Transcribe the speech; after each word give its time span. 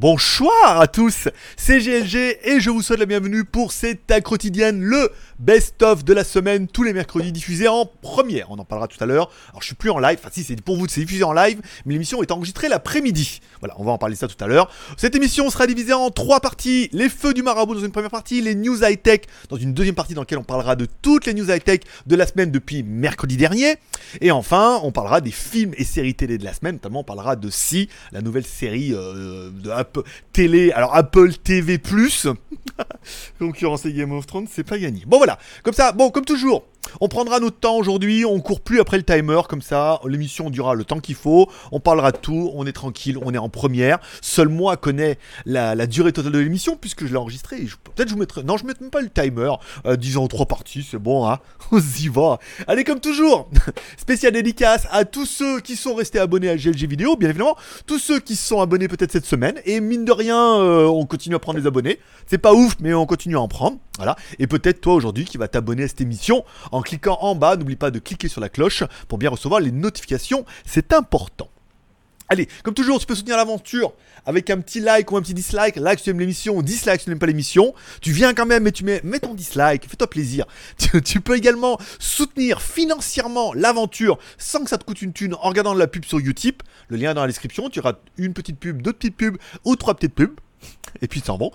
Bonsoir 0.00 0.80
à 0.80 0.86
tous, 0.86 1.26
c'est 1.56 1.80
GLG 1.80 2.38
et 2.44 2.60
je 2.60 2.70
vous 2.70 2.82
souhaite 2.82 3.00
la 3.00 3.06
bienvenue 3.06 3.44
pour 3.44 3.72
cette 3.72 4.12
quotidienne, 4.22 4.80
le 4.80 5.10
best-of 5.40 6.04
de 6.04 6.12
la 6.12 6.22
semaine, 6.22 6.68
tous 6.68 6.84
les 6.84 6.92
mercredis 6.92 7.32
diffusés 7.32 7.66
en 7.66 7.84
première. 7.84 8.48
On 8.52 8.58
en 8.60 8.64
parlera 8.64 8.86
tout 8.86 9.02
à 9.02 9.06
l'heure. 9.06 9.28
Alors 9.48 9.60
je 9.60 9.66
suis 9.66 9.74
plus 9.74 9.90
en 9.90 9.98
live, 9.98 10.16
enfin 10.20 10.28
si 10.30 10.44
c'est 10.44 10.60
pour 10.62 10.76
vous, 10.76 10.86
c'est 10.86 11.00
diffusé 11.00 11.24
en 11.24 11.32
live, 11.32 11.60
mais 11.84 11.94
l'émission 11.94 12.22
est 12.22 12.30
enregistrée 12.30 12.68
l'après-midi. 12.68 13.40
Voilà, 13.58 13.74
on 13.78 13.84
va 13.84 13.90
en 13.90 13.98
parler 13.98 14.14
ça 14.14 14.28
tout 14.28 14.36
à 14.38 14.46
l'heure. 14.46 14.70
Cette 14.96 15.16
émission 15.16 15.50
sera 15.50 15.66
divisée 15.66 15.94
en 15.94 16.10
trois 16.10 16.38
parties. 16.38 16.88
Les 16.92 17.08
feux 17.08 17.34
du 17.34 17.42
marabout 17.42 17.74
dans 17.74 17.84
une 17.84 17.90
première 17.90 18.12
partie, 18.12 18.40
les 18.40 18.54
news 18.54 18.84
high-tech 18.84 19.22
dans 19.48 19.56
une 19.56 19.74
deuxième 19.74 19.96
partie 19.96 20.14
dans 20.14 20.22
laquelle 20.22 20.38
on 20.38 20.44
parlera 20.44 20.76
de 20.76 20.86
toutes 21.02 21.26
les 21.26 21.34
news 21.34 21.50
high-tech 21.50 21.80
de 22.06 22.14
la 22.14 22.28
semaine 22.28 22.52
depuis 22.52 22.84
mercredi 22.84 23.36
dernier. 23.36 23.74
Et 24.20 24.30
enfin, 24.30 24.78
on 24.84 24.92
parlera 24.92 25.20
des 25.20 25.32
films 25.32 25.72
et 25.76 25.82
séries 25.82 26.14
télé 26.14 26.38
de 26.38 26.44
la 26.44 26.52
semaine, 26.52 26.74
notamment 26.76 27.00
on 27.00 27.04
parlera 27.04 27.34
de 27.34 27.50
Si, 27.50 27.88
la 28.12 28.22
nouvelle 28.22 28.46
série 28.46 28.94
euh, 28.94 29.50
de 29.50 29.70
Apple 29.70 29.87
télé, 30.32 30.72
alors 30.72 30.94
Apple 30.94 31.32
TV+, 31.34 31.78
concurrence 33.38 33.86
Game 33.86 34.12
of 34.12 34.26
Thrones, 34.26 34.46
c'est 34.50 34.64
pas 34.64 34.78
gagné. 34.78 35.04
Bon 35.06 35.18
voilà, 35.18 35.38
comme 35.62 35.74
ça, 35.74 35.92
bon 35.92 36.10
comme 36.10 36.24
toujours, 36.24 36.64
on 37.00 37.08
prendra 37.08 37.40
notre 37.40 37.58
temps 37.58 37.76
aujourd'hui, 37.76 38.24
on 38.24 38.40
court 38.40 38.60
plus 38.60 38.80
après 38.80 38.96
le 38.96 39.02
timer, 39.02 39.40
comme 39.48 39.62
ça, 39.62 40.00
l'émission 40.06 40.50
durera 40.50 40.74
le 40.74 40.84
temps 40.84 41.00
qu'il 41.00 41.14
faut, 41.14 41.48
on 41.72 41.80
parlera 41.80 42.12
de 42.12 42.18
tout, 42.18 42.50
on 42.54 42.66
est 42.66 42.72
tranquille, 42.72 43.18
on 43.22 43.32
est 43.34 43.38
en 43.38 43.48
première. 43.48 43.98
Seul 44.20 44.48
moi 44.48 44.76
connais 44.76 45.18
la, 45.46 45.86
durée 45.86 46.12
totale 46.12 46.32
de 46.32 46.38
l'émission, 46.38 46.76
puisque 46.76 47.06
je 47.06 47.12
l'ai 47.12 47.16
enregistré. 47.16 47.56
Peut-être 47.94 48.08
je 48.08 48.14
vous 48.14 48.20
mettrai. 48.20 48.42
Non, 48.42 48.56
je 48.56 48.64
ne 48.64 48.68
mettrai 48.68 48.84
même 48.84 48.90
pas 48.90 49.00
le 49.00 49.10
timer. 49.10 49.52
Euh, 49.86 49.96
disons 49.96 50.26
trois 50.28 50.46
parties, 50.46 50.86
c'est 50.88 50.98
bon, 50.98 51.28
hein. 51.28 51.38
On 51.72 51.78
y 51.78 52.08
va. 52.08 52.38
Allez, 52.66 52.84
comme 52.84 53.00
toujours, 53.00 53.50
spécial 53.96 54.32
dédicace 54.32 54.86
à 54.90 55.04
tous 55.04 55.26
ceux 55.26 55.60
qui 55.60 55.76
sont 55.76 55.94
restés 55.94 56.18
abonnés 56.18 56.48
à 56.48 56.56
GLG 56.56 56.86
Vidéo, 56.86 57.16
bien 57.16 57.28
évidemment, 57.28 57.56
tous 57.86 57.98
ceux 57.98 58.20
qui 58.20 58.36
se 58.36 58.46
sont 58.46 58.60
abonnés 58.60 58.88
peut-être 58.88 59.12
cette 59.12 59.26
semaine, 59.26 59.60
et 59.64 59.80
mine 59.80 60.04
de 60.04 60.12
rien, 60.12 60.60
euh, 60.60 60.86
on 60.86 61.06
continue 61.06 61.34
à 61.34 61.38
prendre 61.38 61.60
des 61.60 61.66
abonnés. 61.66 61.98
C'est 62.26 62.38
pas 62.38 62.54
ouf, 62.54 62.76
mais 62.80 62.94
on 62.94 63.06
continue 63.06 63.36
à 63.36 63.40
en 63.40 63.48
prendre. 63.48 63.78
Voilà. 63.98 64.16
Et 64.38 64.46
peut-être 64.46 64.80
toi 64.80 64.94
aujourd'hui 64.94 65.24
qui 65.24 65.38
va 65.38 65.48
t'abonner 65.48 65.82
à 65.82 65.88
cette 65.88 66.00
émission 66.00 66.44
cliquant 66.82 67.18
en 67.20 67.34
bas. 67.34 67.56
N'oublie 67.56 67.76
pas 67.76 67.90
de 67.90 67.98
cliquer 67.98 68.28
sur 68.28 68.40
la 68.40 68.48
cloche 68.48 68.84
pour 69.08 69.18
bien 69.18 69.30
recevoir 69.30 69.60
les 69.60 69.72
notifications. 69.72 70.44
C'est 70.64 70.92
important. 70.92 71.48
Allez, 72.30 72.46
comme 72.62 72.74
toujours, 72.74 73.00
tu 73.00 73.06
peux 73.06 73.14
soutenir 73.14 73.38
l'aventure 73.38 73.94
avec 74.26 74.50
un 74.50 74.60
petit 74.60 74.80
like 74.80 75.10
ou 75.10 75.16
un 75.16 75.22
petit 75.22 75.32
dislike. 75.32 75.76
Like 75.76 75.98
si 75.98 76.04
tu 76.04 76.10
aimes 76.10 76.20
l'émission, 76.20 76.60
dislike 76.60 77.00
si 77.00 77.04
tu 77.04 77.10
n'aimes 77.10 77.18
pas 77.18 77.26
l'émission. 77.26 77.74
Tu 78.02 78.12
viens 78.12 78.34
quand 78.34 78.44
même 78.44 78.66
et 78.66 78.72
tu 78.72 78.84
mets, 78.84 79.00
ton 79.20 79.32
dislike, 79.32 79.88
fais-toi 79.88 80.10
plaisir. 80.10 80.44
Tu, 81.04 81.20
peux 81.22 81.36
également 81.36 81.78
soutenir 81.98 82.60
financièrement 82.60 83.54
l'aventure 83.54 84.18
sans 84.36 84.62
que 84.62 84.68
ça 84.68 84.76
te 84.76 84.84
coûte 84.84 85.00
une 85.00 85.14
thune 85.14 85.34
en 85.34 85.48
regardant 85.48 85.72
la 85.72 85.86
pub 85.86 86.04
sur 86.04 86.18
Utip. 86.18 86.62
Le 86.88 86.98
lien 86.98 87.12
est 87.12 87.14
dans 87.14 87.22
la 87.22 87.28
description. 87.28 87.70
Tu 87.70 87.80
auras 87.80 87.94
une 88.18 88.34
petite 88.34 88.58
pub, 88.58 88.82
deux 88.82 88.92
petites 88.92 89.16
pubs 89.16 89.38
ou 89.64 89.76
trois 89.76 89.94
petites 89.94 90.14
pubs. 90.14 90.38
Et 91.00 91.08
puis 91.08 91.22
c'est 91.24 91.32
bon. 91.32 91.50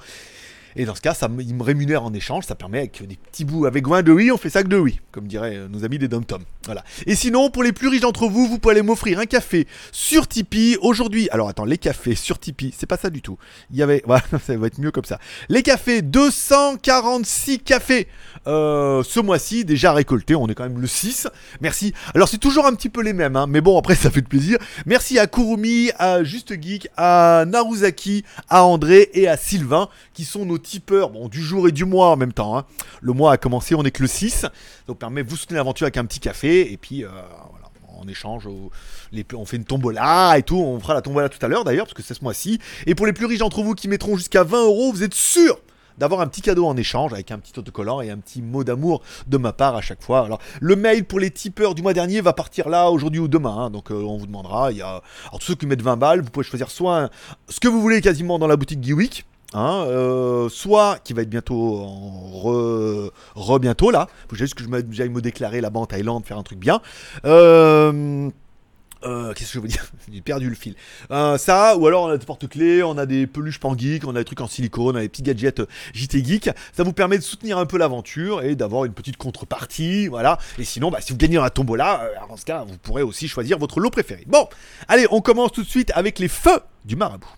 Et 0.76 0.86
dans 0.86 0.96
ce 0.96 1.02
cas, 1.02 1.14
ça, 1.14 1.30
il 1.40 1.56
me 1.56 1.64
rémunère 1.64 2.04
en 2.04 2.14
échange, 2.14 2.46
ça 2.46 2.56
permet 2.56 2.80
avec 2.80 3.06
des 3.08 3.16
petits 3.16 3.46
bouts, 3.46 3.66
avec 3.66 3.84
Gouin 3.84 4.02
de 4.02 4.12
oui, 4.12 4.32
on 4.32 4.38
fait 4.38 4.50
ça 4.50 4.64
que 4.64 4.68
de 4.68 4.78
oui, 4.78 5.00
comme 5.12 5.28
diraient 5.28 5.56
euh, 5.56 5.68
nos 5.68 5.86
amis 5.86 6.00
des 6.00 6.08
Dom. 6.08 6.24
Voilà. 6.66 6.84
Et 7.06 7.16
sinon, 7.16 7.50
pour 7.50 7.64
les 7.64 7.74
plus 7.74 7.88
riches 7.88 8.02
d'entre 8.02 8.28
vous, 8.28 8.48
vous 8.48 8.60
pouvez 8.60 8.74
aller 8.74 8.82
m'offrir 8.82 9.20
un 9.20 9.26
café 9.26 9.68
sur 9.92 10.28
Tipeee. 10.28 10.78
Aujourd'hui, 10.82 11.30
alors 11.32 11.50
attends, 11.50 11.66
les 11.66 11.78
cafés 11.78 12.16
sur 12.16 12.40
Tipeee, 12.40 12.74
c'est 12.78 12.86
pas 12.86 12.98
ça 12.98 13.10
du 13.10 13.22
tout. 13.22 13.38
Il 13.72 13.78
y 13.78 13.84
avait, 13.84 14.02
voilà, 14.08 14.24
ça 14.44 14.56
va 14.58 14.68
être 14.68 14.80
mieux 14.80 14.92
comme 14.92 15.06
ça. 15.06 15.20
Les 15.50 15.64
cafés, 15.64 16.02
246 16.02 17.60
cafés 17.60 18.08
euh, 18.48 19.04
ce 19.04 19.20
mois-ci, 19.20 19.66
déjà 19.66 19.94
récoltés, 19.94 20.36
on 20.36 20.48
est 20.48 20.56
quand 20.56 20.64
même 20.64 20.80
le 20.80 20.88
6. 20.88 21.28
Merci. 21.62 21.94
Alors 22.14 22.28
c'est 22.28 22.38
toujours 22.38 22.66
un 22.66 22.74
petit 22.74 22.90
peu 22.90 23.02
les 23.02 23.14
mêmes, 23.14 23.36
hein, 23.36 23.48
mais 23.48 23.62
bon, 23.62 23.78
après 23.78 23.96
ça 24.04 24.10
fait 24.12 24.22
de 24.22 24.28
plaisir. 24.28 24.58
Merci 24.86 25.20
à 25.20 25.28
Kurumi, 25.28 25.92
à 25.98 26.24
Juste 26.24 26.62
Geek, 26.62 26.90
à 26.98 27.46
Naruzaki, 27.48 28.24
à 28.50 28.64
André 28.64 29.10
et 29.14 29.28
à 29.28 29.38
Sylvain, 29.38 29.90
qui 30.14 30.26
sont 30.26 30.46
nos 30.46 30.58
tipeur 30.64 31.10
bon, 31.10 31.28
du 31.28 31.42
jour 31.42 31.68
et 31.68 31.72
du 31.72 31.86
mois 31.86 32.10
en 32.10 32.18
même 32.18 32.34
temps. 32.34 32.58
Hein. 32.58 32.66
Le 33.02 33.14
mois 33.14 33.34
a 33.34 33.38
commencé, 33.38 33.76
on 33.76 33.84
est 33.84 33.92
que 33.92 34.02
le 34.02 34.08
6. 34.08 34.46
Donc 34.88 35.00
permet 35.00 35.22
vous 35.22 35.36
soutenir 35.36 35.60
l'aventure 35.60 35.86
avec 35.86 35.98
un 35.98 36.06
petit 36.06 36.20
café. 36.20 36.72
Et 36.72 36.78
puis 36.78 37.04
euh, 37.04 37.10
voilà, 37.52 37.70
en 38.00 38.08
échange, 38.08 38.48
on 38.48 39.46
fait 39.46 39.58
une 39.58 39.66
tombola 39.66 40.38
et 40.38 40.44
tout. 40.44 40.58
On 40.58 40.80
fera 40.80 40.94
la 40.94 41.02
tombola 41.02 41.30
tout 41.30 41.44
à 41.46 41.48
l'heure 41.48 41.64
d'ailleurs, 41.64 41.86
parce 41.86 41.94
que 41.94 42.04
c'est 42.04 42.14
ce 42.14 42.24
mois-ci. 42.24 42.60
Et 42.88 42.96
pour 42.96 43.06
les 43.06 43.14
plus 43.14 43.26
riches 43.26 43.40
d'entre 43.40 43.62
vous 43.62 43.76
qui 43.76 43.88
mettront 43.88 44.18
jusqu'à 44.18 44.44
20 44.44 44.64
euros, 44.64 44.92
vous 44.92 45.04
êtes 45.04 45.14
sûr 45.14 45.60
d'avoir 45.98 46.22
un 46.22 46.28
petit 46.28 46.42
cadeau 46.42 46.66
en 46.66 46.76
échange 46.78 47.14
avec 47.14 47.32
un 47.32 47.40
petit 47.40 47.58
autocollant 47.58 48.02
et 48.02 48.10
un 48.10 48.18
petit 48.18 48.42
mot 48.42 48.64
d'amour 48.64 49.02
de 49.28 49.38
ma 49.38 49.54
part 49.54 49.76
à 49.76 49.82
chaque 49.82 50.02
fois. 50.02 50.26
Alors, 50.26 50.40
le 50.60 50.76
mail 50.76 51.06
pour 51.06 51.20
les 51.20 51.32
tipeurs 51.32 51.76
du 51.76 51.82
mois 51.82 51.94
dernier 51.94 52.22
va 52.22 52.34
partir 52.34 52.70
là 52.70 52.90
aujourd'hui 52.90 53.20
ou 53.20 53.28
demain, 53.28 53.66
hein. 53.66 53.70
donc 53.70 53.92
euh, 53.92 53.96
on 53.96 54.18
vous 54.18 54.26
demandera. 54.26 54.72
Il 54.72 54.78
y 54.78 54.82
a 54.82 54.88
alors 54.88 55.40
tous 55.40 55.48
ceux 55.48 55.56
qui 55.56 55.66
mettent 55.66 55.82
20 55.82 55.98
balles, 55.98 56.22
vous 56.22 56.30
pouvez 56.30 56.46
choisir 56.46 56.70
soit 56.72 57.10
ce 57.50 57.60
que 57.60 57.68
vous 57.68 57.82
voulez 57.82 58.02
quasiment 58.02 58.40
dans 58.40 58.48
la 58.48 58.56
boutique 58.56 58.84
Geewick, 58.84 59.26
Hein, 59.54 59.86
euh, 59.88 60.50
soit 60.50 60.98
qui 61.04 61.14
va 61.14 61.22
être 61.22 61.30
bientôt 61.30 61.78
en 61.78 63.12
re, 63.36 63.60
bientôt 63.60 63.92
là, 63.92 64.08
faut 64.28 64.36
juste 64.36 64.56
que 64.56 64.64
j'aille 64.92 65.10
me 65.10 65.22
déclarer 65.22 65.62
là-bas 65.62 65.82
en 65.82 65.86
Thaïlande, 65.86 66.26
faire 66.26 66.40
un 66.40 66.44
truc 66.44 66.58
bien. 66.58 66.82
Euh, 67.26 68.30
euh, 69.04 69.34
qu'est-ce 69.34 69.50
que 69.50 69.54
je 69.56 69.60
veux 69.60 69.68
dire? 69.68 69.86
J'ai 70.12 70.22
perdu 70.22 70.50
le 70.50 70.56
fil. 70.56 70.76
ça, 71.10 71.78
ou 71.78 71.86
alors 71.86 72.06
on 72.06 72.08
a 72.08 72.18
des 72.18 72.26
porte-clés, 72.26 72.82
on 72.82 72.98
a 72.98 73.06
des 73.06 73.28
peluches 73.28 73.60
pan-geek, 73.60 74.08
on 74.08 74.16
a 74.16 74.20
des 74.20 74.26
trucs 74.26 74.42
en 74.42 74.48
silicone, 74.48 74.96
on 74.96 75.00
a 75.00 75.02
des 75.02 75.10
petits 75.10 75.22
gadgets 75.22 75.62
JT 75.94 76.26
Geek. 76.26 76.50
Ça 76.72 76.84
vous 76.84 76.94
permet 76.94 77.20
de 77.20 77.24
soutenir 77.24 77.60
un 77.60 77.68
peu 77.68 77.78
l'aventure 77.78 78.42
et 78.42 78.56
d'avoir 78.56 78.86
une 78.86 78.94
petite 78.94 79.18
contrepartie, 79.18 80.08
voilà. 80.08 80.40
Et 80.58 80.64
sinon, 80.64 80.90
bah, 80.90 81.00
si 81.00 81.12
vous 81.12 81.18
gagnez 81.20 81.38
la 81.38 81.52
tombola, 81.52 82.10
dans 82.28 82.38
ce 82.38 82.46
cas, 82.46 82.64
vous 82.68 82.78
pourrez 82.80 83.04
aussi 83.04 83.28
choisir 83.28 83.60
votre 83.60 83.80
lot 83.80 83.92
préféré. 83.92 84.24
Bon, 84.26 84.48
allez, 84.88 85.06
on 85.12 85.22
commence 85.22 85.52
tout 85.52 85.62
de 85.62 85.70
suite 85.70 85.92
avec 85.94 86.18
les 86.18 86.28
feux 86.28 86.62
du 86.86 86.96
marabout 86.96 87.30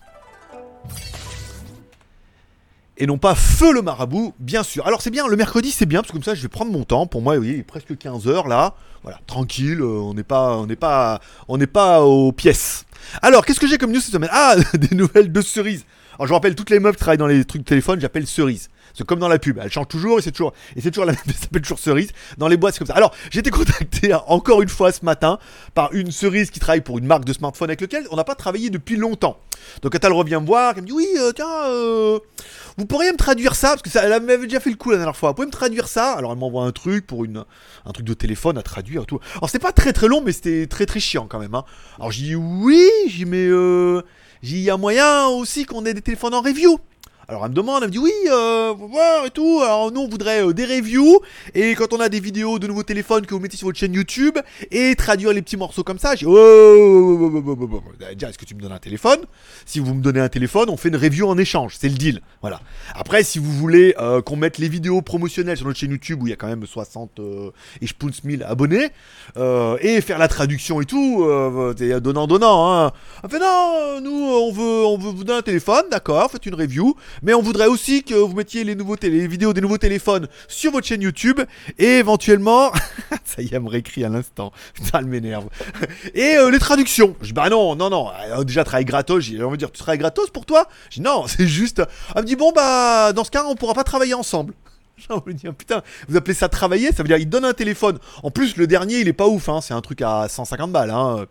et 2.98 3.06
non 3.06 3.18
pas 3.18 3.34
feu 3.34 3.72
le 3.72 3.82
marabout, 3.82 4.34
bien 4.38 4.62
sûr. 4.62 4.86
Alors 4.86 5.02
c'est 5.02 5.10
bien, 5.10 5.26
le 5.26 5.36
mercredi 5.36 5.70
c'est 5.70 5.86
bien, 5.86 6.00
parce 6.00 6.08
que 6.08 6.14
comme 6.14 6.22
ça 6.22 6.34
je 6.34 6.42
vais 6.42 6.48
prendre 6.48 6.72
mon 6.72 6.84
temps. 6.84 7.06
Pour 7.06 7.22
moi, 7.22 7.34
vous 7.34 7.42
voyez, 7.42 7.54
il 7.54 7.60
est 7.60 7.64
presque 7.64 7.92
15h 7.92 8.48
là. 8.48 8.74
Voilà, 9.02 9.20
tranquille, 9.26 9.80
euh, 9.80 10.00
on 10.00 10.14
n'est 10.14 10.24
pas, 10.24 10.56
on 10.56 10.66
n'est 10.66 10.76
pas, 10.76 11.20
on 11.48 11.58
n'est 11.58 11.66
pas 11.68 12.02
aux 12.02 12.32
pièces. 12.32 12.86
Alors, 13.22 13.44
qu'est-ce 13.44 13.60
que 13.60 13.68
j'ai 13.68 13.78
comme 13.78 13.92
news 13.92 14.00
cette 14.00 14.12
semaine? 14.12 14.30
Ah, 14.32 14.56
des 14.74 14.96
nouvelles 14.96 15.30
de 15.30 15.40
cerises. 15.40 15.84
Alors 16.18 16.26
je 16.28 16.32
rappelle, 16.32 16.54
toutes 16.54 16.70
les 16.70 16.80
meufs 16.80 16.96
qui 16.96 17.00
travaillent 17.00 17.18
dans 17.18 17.26
les 17.26 17.44
trucs 17.44 17.62
de 17.62 17.66
téléphone, 17.66 18.00
j'appelle 18.00 18.26
cerise. 18.26 18.68
C'est 18.94 19.04
comme 19.04 19.18
dans 19.18 19.28
la 19.28 19.38
pub, 19.38 19.58
elle 19.62 19.70
change 19.70 19.88
toujours 19.88 20.18
et 20.18 20.22
c'est 20.22 20.32
toujours, 20.32 20.54
et 20.74 20.80
c'est 20.80 20.90
toujours 20.90 21.04
la 21.04 21.12
même, 21.12 21.20
ça 21.26 21.42
s'appelle 21.42 21.60
toujours 21.60 21.78
cerise. 21.78 22.10
Dans 22.38 22.48
les 22.48 22.56
boîtes, 22.56 22.74
c'est 22.74 22.78
comme 22.78 22.86
ça. 22.86 22.94
Alors, 22.94 23.14
j'ai 23.30 23.40
été 23.40 23.50
contacté 23.50 24.14
encore 24.26 24.62
une 24.62 24.68
fois 24.68 24.90
ce 24.90 25.04
matin 25.04 25.38
par 25.74 25.92
une 25.92 26.10
cerise 26.10 26.50
qui 26.50 26.60
travaille 26.60 26.80
pour 26.80 26.98
une 26.98 27.06
marque 27.06 27.24
de 27.24 27.32
smartphone 27.32 27.68
avec 27.68 27.82
laquelle 27.82 28.06
on 28.10 28.16
n'a 28.16 28.24
pas 28.24 28.34
travaillé 28.34 28.70
depuis 28.70 28.96
longtemps. 28.96 29.38
Donc, 29.82 29.92
quand 29.92 30.04
elle 30.04 30.12
revient 30.12 30.38
me 30.40 30.46
voir, 30.46 30.74
elle 30.76 30.82
me 30.82 30.86
dit 30.86 30.92
Oui, 30.92 31.08
euh, 31.18 31.32
tiens, 31.32 31.66
euh, 31.66 32.18
vous 32.78 32.86
pourriez 32.86 33.12
me 33.12 33.16
traduire 33.18 33.54
ça? 33.54 33.70
Parce 33.70 33.82
que 33.82 33.90
ça, 33.90 34.04
elle 34.04 34.22
m'avait 34.22 34.46
déjà 34.46 34.60
fait 34.60 34.70
le 34.70 34.76
coup 34.76 34.90
la 34.90 34.96
dernière 34.96 35.16
fois. 35.16 35.30
Vous 35.30 35.34
pouvez 35.34 35.46
me 35.46 35.52
traduire 35.52 35.88
ça? 35.88 36.12
Alors, 36.12 36.32
elle 36.32 36.38
m'envoie 36.38 36.64
un 36.64 36.72
truc 36.72 37.06
pour 37.06 37.24
une, 37.24 37.44
un 37.84 37.92
truc 37.92 38.06
de 38.06 38.14
téléphone 38.14 38.56
à 38.56 38.62
traduire 38.62 39.02
et 39.02 39.06
tout. 39.06 39.20
Alors, 39.34 39.50
c'était 39.50 39.62
pas 39.62 39.72
très 39.72 39.92
très 39.92 40.08
long, 40.08 40.22
mais 40.24 40.32
c'était 40.32 40.66
très 40.66 40.86
très 40.86 41.00
chiant 41.00 41.26
quand 41.28 41.38
même. 41.38 41.54
Hein. 41.54 41.64
Alors, 41.98 42.12
j'ai 42.12 42.24
dit 42.24 42.34
Oui, 42.34 42.88
j'ai 43.08 43.24
dit 43.24 43.26
Mais 43.26 43.46
euh, 43.46 44.02
il 44.50 44.62
y 44.62 44.70
a 44.70 44.76
moyen 44.76 45.26
aussi 45.26 45.64
qu'on 45.64 45.84
ait 45.86 45.94
des 45.94 46.02
téléphones 46.02 46.34
en 46.34 46.40
review. 46.40 46.78
Alors 47.28 47.44
elle 47.44 47.50
me 47.50 47.56
demande, 47.56 47.82
elle 47.82 47.88
me 47.88 47.92
dit 47.92 47.98
oui, 47.98 48.12
euh, 48.30 48.72
et 49.26 49.30
tout. 49.30 49.60
Alors 49.64 49.90
nous 49.90 50.02
on 50.02 50.08
voudrait 50.08 50.46
euh, 50.46 50.52
des 50.52 50.64
reviews 50.64 51.20
et 51.54 51.74
quand 51.74 51.92
on 51.92 51.98
a 51.98 52.08
des 52.08 52.20
vidéos 52.20 52.60
de 52.60 52.68
nouveaux 52.68 52.84
téléphones 52.84 53.26
que 53.26 53.34
vous 53.34 53.40
mettez 53.40 53.56
sur 53.56 53.66
votre 53.66 53.78
chaîne 53.78 53.94
YouTube 53.94 54.38
et 54.70 54.94
traduire 54.94 55.32
les 55.32 55.42
petits 55.42 55.56
morceaux 55.56 55.82
comme 55.82 55.98
ça. 55.98 56.14
J'ai 56.14 56.26
oh, 56.28 57.42
déjà 58.14 58.28
est-ce 58.28 58.38
que 58.38 58.44
tu 58.44 58.54
me 58.54 58.60
donnes 58.60 58.70
un 58.70 58.78
téléphone? 58.78 59.18
Si 59.64 59.80
vous 59.80 59.92
me 59.94 60.02
donnez 60.02 60.20
un 60.20 60.28
téléphone, 60.28 60.70
on 60.70 60.76
fait 60.76 60.88
une 60.88 60.96
review 60.96 61.26
en 61.26 61.36
échange, 61.36 61.74
c'est 61.80 61.88
le 61.88 61.96
deal. 61.96 62.20
Voilà. 62.42 62.60
Après 62.94 63.24
si 63.24 63.40
vous 63.40 63.50
voulez 63.50 63.96
euh, 63.98 64.22
qu'on 64.22 64.36
mette 64.36 64.58
les 64.58 64.68
vidéos 64.68 65.02
promotionnelles 65.02 65.56
sur 65.56 65.66
notre 65.66 65.80
chaîne 65.80 65.90
YouTube 65.90 66.22
où 66.22 66.28
il 66.28 66.30
y 66.30 66.32
a 66.32 66.36
quand 66.36 66.46
même 66.46 66.64
60 66.64 67.18
et 67.80 67.86
je 67.88 67.94
1000 68.22 68.44
abonnés 68.44 68.90
et 69.36 70.00
faire 70.00 70.18
la 70.18 70.28
traduction 70.28 70.80
et 70.80 70.84
tout, 70.84 71.26
donnant 72.00 72.28
donnant. 72.28 72.72
Hein. 72.72 72.92
Fait 73.28 73.40
non, 73.40 74.00
nous 74.00 74.12
on 74.12 74.52
veut 74.52 74.84
on 74.86 74.96
veut 74.96 75.10
vous 75.10 75.24
donner 75.24 75.40
un 75.40 75.42
téléphone, 75.42 75.86
d'accord, 75.90 76.30
faites 76.30 76.46
une 76.46 76.54
review. 76.54 76.94
Mais 77.22 77.34
on 77.34 77.42
voudrait 77.42 77.66
aussi 77.66 78.02
que 78.02 78.14
vous 78.14 78.34
mettiez 78.34 78.64
les, 78.64 78.74
vidéos 79.26 79.52
des 79.52 79.60
nouveaux 79.60 79.78
téléphones 79.78 80.28
sur 80.48 80.72
votre 80.72 80.86
chaîne 80.86 81.02
YouTube. 81.02 81.40
Et 81.78 81.98
éventuellement. 81.98 82.72
ça 83.24 83.42
y 83.42 83.46
est, 83.46 83.52
elle 83.52 83.62
me 83.62 83.68
réécrit 83.68 84.04
à 84.04 84.08
l'instant. 84.08 84.52
Ça 84.90 85.00
m'énerve. 85.00 85.48
Et 86.14 86.36
euh, 86.36 86.50
les 86.50 86.58
traductions. 86.58 87.16
Je 87.22 87.32
bah 87.32 87.48
non, 87.48 87.76
non, 87.76 87.90
non. 87.90 88.10
déjà, 88.44 88.64
travail 88.64 88.84
gratos. 88.84 89.24
J'ai 89.24 89.42
envie 89.42 89.52
de 89.52 89.58
dire, 89.58 89.72
tu 89.72 89.78
travailles 89.78 89.98
gratos 89.98 90.30
pour 90.30 90.46
toi? 90.46 90.68
Je 90.90 90.96
dis 90.96 91.02
non, 91.02 91.24
c'est 91.28 91.46
juste. 91.46 91.82
Elle 92.14 92.22
me 92.22 92.26
dit 92.26 92.36
bon, 92.36 92.52
bah, 92.52 93.12
dans 93.12 93.24
ce 93.24 93.30
cas, 93.30 93.44
on 93.46 93.54
pourra 93.54 93.74
pas 93.74 93.84
travailler 93.84 94.14
ensemble. 94.14 94.54
J'ai 94.96 95.12
envie 95.12 95.34
dire, 95.34 95.54
putain, 95.54 95.82
vous 96.08 96.16
appelez 96.16 96.32
ça 96.32 96.48
travailler 96.48 96.90
Ça 96.90 97.02
veut 97.02 97.08
dire, 97.08 97.18
il 97.18 97.28
donne 97.28 97.44
un 97.44 97.52
téléphone. 97.52 97.98
En 98.22 98.30
plus, 98.30 98.56
le 98.56 98.66
dernier, 98.66 99.00
il 99.00 99.08
est 99.08 99.12
pas 99.12 99.26
ouf, 99.26 99.50
hein, 99.50 99.60
c'est 99.60 99.74
un 99.74 99.82
truc 99.82 100.00
à 100.00 100.26
150 100.26 100.72
balles. 100.72 100.90
Hein. 100.90 101.26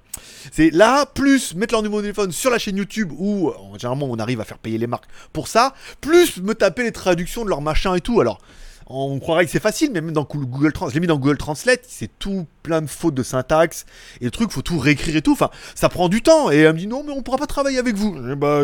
C'est 0.51 0.69
là, 0.69 1.07
plus 1.07 1.55
mettre 1.55 1.73
leur 1.73 1.81
de 1.81 2.01
téléphone 2.01 2.31
sur 2.31 2.51
la 2.51 2.59
chaîne 2.59 2.77
YouTube 2.77 3.11
où, 3.17 3.51
généralement, 3.79 4.05
on 4.05 4.17
arrive 4.19 4.39
à 4.39 4.43
faire 4.43 4.59
payer 4.59 4.77
les 4.77 4.85
marques 4.85 5.07
pour 5.33 5.47
ça, 5.47 5.73
plus 5.99 6.37
me 6.41 6.53
taper 6.53 6.83
les 6.83 6.91
traductions 6.91 7.43
de 7.43 7.49
leur 7.49 7.61
machin 7.61 7.95
et 7.95 8.01
tout. 8.01 8.21
Alors, 8.21 8.39
on 8.87 9.19
croirait 9.19 9.45
que 9.45 9.51
c'est 9.51 9.61
facile, 9.61 9.91
mais 9.91 10.01
même 10.01 10.13
dans 10.13 10.23
Google 10.23 10.71
Translate, 10.71 11.03
dans 11.05 11.17
Google 11.17 11.37
Translate, 11.37 11.83
c'est 11.87 12.09
tout 12.19 12.45
plein 12.61 12.81
de 12.81 12.87
fautes 12.87 13.13
de 13.13 13.23
syntaxe 13.23 13.85
et 14.21 14.25
le 14.25 14.31
truc, 14.31 14.51
faut 14.51 14.61
tout 14.61 14.79
réécrire 14.79 15.15
et 15.15 15.21
tout. 15.21 15.33
Enfin, 15.33 15.49
ça 15.75 15.89
prend 15.89 16.09
du 16.09 16.21
temps. 16.21 16.51
Et 16.51 16.57
elle 16.57 16.73
me 16.73 16.79
dit 16.79 16.87
non, 16.87 17.03
mais 17.03 17.11
on 17.11 17.21
pourra 17.21 17.37
pas 17.37 17.47
travailler 17.47 17.77
avec 17.77 17.95
vous. 17.95 18.15
Eh 18.31 18.35
bah, 18.35 18.63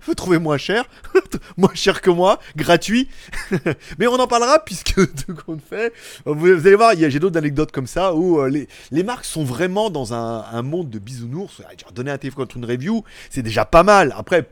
faut 0.00 0.14
trouver 0.14 0.38
moins 0.38 0.58
cher, 0.58 0.84
moins 1.56 1.74
cher 1.74 2.00
que 2.00 2.10
moi, 2.10 2.40
gratuit. 2.56 3.08
mais 3.98 4.06
on 4.06 4.14
en 4.14 4.26
parlera 4.26 4.64
puisque 4.64 4.94
tout 4.94 5.34
compte 5.34 5.62
fait, 5.62 5.92
vous, 6.24 6.46
allez 6.46 6.76
voir, 6.76 6.92
j'ai 6.96 7.18
d'autres 7.18 7.38
anecdotes 7.38 7.72
comme 7.72 7.86
ça 7.86 8.14
où 8.14 8.40
euh, 8.40 8.66
les, 8.90 9.02
marques 9.02 9.26
sont 9.26 9.44
vraiment 9.44 9.90
dans 9.90 10.14
un, 10.14 10.62
monde 10.62 10.90
de 10.90 10.98
bisounours. 10.98 11.62
Donner 11.94 12.10
un 12.10 12.18
téléphone 12.18 12.48
une 12.56 12.64
review, 12.64 13.04
c'est 13.30 13.42
déjà 13.42 13.64
pas 13.64 13.82
mal. 13.82 14.14
Après, 14.16 14.48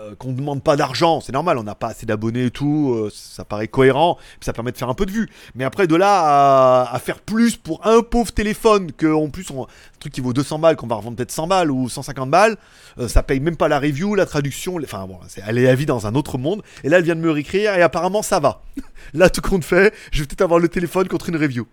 euh, 0.00 0.14
qu'on 0.14 0.28
ne 0.28 0.36
demande 0.36 0.62
pas 0.62 0.76
d'argent, 0.76 1.20
c'est 1.20 1.32
normal, 1.32 1.58
on 1.58 1.64
n'a 1.64 1.74
pas 1.74 1.88
assez 1.88 2.06
d'abonnés 2.06 2.46
et 2.46 2.50
tout, 2.50 2.92
euh, 2.94 3.10
ça 3.12 3.44
paraît 3.44 3.66
cohérent, 3.66 4.16
ça 4.40 4.52
permet 4.52 4.70
de 4.70 4.76
faire 4.76 4.88
un 4.88 4.94
peu 4.94 5.06
de 5.06 5.10
vues. 5.10 5.28
Mais 5.56 5.64
après, 5.64 5.88
de 5.88 5.96
là 5.96 6.82
à, 6.92 6.98
faire 7.00 7.18
plus 7.20 7.56
pour 7.56 7.84
un 7.84 8.02
pauvre 8.02 8.30
téléphone, 8.30 8.92
que 8.92 9.12
en 9.12 9.28
plus, 9.28 9.50
un 9.50 9.66
truc 9.98 10.12
qui 10.12 10.20
vaut 10.20 10.32
200 10.32 10.60
balles, 10.60 10.76
qu'on 10.76 10.86
va 10.86 10.96
revendre 10.96 11.16
peut-être 11.16 11.32
100 11.32 11.48
balles 11.48 11.70
ou 11.72 11.88
150 11.88 12.30
balles, 12.30 12.56
euh, 12.98 13.08
ça 13.08 13.24
paye 13.24 13.40
même 13.40 13.56
pas 13.56 13.66
la 13.66 13.80
review, 13.80 14.14
la 14.14 14.26
traduction, 14.26 14.76
enfin 14.76 15.06
bon, 15.06 15.18
elle 15.46 15.58
est 15.58 15.68
à 15.68 15.74
vie 15.74 15.86
dans 15.86 16.06
un 16.06 16.14
autre 16.14 16.38
monde, 16.38 16.62
et 16.84 16.88
là, 16.88 16.98
elle 16.98 17.04
vient 17.04 17.16
de 17.16 17.20
me 17.20 17.30
réécrire, 17.30 17.74
et 17.74 17.82
apparemment, 17.82 18.22
ça 18.22 18.38
va. 18.38 18.62
là, 19.14 19.30
tout 19.30 19.40
compte 19.40 19.64
fait, 19.64 19.92
je 20.12 20.20
vais 20.20 20.26
peut-être 20.26 20.42
avoir 20.42 20.60
le 20.60 20.68
téléphone 20.68 21.08
contre 21.08 21.28
une 21.28 21.36
review. 21.36 21.66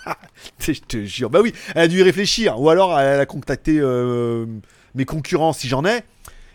je 0.58 0.72
te 0.72 1.04
jure, 1.04 1.30
bah 1.30 1.40
oui, 1.42 1.54
elle 1.74 1.82
a 1.82 1.88
dû 1.88 2.00
y 2.00 2.02
réfléchir, 2.02 2.60
ou 2.60 2.68
alors 2.68 2.98
elle 3.00 3.20
a 3.20 3.26
contacté 3.26 3.80
mes 4.94 5.04
concurrents 5.06 5.54
si 5.54 5.68
j'en 5.68 5.86
ai. 5.86 6.02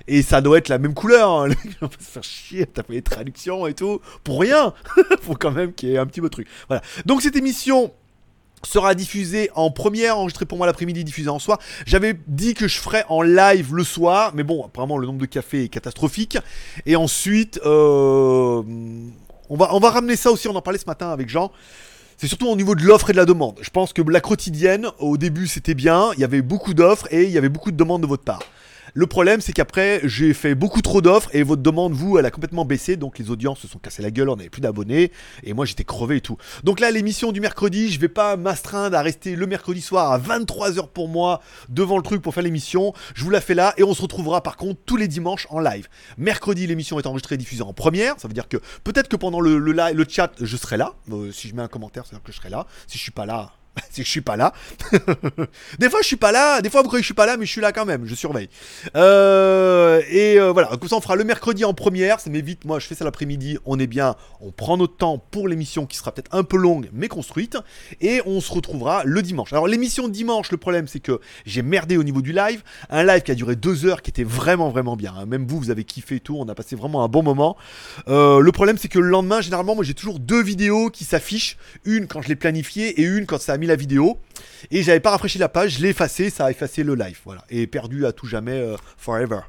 Et 0.07 0.21
ça 0.21 0.41
doit 0.41 0.57
être 0.57 0.69
la 0.69 0.77
même 0.77 0.93
couleur. 0.93 1.29
Hein. 1.29 1.49
On 1.81 2.21
chier, 2.21 2.65
t'as 2.65 2.83
fait 2.83 2.93
les 2.93 3.01
traductions 3.01 3.67
et 3.67 3.73
tout. 3.73 4.01
Pour 4.23 4.39
rien. 4.39 4.73
Faut 5.21 5.35
quand 5.35 5.51
même 5.51 5.73
qu'il 5.73 5.89
y 5.89 5.93
ait 5.93 5.97
un 5.97 6.05
petit 6.05 6.21
de 6.21 6.27
truc. 6.27 6.47
Voilà. 6.67 6.81
Donc 7.05 7.21
cette 7.21 7.35
émission 7.35 7.91
sera 8.63 8.95
diffusée 8.95 9.49
en 9.55 9.69
première, 9.69 10.17
enregistrée 10.17 10.45
pour 10.45 10.57
moi 10.57 10.65
l'après-midi, 10.65 11.03
diffusée 11.03 11.29
en 11.29 11.39
soir. 11.39 11.59
J'avais 11.85 12.17
dit 12.27 12.53
que 12.53 12.67
je 12.67 12.79
ferais 12.79 13.05
en 13.09 13.21
live 13.21 13.73
le 13.73 13.83
soir, 13.83 14.31
mais 14.33 14.43
bon, 14.43 14.65
apparemment 14.65 14.97
le 14.97 15.05
nombre 15.05 15.19
de 15.19 15.25
cafés 15.25 15.65
est 15.65 15.69
catastrophique. 15.69 16.37
Et 16.85 16.95
ensuite, 16.95 17.59
euh, 17.65 18.63
on, 19.49 19.57
va, 19.57 19.73
on 19.73 19.79
va 19.79 19.89
ramener 19.91 20.15
ça 20.15 20.31
aussi, 20.31 20.47
on 20.47 20.55
en 20.55 20.61
parlait 20.61 20.79
ce 20.79 20.87
matin 20.87 21.09
avec 21.09 21.29
Jean. 21.29 21.51
C'est 22.17 22.27
surtout 22.27 22.47
au 22.47 22.55
niveau 22.55 22.73
de 22.73 22.83
l'offre 22.83 23.11
et 23.11 23.13
de 23.13 23.17
la 23.17 23.25
demande. 23.25 23.59
Je 23.61 23.69
pense 23.69 23.93
que 23.93 24.01
la 24.01 24.21
quotidienne, 24.21 24.87
au 24.97 25.17
début, 25.17 25.47
c'était 25.47 25.75
bien, 25.75 26.09
il 26.15 26.19
y 26.19 26.23
avait 26.23 26.41
beaucoup 26.41 26.73
d'offres 26.73 27.07
et 27.11 27.25
il 27.25 27.29
y 27.29 27.37
avait 27.37 27.49
beaucoup 27.49 27.71
de 27.71 27.77
demandes 27.77 28.01
de 28.01 28.07
votre 28.07 28.23
part. 28.23 28.41
Le 28.97 29.05
problème, 29.05 29.41
c'est 29.41 29.53
qu'après, 29.53 30.01
j'ai 30.05 30.33
fait 30.33 30.55
beaucoup 30.55 30.81
trop 30.81 31.01
d'offres 31.01 31.29
et 31.31 31.43
votre 31.43 31.61
demande, 31.61 31.93
vous, 31.93 32.17
elle 32.17 32.25
a 32.25 32.31
complètement 32.31 32.65
baissé. 32.65 32.95
Donc 32.95 33.19
les 33.19 33.29
audiences 33.29 33.59
se 33.59 33.67
sont 33.67 33.77
cassées 33.77 34.01
la 34.01 34.09
gueule, 34.09 34.27
on 34.27 34.35
n'avait 34.35 34.49
plus 34.49 34.59
d'abonnés. 34.59 35.11
Et 35.43 35.53
moi, 35.53 35.65
j'étais 35.65 35.83
crevé 35.83 36.15
et 36.15 36.21
tout. 36.21 36.37
Donc 36.63 36.79
là, 36.79 36.89
l'émission 36.89 37.31
du 37.31 37.39
mercredi, 37.39 37.91
je 37.91 37.99
vais 37.99 38.07
pas 38.07 38.37
m'astreindre 38.37 38.97
à 38.97 39.03
rester 39.03 39.35
le 39.35 39.45
mercredi 39.45 39.81
soir 39.81 40.11
à 40.11 40.17
23h 40.17 40.87
pour 40.87 41.09
moi 41.09 41.41
devant 41.69 41.97
le 41.97 42.01
truc 42.01 42.23
pour 42.23 42.33
faire 42.33 42.41
l'émission. 42.41 42.91
Je 43.13 43.23
vous 43.23 43.29
la 43.29 43.39
fais 43.39 43.53
là 43.53 43.75
et 43.77 43.83
on 43.83 43.93
se 43.93 44.01
retrouvera 44.01 44.41
par 44.41 44.57
contre 44.57 44.79
tous 44.83 44.97
les 44.97 45.07
dimanches 45.07 45.45
en 45.51 45.59
live. 45.59 45.87
Mercredi, 46.17 46.65
l'émission 46.65 46.99
est 46.99 47.05
enregistrée 47.05 47.35
et 47.35 47.37
diffusée 47.37 47.61
en 47.61 47.73
première. 47.73 48.19
Ça 48.19 48.27
veut 48.27 48.33
dire 48.33 48.47
que 48.47 48.57
peut-être 48.83 49.09
que 49.09 49.15
pendant 49.15 49.41
le, 49.41 49.59
le, 49.59 49.73
le 49.73 50.05
chat, 50.09 50.31
je 50.41 50.57
serai 50.57 50.77
là. 50.77 50.95
Euh, 51.11 51.31
si 51.31 51.49
je 51.49 51.53
mets 51.53 51.61
un 51.61 51.67
commentaire, 51.67 52.07
c'est-à-dire 52.07 52.23
que 52.23 52.31
je 52.31 52.37
serai 52.37 52.49
là. 52.49 52.65
Si 52.87 52.97
je 52.97 53.03
suis 53.03 53.11
pas 53.11 53.27
là, 53.27 53.51
c'est 53.89 54.01
que 54.01 54.05
je 54.05 54.11
suis 54.11 54.21
pas 54.21 54.35
là. 54.35 54.53
des 55.79 55.89
fois 55.89 56.01
je 56.01 56.07
suis 56.07 56.15
pas 56.15 56.31
là, 56.31 56.61
des 56.61 56.69
fois 56.69 56.81
vous 56.81 56.87
croyez 56.87 57.01
que 57.01 57.03
je 57.03 57.07
suis 57.07 57.13
pas 57.13 57.25
là, 57.25 57.37
mais 57.37 57.45
je 57.45 57.51
suis 57.51 57.61
là 57.61 57.71
quand 57.71 57.85
même, 57.85 58.05
je 58.05 58.15
surveille. 58.15 58.49
Euh, 58.95 60.01
et 60.09 60.39
euh, 60.39 60.51
voilà, 60.51 60.69
comme 60.77 60.89
ça 60.89 60.95
on 60.95 61.01
fera 61.01 61.15
le 61.15 61.23
mercredi 61.23 61.65
en 61.65 61.73
première, 61.73 62.19
ça 62.19 62.29
m'évite, 62.29 62.65
moi 62.65 62.79
je 62.79 62.87
fais 62.87 62.95
ça 62.95 63.05
l'après-midi, 63.05 63.57
on 63.65 63.79
est 63.79 63.87
bien, 63.87 64.15
on 64.41 64.51
prend 64.51 64.77
notre 64.77 64.97
temps 64.97 65.17
pour 65.17 65.47
l'émission 65.47 65.85
qui 65.85 65.97
sera 65.97 66.11
peut-être 66.11 66.33
un 66.33 66.43
peu 66.43 66.57
longue 66.57 66.89
mais 66.93 67.07
construite, 67.07 67.57
et 68.01 68.21
on 68.25 68.41
se 68.41 68.51
retrouvera 68.51 69.03
le 69.05 69.21
dimanche. 69.21 69.53
Alors 69.53 69.67
l'émission 69.67 70.07
dimanche, 70.07 70.51
le 70.51 70.57
problème 70.57 70.87
c'est 70.87 70.99
que 70.99 71.19
j'ai 71.45 71.61
merdé 71.61 71.97
au 71.97 72.03
niveau 72.03 72.21
du 72.21 72.33
live, 72.33 72.63
un 72.89 73.03
live 73.03 73.21
qui 73.21 73.31
a 73.31 73.35
duré 73.35 73.55
deux 73.55 73.85
heures, 73.85 74.01
qui 74.01 74.09
était 74.09 74.23
vraiment 74.23 74.69
vraiment 74.69 74.95
bien, 74.95 75.13
hein. 75.17 75.25
même 75.25 75.45
vous 75.47 75.59
vous 75.59 75.71
avez 75.71 75.83
kiffé 75.83 76.19
tout, 76.19 76.37
on 76.37 76.47
a 76.49 76.55
passé 76.55 76.75
vraiment 76.75 77.03
un 77.03 77.07
bon 77.07 77.23
moment. 77.23 77.57
Euh, 78.07 78.39
le 78.39 78.51
problème 78.51 78.77
c'est 78.77 78.89
que 78.89 78.99
le 78.99 79.07
lendemain, 79.07 79.41
généralement 79.41 79.75
moi 79.75 79.83
j'ai 79.83 79.93
toujours 79.93 80.19
deux 80.19 80.41
vidéos 80.41 80.89
qui 80.89 81.03
s'affichent, 81.03 81.57
une 81.85 82.07
quand 82.07 82.21
je 82.21 82.29
l'ai 82.29 82.35
planifiée 82.35 82.99
et 83.01 83.03
une 83.03 83.25
quand 83.25 83.39
ça 83.39 83.53
a 83.53 83.57
mis 83.57 83.66
la 83.67 83.75
vidéo 83.75 84.17
et 84.71 84.83
j'avais 84.83 84.99
pas 84.99 85.11
rafraîchi 85.11 85.37
la 85.37 85.49
page, 85.49 85.77
je 85.77 85.81
l'ai 85.81 85.89
effacé, 85.89 86.29
ça 86.29 86.45
a 86.45 86.51
effacé 86.51 86.83
le 86.83 86.95
live, 86.95 87.19
voilà, 87.25 87.43
et 87.49 87.67
perdu 87.67 88.05
à 88.05 88.11
tout 88.11 88.27
jamais, 88.27 88.59
euh, 88.59 88.75
forever. 88.97 89.41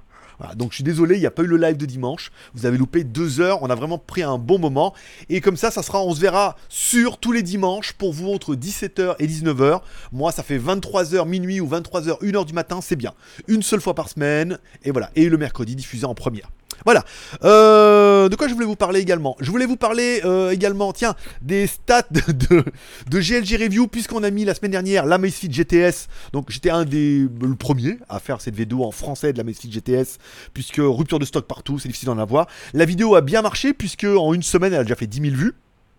donc 0.54 0.70
je 0.70 0.76
suis 0.76 0.84
désolé, 0.84 1.16
il 1.16 1.20
n'y 1.20 1.26
a 1.26 1.30
pas 1.30 1.42
eu 1.42 1.46
le 1.46 1.56
live 1.56 1.76
de 1.76 1.86
dimanche. 1.86 2.30
Vous 2.54 2.66
avez 2.66 2.78
loupé 2.78 3.02
deux 3.04 3.40
heures. 3.40 3.62
On 3.62 3.70
a 3.70 3.74
vraiment 3.74 3.98
pris 3.98 4.22
un 4.22 4.38
bon 4.38 4.58
moment. 4.58 4.94
Et 5.28 5.40
comme 5.40 5.56
ça, 5.56 5.70
ça 5.70 5.82
sera, 5.82 6.02
on 6.04 6.14
se 6.14 6.20
verra 6.20 6.56
sur 6.68 7.18
tous 7.18 7.32
les 7.32 7.42
dimanches 7.42 7.92
pour 7.94 8.12
vous 8.12 8.30
entre 8.30 8.54
17h 8.54 9.16
et 9.18 9.26
19h. 9.26 9.80
Moi, 10.12 10.30
ça 10.30 10.42
fait 10.42 10.58
23h 10.58 11.26
minuit 11.26 11.60
ou 11.60 11.68
23h 11.68 12.22
1h 12.22 12.46
du 12.46 12.52
matin, 12.52 12.80
c'est 12.80 12.96
bien. 12.96 13.14
Une 13.48 13.62
seule 13.62 13.80
fois 13.80 13.94
par 13.94 14.08
semaine. 14.08 14.58
Et 14.84 14.92
voilà. 14.92 15.10
Et 15.16 15.28
le 15.28 15.38
mercredi 15.38 15.74
diffusé 15.74 16.04
en 16.04 16.14
première. 16.14 16.50
Voilà. 16.84 17.04
Euh, 17.44 18.28
de 18.28 18.36
quoi 18.36 18.48
je 18.48 18.54
voulais 18.54 18.66
vous 18.66 18.76
parler 18.76 19.00
également? 19.00 19.36
Je 19.40 19.50
voulais 19.50 19.66
vous 19.66 19.76
parler 19.76 20.20
euh, 20.24 20.50
également, 20.50 20.92
tiens, 20.92 21.14
des 21.42 21.66
stats 21.66 22.02
de, 22.10 22.64
GLG 23.10 23.62
Review, 23.62 23.88
puisqu'on 23.88 24.22
a 24.22 24.30
mis 24.30 24.44
la 24.44 24.54
semaine 24.54 24.70
dernière 24.70 25.06
la 25.06 25.18
Macefit 25.18 25.52
GTS. 25.52 26.08
Donc 26.32 26.50
j'étais 26.50 26.70
un 26.70 26.84
des 26.84 27.26
le 27.40 27.54
premier 27.54 27.98
à 28.08 28.18
faire 28.20 28.40
cette 28.40 28.54
vidéo 28.54 28.84
en 28.84 28.90
français 28.90 29.32
de 29.32 29.38
la 29.38 29.44
Macefit 29.44 29.70
GTS, 29.70 30.18
puisque 30.54 30.80
rupture 30.80 31.18
de 31.18 31.24
stock 31.24 31.46
partout, 31.46 31.78
c'est 31.78 31.88
difficile 31.88 32.06
d'en 32.06 32.18
avoir. 32.18 32.46
La 32.74 32.84
vidéo 32.84 33.14
a 33.14 33.20
bien 33.20 33.42
marché, 33.42 33.72
puisque 33.72 34.04
en 34.04 34.34
une 34.34 34.42
semaine, 34.42 34.72
elle 34.72 34.80
a 34.80 34.84
déjà 34.84 34.96
fait 34.96 35.06
10 35.06 35.20
000 35.30 35.36
vues 35.36 35.54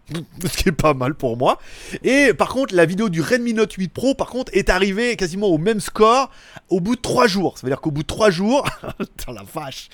ce 0.46 0.58
qui 0.58 0.70
est 0.70 0.74
pas 0.74 0.94
mal 0.94 1.16
pour 1.16 1.38
moi. 1.38 1.60
Et 2.04 2.34
par 2.34 2.50
contre, 2.50 2.76
la 2.76 2.86
vidéo 2.86 3.10
du 3.10 3.22
Redmi 3.22 3.54
Note 3.54 3.74
8 3.74 3.90
Pro, 3.90 4.16
par 4.16 4.28
contre, 4.28 4.52
est 4.56 4.70
arrivée 4.70 5.16
quasiment 5.16 5.48
au 5.48 5.58
même 5.58 5.80
score 5.80 6.30
au 6.70 6.80
bout 6.80 6.96
de 6.96 7.02
3 7.02 7.28
jours. 7.28 7.58
Ça 7.58 7.66
veut 7.66 7.72
dire 7.72 7.82
qu'au 7.82 7.92
bout 7.92 8.04
de 8.04 8.08
3 8.08 8.30
jours, 8.30 8.68
dans 9.28 9.34
la 9.34 9.44
vache, 9.44 9.90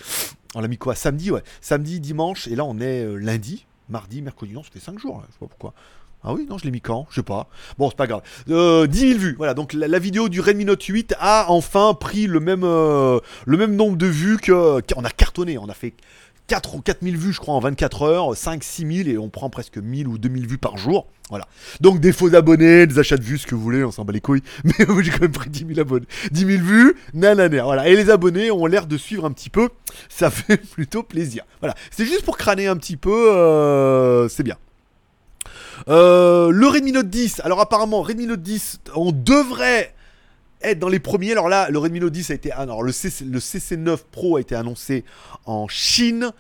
on 0.55 0.61
l'a 0.61 0.67
mis 0.67 0.77
quoi 0.77 0.95
Samedi, 0.95 1.29
ouais. 1.29 1.43
Samedi, 1.61 1.99
dimanche, 1.99 2.47
et 2.47 2.55
là 2.55 2.65
on 2.65 2.79
est 2.79 3.03
euh, 3.03 3.17
lundi, 3.17 3.65
mardi, 3.89 4.21
mercredi, 4.21 4.53
non, 4.53 4.63
c'était 4.63 4.79
5 4.79 4.97
jours, 4.97 5.17
là. 5.17 5.25
je 5.27 5.33
sais 5.33 5.39
pas 5.39 5.47
pourquoi. 5.47 5.73
Ah 6.27 6.33
oui, 6.33 6.47
non, 6.49 6.57
je 6.57 6.65
l'ai 6.65 6.71
mis 6.71 6.81
quand 6.81 7.05
Je 7.11 7.17
sais 7.17 7.23
pas. 7.23 7.47
Bon, 7.77 7.87
c'est 7.89 7.95
pas 7.95 8.07
grave. 8.07 8.23
Euh, 8.49 8.87
10 8.87 8.99
000 8.99 9.19
vues. 9.19 9.35
Voilà, 9.37 9.53
donc 9.53 9.73
la, 9.73 9.99
vidéo 9.99 10.27
du 10.27 10.41
Redmi 10.41 10.65
Note 10.65 10.81
8 10.81 11.13
a 11.19 11.45
enfin 11.49 11.93
pris 11.93 12.25
le 12.25 12.39
même, 12.39 12.63
euh, 12.63 13.19
le 13.45 13.57
même 13.57 13.75
nombre 13.75 13.95
de 13.95 14.07
vues 14.07 14.37
que. 14.37 14.81
On 14.95 15.05
a 15.05 15.09
cartonné. 15.11 15.59
On 15.59 15.69
a 15.69 15.75
fait 15.75 15.93
4 16.47 16.75
ou 16.75 16.81
4000 16.81 17.17
vues, 17.17 17.33
je 17.33 17.39
crois, 17.39 17.55
en 17.55 17.59
24 17.59 18.03
heures, 18.03 18.37
5 18.37 18.63
6000 18.63 19.09
et 19.09 19.17
on 19.17 19.29
prend 19.29 19.49
presque 19.49 19.77
1000 19.77 20.07
ou 20.07 20.17
2000 20.17 20.47
vues 20.47 20.57
par 20.57 20.77
jour. 20.77 21.07
Voilà. 21.29 21.47
Donc 21.81 21.99
des 21.99 22.11
faux 22.11 22.33
abonnés, 22.35 22.85
des 22.85 22.99
achats 22.99 23.17
de 23.17 23.23
vues, 23.23 23.39
ce 23.39 23.47
que 23.47 23.55
vous 23.55 23.61
voulez, 23.61 23.83
on 23.83 23.91
s'en 23.91 24.05
bat 24.05 24.13
les 24.13 24.21
couilles. 24.21 24.43
Mais 24.63 24.85
j'ai 25.01 25.11
quand 25.11 25.21
même 25.21 25.31
pris 25.31 25.49
10 25.49 25.65
000 25.67 25.79
abonnés. 25.79 26.05
10 26.31 26.45
000 26.45 26.63
vues, 26.63 26.95
nanana. 27.13 27.63
Voilà. 27.63 27.87
Et 27.87 27.95
les 27.95 28.11
abonnés 28.11 28.51
ont 28.51 28.67
l'air 28.67 28.85
de 28.85 28.97
suivre 28.97 29.25
un 29.25 29.31
petit 29.31 29.49
peu. 29.49 29.69
Ça 30.07 30.29
fait 30.29 30.57
plutôt 30.57 31.01
plaisir. 31.01 31.43
Voilà. 31.61 31.73
C'est 31.89 32.05
juste 32.05 32.23
pour 32.23 32.37
crâner 32.37 32.67
un 32.67 32.77
petit 32.77 32.97
peu. 32.97 33.31
Euh, 33.33 34.27
c'est 34.29 34.43
bien. 34.43 34.57
Euh, 35.87 36.51
le 36.51 36.67
Redmi 36.67 36.91
Note 36.91 37.09
10. 37.09 37.41
Alors 37.43 37.59
apparemment, 37.59 38.01
Redmi 38.01 38.27
Note 38.27 38.41
10, 38.41 38.81
on 38.95 39.11
devrait 39.11 39.93
être 40.69 40.79
dans 40.79 40.89
les 40.89 40.99
premiers. 40.99 41.31
Alors 41.31 41.49
là, 41.49 41.69
le 41.69 41.79
Redmi 41.79 41.99
Note 41.99 42.13
10 42.13 42.31
a 42.31 42.33
été. 42.33 42.51
Alors 42.51 42.83
le, 42.83 42.91
CC, 42.91 43.25
le 43.25 43.39
CC9 43.39 43.97
Pro 44.11 44.37
a 44.37 44.41
été 44.41 44.55
annoncé 44.55 45.03
en 45.45 45.67
Chine. 45.67 46.31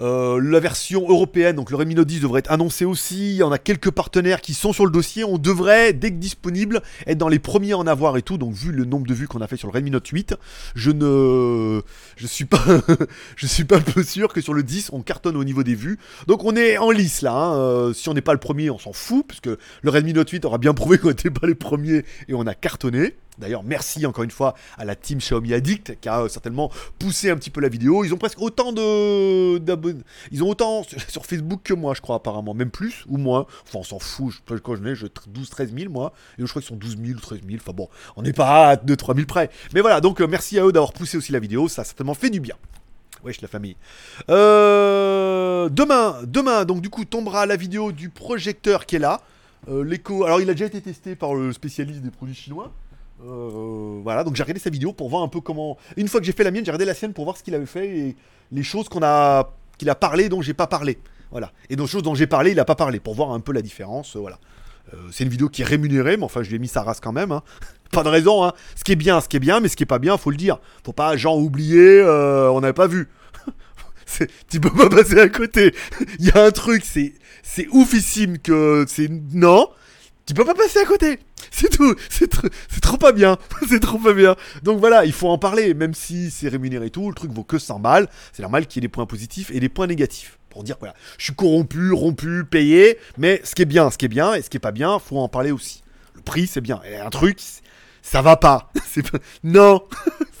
Euh, 0.00 0.40
la 0.42 0.60
version 0.60 1.08
européenne, 1.08 1.56
donc 1.56 1.70
le 1.70 1.76
Redmi 1.76 1.94
Note 1.94 2.08
10 2.08 2.20
devrait 2.20 2.40
être 2.40 2.50
annoncé 2.50 2.84
aussi. 2.84 3.40
En 3.42 3.52
a 3.52 3.58
quelques 3.58 3.90
partenaires 3.90 4.40
qui 4.40 4.54
sont 4.54 4.72
sur 4.72 4.84
le 4.84 4.90
dossier. 4.90 5.24
On 5.24 5.38
devrait, 5.38 5.92
dès 5.92 6.10
que 6.10 6.16
disponible, 6.16 6.82
être 7.06 7.18
dans 7.18 7.28
les 7.28 7.38
premiers 7.38 7.72
à 7.72 7.78
en 7.78 7.86
avoir 7.86 8.16
et 8.16 8.22
tout. 8.22 8.38
Donc 8.38 8.54
vu 8.54 8.72
le 8.72 8.84
nombre 8.84 9.06
de 9.06 9.14
vues 9.14 9.28
qu'on 9.28 9.40
a 9.40 9.46
fait 9.46 9.56
sur 9.56 9.68
le 9.68 9.72
Redmi 9.72 9.90
Note 9.90 10.06
8, 10.06 10.34
je 10.74 10.90
ne, 10.90 11.80
je 12.16 12.26
suis 12.26 12.44
pas, 12.44 12.64
je 13.36 13.46
suis 13.46 13.64
pas 13.64 13.80
peu 13.80 14.02
sûr 14.02 14.32
que 14.32 14.40
sur 14.40 14.54
le 14.54 14.62
10 14.62 14.90
on 14.92 15.02
cartonne 15.02 15.36
au 15.36 15.44
niveau 15.44 15.62
des 15.62 15.74
vues. 15.74 15.98
Donc 16.26 16.44
on 16.44 16.56
est 16.56 16.78
en 16.78 16.90
lice 16.90 17.22
là. 17.22 17.34
Hein. 17.34 17.54
Euh, 17.54 17.92
si 17.92 18.08
on 18.08 18.14
n'est 18.14 18.20
pas 18.20 18.32
le 18.32 18.40
premier, 18.40 18.70
on 18.70 18.78
s'en 18.78 18.92
fout 18.92 19.24
puisque 19.26 19.46
le 19.46 19.90
Redmi 19.90 20.12
Note 20.12 20.30
8 20.30 20.44
aura 20.44 20.58
bien 20.58 20.74
prouvé 20.74 20.98
qu'on 20.98 21.08
n'était 21.08 21.30
pas 21.30 21.46
les 21.46 21.54
premiers 21.54 22.04
et 22.28 22.34
on 22.34 22.46
a 22.46 22.54
cartonné. 22.54 23.14
D'ailleurs, 23.38 23.64
merci 23.64 24.06
encore 24.06 24.24
une 24.24 24.30
fois 24.30 24.54
à 24.78 24.84
la 24.84 24.94
team 24.94 25.18
Xiaomi 25.18 25.54
Addict 25.54 25.98
qui 26.00 26.08
a 26.08 26.22
euh, 26.22 26.28
certainement 26.28 26.70
poussé 26.98 27.30
un 27.30 27.36
petit 27.36 27.50
peu 27.50 27.60
la 27.60 27.68
vidéo. 27.68 28.04
Ils 28.04 28.14
ont 28.14 28.16
presque 28.16 28.40
autant 28.40 28.72
de 28.72 29.58
d'abonnés. 29.58 30.02
Ils 30.30 30.44
ont 30.44 30.48
autant 30.48 30.84
sur 31.08 31.26
Facebook 31.26 31.60
que 31.64 31.74
moi, 31.74 31.94
je 31.94 32.00
crois, 32.00 32.16
apparemment. 32.16 32.54
Même 32.54 32.70
plus 32.70 33.04
ou 33.08 33.16
moins. 33.16 33.46
Enfin, 33.66 33.80
on 33.80 33.82
s'en 33.82 33.98
fout. 33.98 34.34
Je, 34.48 34.56
quand 34.56 34.76
je 34.76 34.82
n'ai, 34.82 34.94
je 34.94 35.06
12-13 35.06 35.76
000 35.76 35.92
moi. 35.92 36.12
Et 36.38 36.42
je 36.42 36.46
crois 36.46 36.62
qu'ils 36.62 36.68
sont 36.68 36.76
12 36.76 36.98
000 37.04 37.18
ou 37.18 37.20
13 37.20 37.40
000. 37.44 37.58
Enfin 37.60 37.72
bon, 37.72 37.88
on 38.16 38.22
n'est 38.22 38.32
pas 38.32 38.70
à 38.70 38.76
2-3 38.76 39.14
000 39.16 39.26
près. 39.26 39.50
Mais 39.74 39.80
voilà, 39.80 40.00
donc 40.00 40.20
euh, 40.20 40.26
merci 40.28 40.58
à 40.58 40.64
eux 40.64 40.72
d'avoir 40.72 40.92
poussé 40.92 41.16
aussi 41.16 41.32
la 41.32 41.40
vidéo. 41.40 41.66
Ça 41.68 41.82
a 41.82 41.84
certainement 41.84 42.14
fait 42.14 42.30
du 42.30 42.40
bien. 42.40 42.54
Wesh 43.24 43.40
la 43.40 43.48
famille. 43.48 43.76
Euh, 44.28 45.68
demain, 45.70 46.18
demain, 46.26 46.64
donc 46.66 46.82
du 46.82 46.90
coup, 46.90 47.04
tombera 47.04 47.46
la 47.46 47.56
vidéo 47.56 47.90
du 47.90 48.10
projecteur 48.10 48.86
qui 48.86 48.96
est 48.96 49.00
là. 49.00 49.20
L'écho. 49.66 50.24
Alors, 50.24 50.42
il 50.42 50.50
a 50.50 50.52
déjà 50.52 50.66
été 50.66 50.82
testé 50.82 51.16
par 51.16 51.34
le 51.34 51.50
spécialiste 51.54 52.02
des 52.02 52.10
produits 52.10 52.34
chinois. 52.34 52.70
Euh, 53.22 54.00
voilà, 54.02 54.24
donc 54.24 54.36
j'ai 54.36 54.42
regardé 54.42 54.60
sa 54.60 54.70
vidéo 54.70 54.92
pour 54.92 55.08
voir 55.08 55.22
un 55.22 55.28
peu 55.28 55.40
comment. 55.40 55.78
Une 55.96 56.08
fois 56.08 56.20
que 56.20 56.26
j'ai 56.26 56.32
fait 56.32 56.44
la 56.44 56.50
mienne, 56.50 56.64
j'ai 56.64 56.70
regardé 56.70 56.84
la 56.84 56.94
sienne 56.94 57.12
pour 57.12 57.24
voir 57.24 57.36
ce 57.36 57.42
qu'il 57.42 57.54
avait 57.54 57.66
fait 57.66 57.86
et 57.98 58.16
les 58.52 58.62
choses 58.62 58.88
qu'on 58.88 59.02
a 59.02 59.50
qu'il 59.78 59.88
a 59.90 59.94
parlé 59.94 60.28
dont 60.28 60.42
j'ai 60.42 60.54
pas 60.54 60.66
parlé. 60.66 60.98
Voilà. 61.30 61.52
Et 61.68 61.76
d'autres 61.76 61.90
choses 61.90 62.02
dont 62.02 62.14
j'ai 62.14 62.26
parlé, 62.26 62.52
il 62.52 62.60
a 62.60 62.64
pas 62.64 62.74
parlé, 62.76 63.00
pour 63.00 63.14
voir 63.14 63.32
un 63.32 63.40
peu 63.40 63.52
la 63.52 63.62
différence. 63.62 64.16
euh, 64.16 64.20
voilà. 64.20 64.38
Euh, 64.92 64.98
c'est 65.10 65.24
une 65.24 65.30
vidéo 65.30 65.48
qui 65.48 65.62
est 65.62 65.64
rémunérée, 65.64 66.16
mais 66.16 66.24
enfin, 66.24 66.42
je 66.42 66.50
lui 66.50 66.56
ai 66.56 66.58
mis 66.58 66.68
sa 66.68 66.82
race 66.82 67.00
quand 67.00 67.12
même. 67.12 67.32
hein. 67.32 67.42
pas 67.90 68.02
de 68.02 68.08
raison. 68.08 68.44
Hein. 68.44 68.52
Ce 68.76 68.84
qui 68.84 68.92
est 68.92 68.96
bien, 68.96 69.20
ce 69.20 69.28
qui 69.28 69.36
est 69.36 69.40
bien, 69.40 69.60
mais 69.60 69.68
ce 69.68 69.76
qui 69.76 69.82
est 69.82 69.86
pas 69.86 69.98
bien, 69.98 70.16
faut 70.16 70.30
le 70.30 70.36
dire. 70.36 70.58
Faut 70.84 70.92
pas, 70.92 71.16
genre, 71.16 71.38
oublier, 71.38 72.02
on 72.02 72.60
n'avait 72.60 72.72
pas 72.72 72.86
vu. 72.86 73.08
Tu 74.48 74.60
peux 74.60 74.70
pas 74.70 74.88
passer 74.88 75.18
à 75.18 75.28
côté. 75.28 75.74
Il 76.18 76.26
y 76.26 76.30
a 76.30 76.44
un 76.44 76.50
truc, 76.50 76.84
c'est 76.84 77.14
c'est 77.42 77.66
oufissime 77.72 78.38
que 78.38 78.84
c'est 78.86 79.08
non. 79.32 79.68
Tu 80.26 80.32
peux 80.34 80.44
pas 80.44 80.54
passer 80.54 80.78
à 80.78 80.84
côté. 80.84 81.18
C'est 81.50 81.68
tout. 81.68 81.94
C'est 82.08 82.32
tr- 82.32 82.50
trop 82.80 82.96
pas 82.96 83.12
bien. 83.12 83.36
c'est 83.68 83.80
trop 83.80 83.98
pas 83.98 84.14
bien. 84.14 84.36
Donc 84.62 84.78
voilà, 84.78 85.04
il 85.04 85.12
faut 85.12 85.28
en 85.28 85.38
parler, 85.38 85.74
même 85.74 85.94
si 85.94 86.30
c'est 86.30 86.48
rémunéré 86.48 86.86
et 86.86 86.90
tout. 86.90 87.08
Le 87.08 87.14
truc 87.14 87.30
vaut 87.30 87.44
que 87.44 87.58
100 87.58 87.78
balles. 87.80 88.08
C'est 88.32 88.42
normal 88.42 88.66
qu'il 88.66 88.82
y 88.82 88.84
ait 88.84 88.88
des 88.88 88.92
points 88.92 89.06
positifs 89.06 89.50
et 89.52 89.60
des 89.60 89.68
points 89.68 89.86
négatifs. 89.86 90.38
Pour 90.48 90.62
dire 90.62 90.76
voilà, 90.78 90.94
je 91.18 91.24
suis 91.24 91.34
corrompu, 91.34 91.92
rompu, 91.92 92.44
payé. 92.44 92.98
Mais 93.18 93.40
ce 93.44 93.54
qui 93.54 93.62
est 93.62 93.66
bien, 93.66 93.90
ce 93.90 93.98
qui 93.98 94.04
est 94.06 94.08
bien 94.08 94.34
et 94.34 94.40
ce 94.42 94.48
qui 94.48 94.56
est 94.56 94.60
pas 94.60 94.72
bien, 94.72 94.98
faut 94.98 95.18
en 95.18 95.28
parler 95.28 95.50
aussi. 95.50 95.82
Le 96.14 96.22
prix, 96.22 96.46
c'est 96.46 96.60
bien. 96.60 96.80
Et 96.88 96.96
un 96.96 97.10
truc, 97.10 97.38
ça 98.02 98.22
va 98.22 98.36
pas. 98.36 98.70
Pas... 99.10 99.18
Non. 99.42 99.82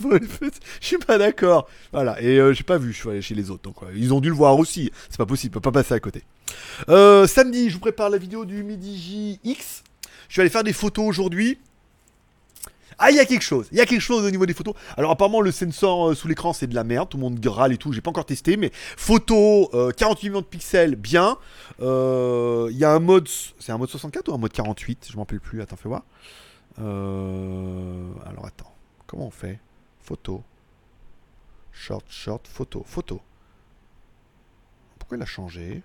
Je 0.00 0.86
suis 0.86 0.98
pas 0.98 1.18
d'accord. 1.18 1.68
Voilà. 1.92 2.20
Et 2.22 2.38
euh, 2.38 2.52
j'ai 2.52 2.62
pas 2.62 2.78
vu. 2.78 2.92
Je 2.92 2.98
suis 2.98 3.08
allé 3.10 3.22
chez 3.22 3.34
les 3.34 3.50
autres. 3.50 3.62
Donc 3.62 3.82
euh, 3.82 3.86
ils 3.96 4.14
ont 4.14 4.20
dû 4.20 4.28
le 4.28 4.34
voir 4.34 4.56
aussi. 4.58 4.92
C'est 5.08 5.18
pas 5.18 5.26
possible. 5.26 5.54
Peut 5.54 5.60
pas 5.60 5.72
passer 5.72 5.94
à 5.94 5.98
côté. 6.00 6.22
Euh, 6.88 7.26
samedi, 7.26 7.68
je 7.68 7.74
vous 7.74 7.80
prépare 7.80 8.10
la 8.10 8.18
vidéo 8.18 8.44
du 8.44 8.62
Midi 8.62 9.38
JX. 9.42 9.82
Je 10.28 10.36
vais 10.36 10.42
aller 10.42 10.50
faire 10.50 10.64
des 10.64 10.72
photos 10.72 11.06
aujourd'hui. 11.06 11.58
Ah, 12.98 13.10
il 13.10 13.16
y 13.16 13.20
a 13.20 13.24
quelque 13.24 13.42
chose. 13.42 13.68
Il 13.72 13.78
y 13.78 13.80
a 13.80 13.86
quelque 13.86 14.00
chose 14.00 14.24
au 14.24 14.30
niveau 14.30 14.46
des 14.46 14.54
photos. 14.54 14.74
Alors, 14.96 15.10
apparemment, 15.10 15.40
le 15.40 15.50
sensor 15.50 16.10
euh, 16.10 16.14
sous 16.14 16.28
l'écran, 16.28 16.52
c'est 16.52 16.66
de 16.66 16.74
la 16.74 16.84
merde. 16.84 17.08
Tout 17.08 17.16
le 17.16 17.22
monde 17.22 17.44
râle 17.46 17.72
et 17.72 17.76
tout. 17.76 17.92
J'ai 17.92 18.00
pas 18.00 18.10
encore 18.10 18.26
testé. 18.26 18.56
Mais 18.56 18.70
photo, 18.72 19.70
euh, 19.74 19.90
48 19.90 20.28
millions 20.28 20.40
de 20.40 20.46
pixels, 20.46 20.96
bien. 20.96 21.36
Euh, 21.80 22.68
Il 22.70 22.78
y 22.78 22.84
a 22.84 22.92
un 22.92 23.00
mode. 23.00 23.28
C'est 23.58 23.72
un 23.72 23.78
mode 23.78 23.90
64 23.90 24.28
ou 24.28 24.34
un 24.34 24.38
mode 24.38 24.52
48 24.52 25.08
Je 25.10 25.16
m'en 25.16 25.22
rappelle 25.22 25.40
plus. 25.40 25.60
Attends, 25.60 25.76
fais 25.76 25.88
voir. 25.88 26.04
Euh, 26.80 28.12
alors, 28.26 28.46
attends. 28.46 28.72
Comment 29.06 29.26
on 29.26 29.30
fait? 29.30 29.58
Photo. 30.02 30.42
Short, 31.72 32.04
short, 32.08 32.46
photo. 32.46 32.84
Photo. 32.86 33.20
Pourquoi 34.98 35.16
il 35.16 35.22
a 35.22 35.26
changé? 35.26 35.82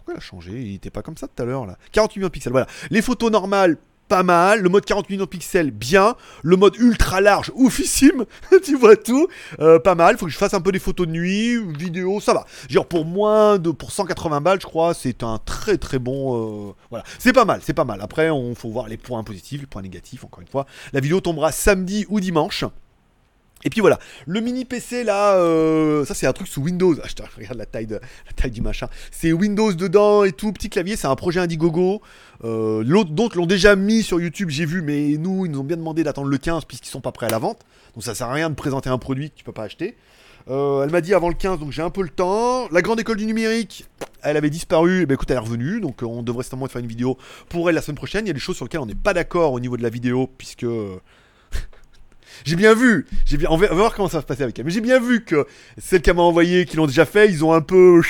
Pourquoi 0.00 0.14
il 0.14 0.16
a 0.16 0.20
changé? 0.20 0.62
Il 0.62 0.74
était 0.76 0.88
pas 0.88 1.02
comme 1.02 1.18
ça 1.18 1.28
tout 1.28 1.42
à 1.42 1.44
l'heure 1.44 1.66
là. 1.66 1.76
48 1.92 2.18
millions 2.18 2.28
de 2.28 2.32
pixels, 2.32 2.52
voilà. 2.52 2.66
Les 2.88 3.02
photos 3.02 3.30
normales, 3.30 3.76
pas 4.08 4.22
mal. 4.22 4.62
Le 4.62 4.70
mode 4.70 4.86
48 4.86 5.12
millions 5.12 5.24
de 5.26 5.28
pixels, 5.28 5.70
bien. 5.72 6.16
Le 6.42 6.56
mode 6.56 6.74
ultra 6.76 7.20
large, 7.20 7.52
oufissime. 7.54 8.24
tu 8.64 8.78
vois 8.78 8.96
tout. 8.96 9.28
Euh, 9.60 9.78
pas 9.78 9.94
mal. 9.94 10.16
Faut 10.16 10.24
que 10.24 10.32
je 10.32 10.38
fasse 10.38 10.54
un 10.54 10.62
peu 10.62 10.72
des 10.72 10.78
photos 10.78 11.06
de 11.06 11.12
nuit, 11.12 11.62
vidéo, 11.76 12.18
ça 12.18 12.32
va. 12.32 12.46
Genre 12.70 12.86
pour 12.86 13.04
moins 13.04 13.58
de. 13.58 13.70
Pour 13.70 13.92
180 13.92 14.40
balles, 14.40 14.60
je 14.62 14.66
crois, 14.66 14.94
c'est 14.94 15.22
un 15.22 15.36
très 15.36 15.76
très 15.76 15.98
bon. 15.98 16.70
euh, 16.70 16.72
voilà. 16.88 17.04
C'est 17.18 17.34
pas 17.34 17.44
mal, 17.44 17.60
c'est 17.62 17.74
pas 17.74 17.84
mal. 17.84 18.00
Après, 18.00 18.30
on 18.30 18.54
faut 18.54 18.70
voir 18.70 18.88
les 18.88 18.96
points 18.96 19.22
positifs, 19.22 19.60
les 19.60 19.66
points 19.66 19.82
négatifs, 19.82 20.24
encore 20.24 20.40
une 20.40 20.48
fois. 20.48 20.64
La 20.94 21.00
vidéo 21.00 21.20
tombera 21.20 21.52
samedi 21.52 22.06
ou 22.08 22.20
dimanche. 22.20 22.64
Et 23.64 23.70
puis 23.70 23.80
voilà, 23.80 23.98
le 24.26 24.40
mini 24.40 24.64
PC 24.64 25.04
là, 25.04 25.34
euh, 25.34 26.04
ça 26.06 26.14
c'est 26.14 26.26
un 26.26 26.32
truc 26.32 26.48
sous 26.48 26.62
Windows. 26.62 26.94
Ah, 27.02 27.24
regarde 27.36 27.58
la 27.58 27.66
taille, 27.66 27.86
de, 27.86 27.96
la 27.96 28.32
taille 28.34 28.50
du 28.50 28.62
machin. 28.62 28.88
C'est 29.10 29.32
Windows 29.32 29.72
dedans 29.72 30.24
et 30.24 30.32
tout, 30.32 30.52
petit 30.52 30.70
clavier, 30.70 30.96
c'est 30.96 31.08
un 31.08 31.16
projet 31.16 31.40
Indiegogo. 31.40 32.00
Euh, 32.44 32.84
D'autres 33.04 33.36
l'ont 33.36 33.46
déjà 33.46 33.76
mis 33.76 34.02
sur 34.02 34.20
YouTube, 34.20 34.48
j'ai 34.48 34.64
vu, 34.64 34.80
mais 34.80 35.16
nous, 35.18 35.44
ils 35.44 35.52
nous 35.52 35.60
ont 35.60 35.64
bien 35.64 35.76
demandé 35.76 36.04
d'attendre 36.04 36.28
le 36.28 36.38
15 36.38 36.64
puisqu'ils 36.64 36.88
sont 36.88 37.02
pas 37.02 37.12
prêts 37.12 37.26
à 37.26 37.30
la 37.30 37.38
vente. 37.38 37.60
Donc 37.94 38.04
ça 38.04 38.14
sert 38.14 38.28
à 38.28 38.32
rien 38.32 38.48
de 38.48 38.54
présenter 38.54 38.88
un 38.88 38.98
produit 38.98 39.30
que 39.30 39.36
tu 39.36 39.44
peux 39.44 39.52
pas 39.52 39.64
acheter. 39.64 39.96
Euh, 40.48 40.82
elle 40.84 40.90
m'a 40.90 41.00
dit 41.00 41.14
avant 41.14 41.28
le 41.28 41.34
15, 41.34 41.58
donc 41.58 41.70
j'ai 41.70 41.82
un 41.82 41.90
peu 41.90 42.02
le 42.02 42.08
temps. 42.08 42.68
La 42.70 42.82
grande 42.82 43.00
école 43.00 43.16
du 43.16 43.26
numérique, 43.26 43.84
elle 44.22 44.36
avait 44.36 44.50
disparu, 44.50 45.06
ben 45.06 45.14
écoute, 45.14 45.30
elle 45.30 45.36
est 45.36 45.40
revenue, 45.40 45.80
donc 45.80 46.02
euh, 46.02 46.06
on 46.06 46.22
devrait 46.22 46.42
certainement 46.44 46.66
faire 46.66 46.80
une 46.80 46.88
vidéo 46.88 47.18
pour 47.48 47.68
elle 47.68 47.74
la 47.74 47.82
semaine 47.82 47.96
prochaine. 47.96 48.24
Il 48.24 48.28
y 48.28 48.30
a 48.30 48.34
des 48.34 48.40
choses 48.40 48.56
sur 48.56 48.64
lesquelles 48.64 48.80
on 48.80 48.86
n'est 48.86 48.94
pas 48.94 49.12
d'accord 49.12 49.52
au 49.52 49.60
niveau 49.60 49.76
de 49.76 49.82
la 49.82 49.90
vidéo, 49.90 50.30
puisque 50.38 50.66
j'ai 52.44 52.56
bien 52.56 52.74
vu, 52.74 53.06
j'ai 53.26 53.36
bien, 53.36 53.48
on 53.50 53.56
va, 53.56 53.68
voir 53.68 53.94
comment 53.94 54.08
ça 54.08 54.18
va 54.18 54.22
se 54.22 54.26
passer 54.26 54.42
avec 54.42 54.58
elle. 54.58 54.64
Mais 54.64 54.70
j'ai 54.70 54.80
bien 54.80 55.00
vu 55.00 55.24
que 55.24 55.46
celles 55.78 56.02
qu'elle 56.02 56.16
m'a 56.16 56.22
envoyées, 56.22 56.64
qui 56.64 56.76
l'ont 56.76 56.86
déjà 56.86 57.04
fait, 57.04 57.28
ils 57.28 57.44
ont 57.44 57.52
un 57.52 57.60
peu, 57.60 58.00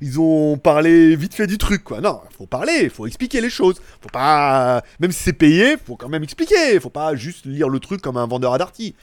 ils 0.00 0.20
ont 0.20 0.56
parlé 0.56 1.16
vite 1.16 1.34
fait 1.34 1.46
du 1.46 1.58
truc, 1.58 1.84
quoi. 1.84 2.00
Non, 2.00 2.20
faut 2.36 2.46
parler, 2.46 2.88
faut 2.88 3.06
expliquer 3.06 3.40
les 3.40 3.50
choses. 3.50 3.80
Faut 4.00 4.08
pas, 4.08 4.82
même 5.00 5.12
si 5.12 5.22
c'est 5.22 5.32
payé, 5.32 5.76
faut 5.82 5.96
quand 5.96 6.08
même 6.08 6.22
expliquer. 6.22 6.80
Faut 6.80 6.90
pas 6.90 7.14
juste 7.14 7.46
lire 7.46 7.68
le 7.68 7.78
truc 7.78 8.00
comme 8.00 8.16
un 8.16 8.26
vendeur 8.26 8.54
à 8.54 8.58
Darty. 8.58 8.94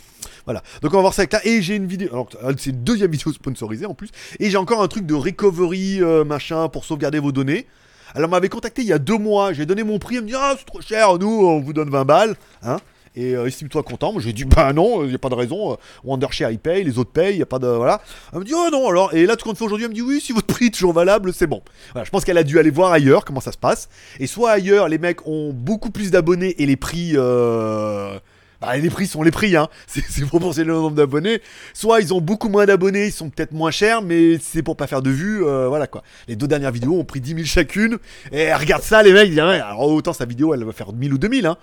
Voilà. 0.45 0.63
Donc 0.81 0.93
on 0.93 0.97
va 0.97 1.01
voir 1.01 1.13
ça 1.13 1.21
avec 1.21 1.33
là. 1.33 1.45
Et 1.45 1.61
j'ai 1.61 1.75
une 1.75 1.87
vidéo, 1.87 2.09
alors 2.11 2.29
euh, 2.43 2.53
c'est 2.57 2.71
une 2.71 2.83
deuxième 2.83 3.11
vidéo 3.11 3.31
sponsorisée 3.31 3.85
en 3.85 3.93
plus. 3.93 4.09
Et 4.39 4.49
j'ai 4.49 4.57
encore 4.57 4.81
un 4.81 4.87
truc 4.87 5.05
de 5.05 5.13
recovery 5.13 6.01
euh, 6.01 6.23
machin 6.23 6.69
pour 6.69 6.85
sauvegarder 6.85 7.19
vos 7.19 7.31
données. 7.31 7.67
Alors 8.15 8.29
m'avait 8.29 8.49
contacté 8.49 8.81
il 8.81 8.87
y 8.87 8.93
a 8.93 8.99
deux 8.99 9.17
mois, 9.17 9.53
j'ai 9.53 9.65
donné 9.65 9.83
mon 9.83 9.99
prix, 9.99 10.15
elle 10.15 10.23
me 10.23 10.27
dit 10.27 10.35
ah 10.35 10.55
c'est 10.57 10.65
trop 10.65 10.81
cher, 10.81 11.17
nous 11.19 11.45
on 11.45 11.59
vous 11.59 11.73
donne 11.73 11.89
20 11.91 12.05
balles, 12.05 12.35
hein. 12.63 12.77
Et 13.19 13.35
euh, 13.35 13.47
estime-toi 13.47 13.83
content. 13.83 14.13
Moi 14.13 14.21
j'ai 14.21 14.31
dit 14.31 14.45
bah 14.45 14.71
non, 14.71 15.03
il 15.03 15.09
n'y 15.09 15.15
a 15.15 15.17
pas 15.17 15.27
de 15.29 15.35
raison. 15.35 15.77
Wondershare 16.05 16.51
il 16.51 16.59
paye, 16.59 16.83
les 16.85 16.97
autres 16.97 17.11
payent, 17.11 17.33
il 17.33 17.37
n'y 17.37 17.43
a 17.43 17.45
pas 17.45 17.59
de 17.59 17.67
voilà. 17.67 18.01
Elle 18.31 18.39
me 18.39 18.45
dit 18.45 18.53
oh 18.55 18.69
non 18.71 18.87
alors. 18.89 19.13
Et 19.13 19.25
là 19.25 19.35
tout 19.35 19.43
compte 19.45 19.57
fait 19.57 19.65
aujourd'hui, 19.65 19.85
elle 19.85 19.91
me 19.91 19.95
dit 19.95 20.01
oui 20.01 20.21
si 20.21 20.31
votre 20.31 20.47
prix 20.47 20.67
est 20.67 20.73
toujours 20.73 20.93
valable, 20.93 21.33
c'est 21.33 21.47
bon. 21.47 21.61
Voilà, 21.93 22.05
je 22.05 22.11
pense 22.11 22.23
qu'elle 22.23 22.37
a 22.37 22.43
dû 22.43 22.59
aller 22.59 22.71
voir 22.71 22.91
ailleurs 22.93 23.25
comment 23.25 23.41
ça 23.41 23.51
se 23.51 23.57
passe. 23.57 23.89
Et 24.19 24.27
soit 24.27 24.51
ailleurs 24.51 24.87
les 24.87 24.97
mecs 24.97 25.27
ont 25.27 25.51
beaucoup 25.51 25.89
plus 25.91 26.11
d'abonnés 26.11 26.55
et 26.61 26.65
les 26.65 26.77
prix. 26.77 27.11
euh, 27.15 28.17
bah, 28.61 28.75
les 28.75 28.89
prix 28.89 29.07
sont 29.07 29.23
les 29.23 29.31
prix, 29.31 29.55
hein. 29.55 29.69
C'est 29.87 30.25
proportionnel 30.25 30.71
au 30.71 30.81
nombre 30.81 30.95
d'abonnés. 30.95 31.41
Soit 31.73 32.01
ils 32.01 32.13
ont 32.13 32.19
beaucoup 32.19 32.49
moins 32.49 32.65
d'abonnés, 32.65 33.07
ils 33.07 33.11
sont 33.11 33.29
peut-être 33.29 33.53
moins 33.53 33.71
chers, 33.71 34.01
mais 34.01 34.37
c'est 34.41 34.63
pour 34.63 34.75
pas 34.75 34.87
faire 34.87 35.01
de 35.01 35.09
vues, 35.09 35.45
euh, 35.45 35.67
voilà 35.69 35.87
quoi. 35.87 36.03
Les 36.27 36.35
deux 36.35 36.47
dernières 36.47 36.71
vidéos 36.71 36.99
ont 36.99 37.05
pris 37.05 37.21
10 37.21 37.35
000 37.35 37.45
chacune. 37.45 37.97
Et 38.31 38.53
regarde 38.53 38.83
ça, 38.83 39.01
les 39.01 39.13
mecs, 39.13 39.37
alors 39.37 39.81
autant 39.81 40.13
sa 40.13 40.25
vidéo, 40.25 40.53
elle 40.53 40.63
va 40.63 40.73
faire 40.73 40.91
1000 40.91 41.13
ou 41.13 41.17
2000, 41.17 41.45
hein. 41.45 41.57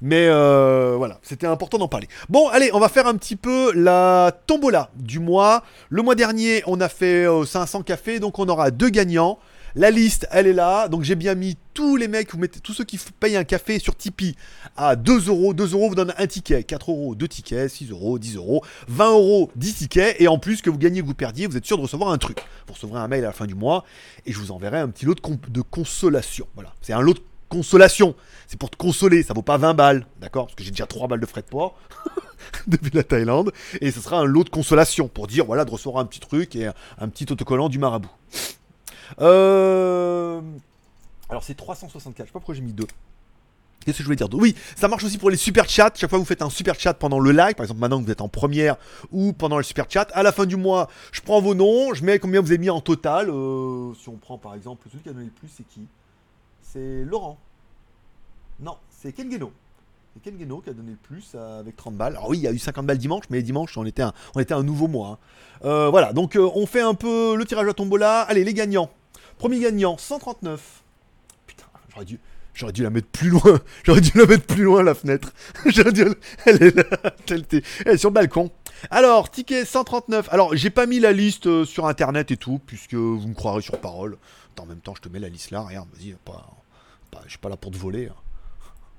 Mais 0.00 0.26
euh, 0.28 0.94
voilà, 0.96 1.18
c'était 1.22 1.46
important 1.46 1.78
d'en 1.78 1.88
parler. 1.88 2.08
Bon, 2.28 2.48
allez, 2.48 2.70
on 2.72 2.78
va 2.78 2.88
faire 2.88 3.06
un 3.06 3.14
petit 3.16 3.36
peu 3.36 3.72
la 3.74 4.32
tombola 4.46 4.90
du 4.96 5.18
mois. 5.18 5.62
Le 5.90 6.02
mois 6.02 6.14
dernier, 6.14 6.62
on 6.66 6.80
a 6.80 6.88
fait 6.88 7.26
euh, 7.26 7.44
500 7.44 7.82
cafés, 7.82 8.20
donc 8.20 8.38
on 8.38 8.48
aura 8.48 8.70
deux 8.70 8.88
gagnants. 8.88 9.38
La 9.78 9.90
liste, 9.90 10.26
elle 10.30 10.46
est 10.46 10.54
là. 10.54 10.88
Donc 10.88 11.02
j'ai 11.02 11.16
bien 11.16 11.34
mis 11.34 11.58
tous 11.74 11.96
les 11.96 12.08
mecs, 12.08 12.32
vous 12.32 12.38
mettez, 12.38 12.60
tous 12.60 12.72
ceux 12.72 12.84
qui 12.84 12.98
payent 13.20 13.36
un 13.36 13.44
café 13.44 13.78
sur 13.78 13.94
Tipeee 13.94 14.34
à 14.74 14.96
2 14.96 15.28
euros. 15.28 15.52
2 15.52 15.74
euros 15.74 15.90
vous 15.90 15.94
donne 15.94 16.14
un 16.16 16.26
ticket. 16.26 16.64
4 16.64 16.90
euros, 16.90 17.14
2 17.14 17.28
tickets. 17.28 17.68
6 17.68 17.90
euros, 17.90 18.18
10 18.18 18.36
euros. 18.36 18.64
20 18.88 19.10
euros, 19.10 19.50
10 19.54 19.74
tickets. 19.74 20.16
Et 20.18 20.28
en 20.28 20.38
plus, 20.38 20.62
que 20.62 20.70
vous 20.70 20.78
gagnez, 20.78 21.02
que 21.02 21.06
vous 21.06 21.12
perdiez, 21.12 21.46
vous 21.46 21.58
êtes 21.58 21.66
sûr 21.66 21.76
de 21.76 21.82
recevoir 21.82 22.10
un 22.10 22.16
truc. 22.16 22.38
Vous 22.66 22.72
recevrez 22.72 22.98
un 22.98 23.06
mail 23.06 23.22
à 23.24 23.26
la 23.26 23.32
fin 23.34 23.44
du 23.44 23.54
mois. 23.54 23.84
Et 24.24 24.32
je 24.32 24.38
vous 24.38 24.50
enverrai 24.50 24.78
un 24.78 24.88
petit 24.88 25.04
lot 25.04 25.14
de, 25.14 25.60
consolation. 25.60 26.46
Voilà. 26.54 26.72
C'est 26.80 26.94
un 26.94 27.02
lot 27.02 27.12
de 27.12 27.22
consolation. 27.50 28.14
C'est 28.46 28.58
pour 28.58 28.70
te 28.70 28.78
consoler. 28.78 29.22
Ça 29.24 29.34
vaut 29.34 29.42
pas 29.42 29.58
20 29.58 29.74
balles. 29.74 30.06
D'accord? 30.22 30.46
Parce 30.46 30.54
que 30.54 30.64
j'ai 30.64 30.70
déjà 30.70 30.86
3 30.86 31.06
balles 31.06 31.20
de 31.20 31.26
frais 31.26 31.42
de 31.42 31.48
port. 31.48 31.78
depuis 32.66 32.92
la 32.94 33.02
Thaïlande. 33.02 33.52
Et 33.82 33.90
ce 33.90 34.00
sera 34.00 34.20
un 34.20 34.24
lot 34.24 34.44
de 34.44 34.48
consolation 34.48 35.06
pour 35.08 35.26
dire 35.26 35.44
voilà, 35.44 35.66
de 35.66 35.70
recevoir 35.70 36.02
un 36.02 36.06
petit 36.06 36.20
truc 36.20 36.56
et 36.56 36.66
un 36.66 37.08
petit 37.10 37.30
autocollant 37.30 37.68
du 37.68 37.78
marabout. 37.78 38.08
Euh... 39.20 40.40
Alors 41.28 41.42
c'est 41.42 41.54
364, 41.54 42.26
je 42.26 42.28
sais 42.28 42.32
pas 42.32 42.38
pourquoi 42.38 42.54
j'ai 42.54 42.62
mis 42.62 42.72
2. 42.72 42.86
Qu'est-ce 43.84 43.98
que 43.98 44.02
je 44.02 44.08
voulais 44.08 44.16
dire 44.16 44.28
Oui, 44.32 44.56
ça 44.74 44.88
marche 44.88 45.04
aussi 45.04 45.16
pour 45.16 45.30
les 45.30 45.36
super 45.36 45.68
chats. 45.68 45.92
Chaque 45.94 46.10
fois 46.10 46.18
que 46.18 46.22
vous 46.22 46.26
faites 46.26 46.42
un 46.42 46.50
super 46.50 46.74
chat 46.78 46.94
pendant 46.94 47.20
le 47.20 47.30
live, 47.30 47.54
par 47.54 47.62
exemple 47.62 47.80
maintenant 47.80 48.00
que 48.00 48.06
vous 48.06 48.10
êtes 48.10 48.20
en 48.20 48.28
première 48.28 48.76
ou 49.12 49.32
pendant 49.32 49.58
le 49.58 49.62
super 49.62 49.86
chat, 49.88 50.10
à 50.12 50.24
la 50.24 50.32
fin 50.32 50.44
du 50.44 50.56
mois, 50.56 50.88
je 51.12 51.20
prends 51.20 51.40
vos 51.40 51.54
noms, 51.54 51.94
je 51.94 52.04
mets 52.04 52.18
combien 52.18 52.40
vous 52.40 52.48
avez 52.48 52.58
mis 52.58 52.68
en 52.68 52.80
total. 52.80 53.30
Euh, 53.30 53.94
si 53.94 54.08
on 54.08 54.16
prend 54.16 54.38
par 54.38 54.56
exemple 54.56 54.88
celui 54.90 55.04
qui 55.04 55.08
a 55.08 55.12
donné 55.12 55.26
le 55.26 55.30
plus, 55.30 55.48
c'est 55.56 55.66
qui? 55.68 55.86
C'est 56.62 57.04
Laurent. 57.04 57.38
Non, 58.58 58.76
c'est 58.90 59.12
Ken 59.12 59.28
C'est 60.16 60.30
Ken 60.30 60.38
qui 60.38 60.70
a 60.70 60.72
donné 60.72 60.92
le 60.92 60.96
plus 60.96 61.34
avec 61.34 61.76
30 61.76 61.94
balles? 61.94 62.14
Alors 62.14 62.30
oui, 62.30 62.38
il 62.38 62.42
y 62.42 62.48
a 62.48 62.52
eu 62.52 62.58
50 62.58 62.86
balles 62.86 62.96
dimanche, 62.96 63.24
mais 63.28 63.42
dimanche, 63.42 63.76
on 63.76 63.84
était 63.84 64.00
un, 64.00 64.14
on 64.34 64.40
était 64.40 64.54
un 64.54 64.62
nouveau 64.62 64.88
mois. 64.88 65.08
hein. 65.08 65.18
Euh, 65.66 65.90
voilà, 65.90 66.14
donc 66.14 66.36
euh, 66.36 66.50
on 66.54 66.64
fait 66.64 66.80
un 66.80 66.94
peu 66.94 67.36
le 67.36 67.44
tirage 67.44 67.68
à 67.68 67.74
tombola. 67.74 68.22
Allez, 68.22 68.42
les 68.42 68.54
gagnants. 68.54 68.90
Premier 69.36 69.60
gagnant, 69.60 69.98
139. 69.98 70.82
Putain, 71.46 71.66
j'aurais 71.90 72.06
dû, 72.06 72.18
j'aurais 72.54 72.72
dû 72.72 72.82
la 72.82 72.88
mettre 72.88 73.08
plus 73.08 73.28
loin. 73.28 73.60
J'aurais 73.84 74.00
dû 74.00 74.12
la 74.14 74.24
mettre 74.24 74.46
plus 74.46 74.64
loin, 74.64 74.82
la 74.82 74.94
fenêtre. 74.94 75.34
j'aurais 75.66 75.92
dû, 75.92 76.06
elle 76.46 76.62
est 76.62 76.74
là, 76.74 76.84
elle 77.28 77.44
est 77.86 77.96
sur 77.98 78.08
le 78.08 78.14
balcon. 78.14 78.50
Alors, 78.90 79.30
ticket 79.30 79.66
139. 79.66 80.32
Alors, 80.32 80.56
j'ai 80.56 80.70
pas 80.70 80.86
mis 80.86 80.98
la 80.98 81.12
liste 81.12 81.46
euh, 81.46 81.66
sur 81.66 81.86
internet 81.86 82.30
et 82.30 82.38
tout, 82.38 82.58
puisque 82.64 82.94
vous 82.94 83.28
me 83.28 83.34
croirez 83.34 83.60
sur 83.60 83.78
parole. 83.78 84.16
En 84.58 84.64
même 84.64 84.80
temps, 84.80 84.94
je 84.94 85.02
te 85.02 85.10
mets 85.10 85.18
la 85.18 85.28
liste 85.28 85.50
là. 85.50 85.60
Regarde, 85.60 85.90
vas-y, 85.92 86.12
pas, 86.24 86.48
pas, 87.10 87.20
je 87.26 87.30
suis 87.32 87.38
pas 87.38 87.50
là 87.50 87.58
pour 87.58 87.70
te 87.70 87.76
voler. 87.76 88.06
hein. 88.06 88.14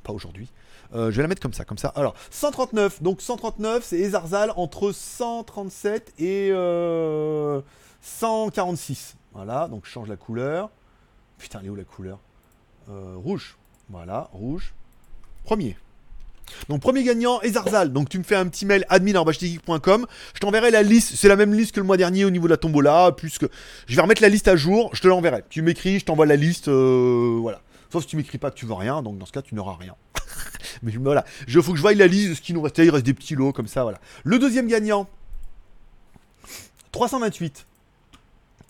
Pas 0.04 0.14
aujourd'hui. 0.14 0.48
Euh, 0.96 1.12
je 1.12 1.18
vais 1.18 1.22
la 1.24 1.28
mettre 1.28 1.42
comme 1.42 1.54
ça, 1.54 1.66
comme 1.66 1.78
ça. 1.78 1.90
Alors, 1.96 2.16
139. 2.32 3.02
Donc, 3.04 3.22
139, 3.22 3.84
c'est 3.84 4.00
Ezarzal 4.00 4.52
entre 4.56 4.92
137 4.92 6.14
et 6.20 6.50
euh, 6.52 7.62
146. 8.02 9.16
Voilà, 9.34 9.68
donc 9.68 9.86
je 9.86 9.92
change 9.92 10.08
la 10.08 10.16
couleur. 10.16 10.70
Putain, 11.38 11.60
elle 11.62 11.68
est 11.68 11.70
où 11.70 11.76
la 11.76 11.84
couleur? 11.84 12.20
Euh, 12.90 13.16
Rouge. 13.16 13.58
Voilà, 13.90 14.30
rouge. 14.34 14.74
Premier. 15.44 15.78
Donc 16.70 16.82
premier 16.82 17.04
gagnant, 17.04 17.42
Ezarzal. 17.42 17.92
Donc 17.92 18.10
tu 18.10 18.18
me 18.18 18.24
fais 18.24 18.36
un 18.36 18.48
petit 18.48 18.66
mail 18.66 18.86
admin.com. 18.90 20.06
Je 20.34 20.40
t'enverrai 20.40 20.72
la 20.72 20.82
liste. 20.82 21.14
C'est 21.16 21.28
la 21.28 21.36
même 21.36 21.54
liste 21.54 21.74
que 21.74 21.80
le 21.80 21.86
mois 21.86 21.98
dernier 21.98 22.26
au 22.26 22.30
niveau 22.30 22.46
de 22.48 22.52
la 22.52 22.58
tombola. 22.58 23.12
Puisque 23.16 23.46
je 23.86 23.96
vais 23.96 24.02
remettre 24.02 24.22
la 24.22 24.30
liste 24.30 24.48
à 24.48 24.56
jour. 24.56 24.90
Je 24.94 25.02
te 25.02 25.08
l'enverrai. 25.08 25.44
Tu 25.50 25.62
m'écris, 25.62 26.00
je 26.00 26.06
t'envoie 26.06 26.26
la 26.26 26.36
liste. 26.38 26.68
euh, 26.70 27.38
voilà. 27.42 27.62
Sauf 27.92 28.04
si 28.04 28.10
tu 28.10 28.18
m'écris 28.18 28.38
pas 28.38 28.52
que 28.52 28.56
tu 28.56 28.66
veux 28.66 28.74
rien. 28.74 29.02
Donc 29.02 29.18
dans 29.18 29.26
ce 29.26 29.32
cas, 29.32 29.42
tu 29.42 29.56
n'auras 29.56 29.76
rien. 29.78 29.96
Mais 30.84 30.92
je- 30.92 31.00
voilà. 31.00 31.26
Il 31.48 31.62
faut 31.62 31.72
que 31.72 31.78
je 31.78 31.82
voie 31.82 31.94
la 31.94 32.08
liste 32.08 32.30
de 32.30 32.34
ce 32.36 32.42
qui 32.42 32.54
nous 32.54 32.62
restait. 32.62 32.86
Il 32.86 32.90
reste 32.90 33.06
des 33.06 33.14
petits 33.14 33.36
lots 33.36 33.54
comme 33.54 33.68
ça. 33.68 33.84
Voilà. 33.84 34.00
Le 34.24 34.40
deuxième 34.40 34.68
gagnant, 34.68 35.08
328. 36.92 37.66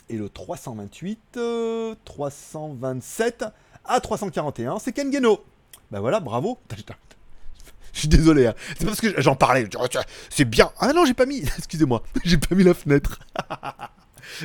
Et 0.09 0.15
le 0.15 0.29
328, 0.29 1.19
euh, 1.35 1.95
327 2.05 3.43
à 3.83 3.99
341, 3.99 4.79
c'est 4.79 4.93
Ken 4.93 5.11
Geno. 5.11 5.43
Bah 5.91 5.99
voilà, 5.99 6.19
bravo. 6.21 6.57
Je 7.93 7.99
suis 8.01 8.07
désolé, 8.07 8.45
hein. 8.45 8.53
c'est 8.77 8.85
parce 8.85 9.01
que 9.01 9.19
j'en 9.19 9.35
parlais. 9.35 9.67
Je 9.71 9.77
oh, 9.77 9.85
C'est 10.29 10.45
bien. 10.45 10.71
Ah 10.79 10.93
non, 10.93 11.05
j'ai 11.05 11.15
pas 11.15 11.25
mis. 11.25 11.39
Excusez-moi, 11.57 12.03
j'ai 12.23 12.37
pas 12.37 12.53
mis 12.53 12.63
la 12.63 12.73
fenêtre. 12.75 13.19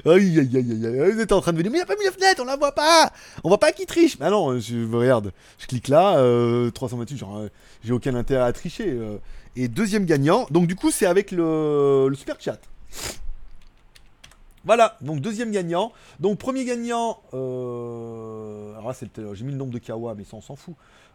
Aïe, 0.04 0.38
aïe, 0.38 0.38
aïe, 0.38 0.56
aïe, 0.56 0.86
aïe. 1.00 1.12
Vous 1.12 1.20
êtes 1.20 1.32
en 1.32 1.40
train 1.40 1.52
de 1.52 1.58
me 1.58 1.62
dire, 1.62 1.72
mais 1.72 1.78
il 1.78 1.82
a 1.82 1.86
pas 1.86 1.96
mis 1.96 2.04
la 2.04 2.12
fenêtre, 2.12 2.40
on 2.42 2.44
la 2.46 2.56
voit 2.56 2.74
pas. 2.74 3.10
On 3.44 3.48
voit 3.48 3.58
pas 3.58 3.72
qui 3.72 3.86
triche. 3.86 4.16
Ah 4.20 4.30
non, 4.30 4.58
je, 4.58 4.90
regarde, 4.94 5.32
je 5.58 5.66
clique 5.66 5.88
là, 5.88 6.18
euh, 6.18 6.70
328, 6.70 7.16
genre, 7.16 7.38
euh, 7.38 7.48
j'ai 7.84 7.92
aucun 7.92 8.14
intérêt 8.14 8.44
à 8.44 8.52
tricher. 8.52 8.88
euh. 8.88 9.18
Et 9.54 9.68
deuxième 9.68 10.06
gagnant, 10.06 10.46
donc 10.50 10.66
du 10.66 10.76
coup, 10.76 10.90
c'est 10.90 11.06
avec 11.06 11.30
le 11.30 12.10
super 12.16 12.36
chat. 12.40 12.58
Voilà, 14.64 14.96
donc 15.00 15.20
deuxième 15.20 15.50
gagnant. 15.50 15.92
Donc 16.20 16.38
premier 16.38 16.64
gagnant, 16.64 17.20
euh... 17.34 18.74
alors 18.74 18.88
là, 18.88 18.96
j'ai 19.34 19.44
mis 19.44 19.52
le 19.52 19.58
nombre 19.58 19.72
de 19.72 19.78
kawa, 19.78 20.14
mais 20.14 20.24
ça 20.24 20.36
on 20.36 20.40
s'en 20.40 20.56
fout. 20.56 20.74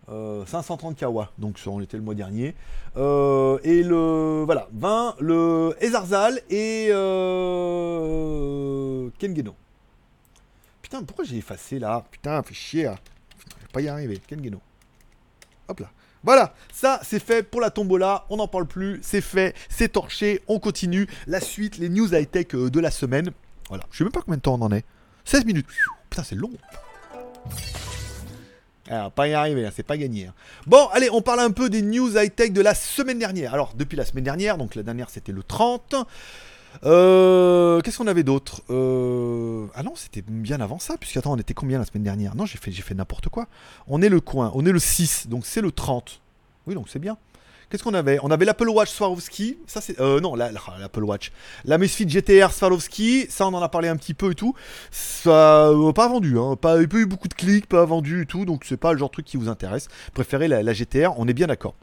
Euh, 0.09 0.45
530 0.45 0.95
kawa, 0.95 1.31
donc 1.37 1.59
ça 1.59 1.69
on 1.69 1.81
était 1.81 1.97
le 1.97 2.03
mois 2.03 2.15
dernier. 2.15 2.55
Euh, 2.95 3.59
et 3.63 3.83
le 3.83 4.43
voilà, 4.45 4.69
20, 4.73 5.15
le 5.19 5.75
Ezarzal 5.81 6.41
et 6.49 6.87
euh... 6.91 8.29
Kengeno. 9.19 9.53
Putain, 10.81 11.03
pourquoi 11.03 11.25
j'ai 11.25 11.35
effacé 11.37 11.79
là? 11.79 12.05
Putain, 12.09 12.41
fait 12.43 12.53
chier. 12.53 12.89
Putain, 13.37 13.55
je 13.59 13.65
vais 13.65 13.71
pas 13.73 13.81
y 13.81 13.89
arriver. 13.89 14.21
Kengeno. 14.25 14.61
Hop 15.67 15.81
là. 15.81 15.89
Voilà, 16.23 16.53
ça 16.73 16.99
c'est 17.03 17.19
fait 17.23 17.43
pour 17.43 17.61
la 17.61 17.69
tombola, 17.69 18.25
on 18.29 18.37
n'en 18.37 18.47
parle 18.47 18.67
plus, 18.67 18.99
c'est 19.01 19.21
fait, 19.21 19.55
c'est 19.69 19.89
torché, 19.89 20.41
on 20.47 20.59
continue. 20.59 21.07
La 21.27 21.39
suite, 21.39 21.77
les 21.77 21.89
news 21.89 22.13
high-tech 22.13 22.47
euh, 22.53 22.69
de 22.69 22.79
la 22.79 22.91
semaine. 22.91 23.31
Voilà, 23.69 23.83
je 23.91 23.97
sais 23.99 24.03
même 24.03 24.11
pas 24.11 24.21
combien 24.21 24.37
de 24.37 24.41
temps 24.41 24.55
on 24.55 24.61
en 24.61 24.71
est. 24.71 24.83
16 25.25 25.45
minutes. 25.45 25.67
Putain, 26.09 26.23
c'est 26.23 26.35
long. 26.35 26.51
Alors, 28.89 29.11
pas 29.11 29.27
y 29.27 29.33
arriver, 29.33 29.65
hein, 29.65 29.71
c'est 29.75 29.83
pas 29.83 29.97
gagné. 29.97 30.27
hein. 30.27 30.33
Bon, 30.65 30.87
allez, 30.93 31.09
on 31.11 31.21
parle 31.21 31.41
un 31.41 31.51
peu 31.51 31.69
des 31.69 31.81
news 31.81 32.17
high-tech 32.17 32.53
de 32.53 32.61
la 32.61 32.73
semaine 32.73 33.19
dernière. 33.19 33.53
Alors, 33.53 33.73
depuis 33.75 33.97
la 33.97 34.05
semaine 34.05 34.23
dernière, 34.23 34.57
donc 34.57 34.75
la 34.75 34.83
dernière 34.83 35.09
c'était 35.09 35.33
le 35.33 35.43
30. 35.43 35.95
Euh, 36.83 37.81
Qu'est-ce 37.81 37.97
qu'on 37.97 38.07
avait 38.07 38.23
d'autre 38.23 38.61
Euh, 38.69 39.65
Ah 39.75 39.83
non, 39.83 39.93
c'était 39.95 40.21
bien 40.21 40.61
avant 40.61 40.79
ça, 40.79 40.95
puisque 40.99 41.17
attends, 41.17 41.33
on 41.33 41.37
était 41.37 41.53
combien 41.53 41.79
la 41.79 41.85
semaine 41.85 42.03
dernière? 42.03 42.35
Non, 42.35 42.45
j'ai 42.45 42.57
fait, 42.57 42.71
fait 42.71 42.93
n'importe 42.95 43.29
quoi. 43.29 43.47
On 43.87 44.01
est 44.01 44.09
le 44.09 44.21
coin, 44.21 44.51
on 44.53 44.65
est 44.65 44.71
le 44.71 44.79
6, 44.79 45.27
donc 45.27 45.45
c'est 45.45 45.61
le 45.61 45.71
30. 45.71 46.21
Oui, 46.67 46.75
donc 46.75 46.87
c'est 46.89 46.99
bien. 46.99 47.17
Qu'est-ce 47.69 47.83
qu'on 47.83 47.93
avait? 47.93 48.17
On 48.23 48.31
avait 48.31 48.45
l'Apple 48.45 48.69
Watch 48.69 48.89
Swarovski, 48.91 49.57
ça 49.67 49.81
c'est... 49.81 49.99
Euh, 49.99 50.21
non, 50.21 50.35
la- 50.35 50.53
la- 50.53 50.61
l'Apple 50.79 51.03
Watch. 51.03 51.33
La 51.65 51.77
Misfit 51.77 52.07
GTR 52.07 52.53
Swarovski, 52.53 53.25
ça 53.29 53.45
on 53.45 53.53
en 53.53 53.61
a 53.61 53.67
parlé 53.67 53.89
un 53.89 53.97
petit 53.97 54.13
peu 54.13 54.31
et 54.31 54.35
tout. 54.35 54.53
Ça 54.89 55.67
euh, 55.67 55.91
pas 55.91 56.07
vendu, 56.07 56.39
hein. 56.39 56.55
pas, 56.55 56.77
pas 56.77 56.97
eu 56.97 57.05
beaucoup 57.05 57.27
de 57.27 57.33
clics, 57.33 57.65
pas 57.67 57.83
vendu 57.83 58.21
et 58.21 58.25
tout, 58.25 58.45
donc 58.45 58.63
c'est 58.63 58.77
pas 58.77 58.93
le 58.93 58.99
genre 58.99 59.09
de 59.09 59.13
truc 59.13 59.25
qui 59.25 59.35
vous 59.35 59.49
intéresse. 59.49 59.89
Préférez 60.13 60.47
la, 60.47 60.63
la 60.63 60.71
GTR, 60.73 61.13
on 61.17 61.27
est 61.27 61.33
bien 61.33 61.47
d'accord. 61.47 61.75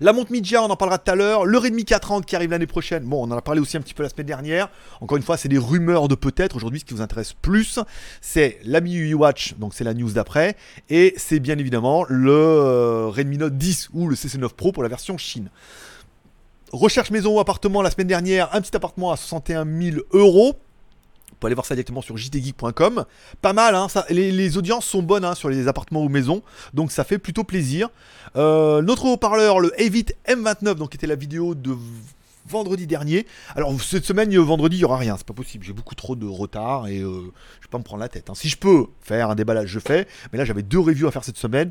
La 0.00 0.12
montre 0.12 0.32
Midja, 0.32 0.62
on 0.62 0.70
en 0.70 0.76
parlera 0.76 0.98
tout 0.98 1.10
à 1.10 1.14
l'heure. 1.14 1.44
Le 1.44 1.58
Redmi 1.58 1.84
430 1.84 2.26
qui 2.26 2.36
arrive 2.36 2.50
l'année 2.50 2.66
prochaine. 2.66 3.04
Bon, 3.04 3.26
on 3.26 3.30
en 3.32 3.36
a 3.36 3.42
parlé 3.42 3.60
aussi 3.60 3.76
un 3.76 3.80
petit 3.80 3.94
peu 3.94 4.02
la 4.02 4.08
semaine 4.08 4.26
dernière. 4.26 4.68
Encore 5.00 5.16
une 5.16 5.22
fois, 5.22 5.36
c'est 5.36 5.48
des 5.48 5.58
rumeurs 5.58 6.08
de 6.08 6.14
peut-être. 6.14 6.56
Aujourd'hui, 6.56 6.80
ce 6.80 6.84
qui 6.84 6.94
vous 6.94 7.02
intéresse 7.02 7.32
plus, 7.32 7.78
c'est 8.20 8.58
la 8.64 8.80
MIUI 8.80 9.14
Watch, 9.14 9.54
donc 9.58 9.74
c'est 9.74 9.84
la 9.84 9.94
news 9.94 10.10
d'après. 10.10 10.56
Et 10.90 11.14
c'est 11.16 11.40
bien 11.40 11.58
évidemment 11.58 12.04
le 12.08 12.32
euh, 12.32 13.08
Redmi 13.08 13.38
Note 13.38 13.56
10 13.56 13.90
ou 13.94 14.08
le 14.08 14.14
CC9 14.14 14.48
Pro 14.50 14.72
pour 14.72 14.82
la 14.82 14.88
version 14.88 15.18
Chine. 15.18 15.50
Recherche 16.72 17.10
maison 17.10 17.36
ou 17.36 17.40
appartement 17.40 17.80
la 17.80 17.90
semaine 17.90 18.08
dernière, 18.08 18.54
un 18.54 18.60
petit 18.60 18.74
appartement 18.76 19.12
à 19.12 19.16
61 19.16 19.64
000 19.64 19.98
euros. 20.12 20.56
Vous 21.36 21.40
pouvez 21.40 21.48
aller 21.48 21.54
voir 21.54 21.66
ça 21.66 21.74
directement 21.74 22.00
sur 22.00 22.16
jtgeek.com. 22.16 23.04
Pas 23.42 23.52
mal, 23.52 23.74
hein, 23.74 23.88
les, 24.08 24.56
audiences 24.56 24.86
sont 24.86 25.02
bonnes 25.02 25.24
hein, 25.26 25.34
sur 25.34 25.50
les 25.50 25.68
appartements 25.68 26.02
ou 26.02 26.08
maisons, 26.08 26.42
donc 26.72 26.90
ça 26.90 27.04
fait 27.04 27.18
plutôt 27.18 27.44
plaisir. 27.44 27.90
Euh, 28.36 28.80
notre 28.80 29.04
haut-parleur, 29.04 29.60
le 29.60 29.70
Avit 29.78 30.06
M29, 30.26 30.76
donc 30.76 30.92
qui 30.92 30.96
était 30.96 31.06
la 31.06 31.14
vidéo 31.14 31.54
de 31.54 31.76
vendredi 32.46 32.86
dernier. 32.86 33.26
Alors 33.54 33.78
cette 33.82 34.06
semaine, 34.06 34.34
euh, 34.34 34.40
vendredi, 34.40 34.78
il 34.78 34.80
y 34.80 34.84
aura 34.86 34.96
rien, 34.96 35.14
c'est 35.18 35.26
pas 35.26 35.34
possible. 35.34 35.62
J'ai 35.62 35.74
beaucoup 35.74 35.94
trop 35.94 36.16
de 36.16 36.24
retard 36.24 36.86
et 36.86 37.00
euh, 37.00 37.30
je 37.60 37.66
vais 37.66 37.70
pas 37.70 37.76
me 37.76 37.84
prendre 37.84 38.00
la 38.00 38.08
tête. 38.08 38.30
hein. 38.30 38.34
Si 38.34 38.48
je 38.48 38.56
peux 38.56 38.86
faire 39.02 39.28
un 39.28 39.34
déballage, 39.34 39.68
je 39.68 39.78
fais. 39.78 40.08
Mais 40.32 40.38
là, 40.38 40.46
j'avais 40.46 40.62
deux 40.62 40.80
reviews 40.80 41.06
à 41.06 41.10
faire 41.10 41.24
cette 41.24 41.36
semaine. 41.36 41.70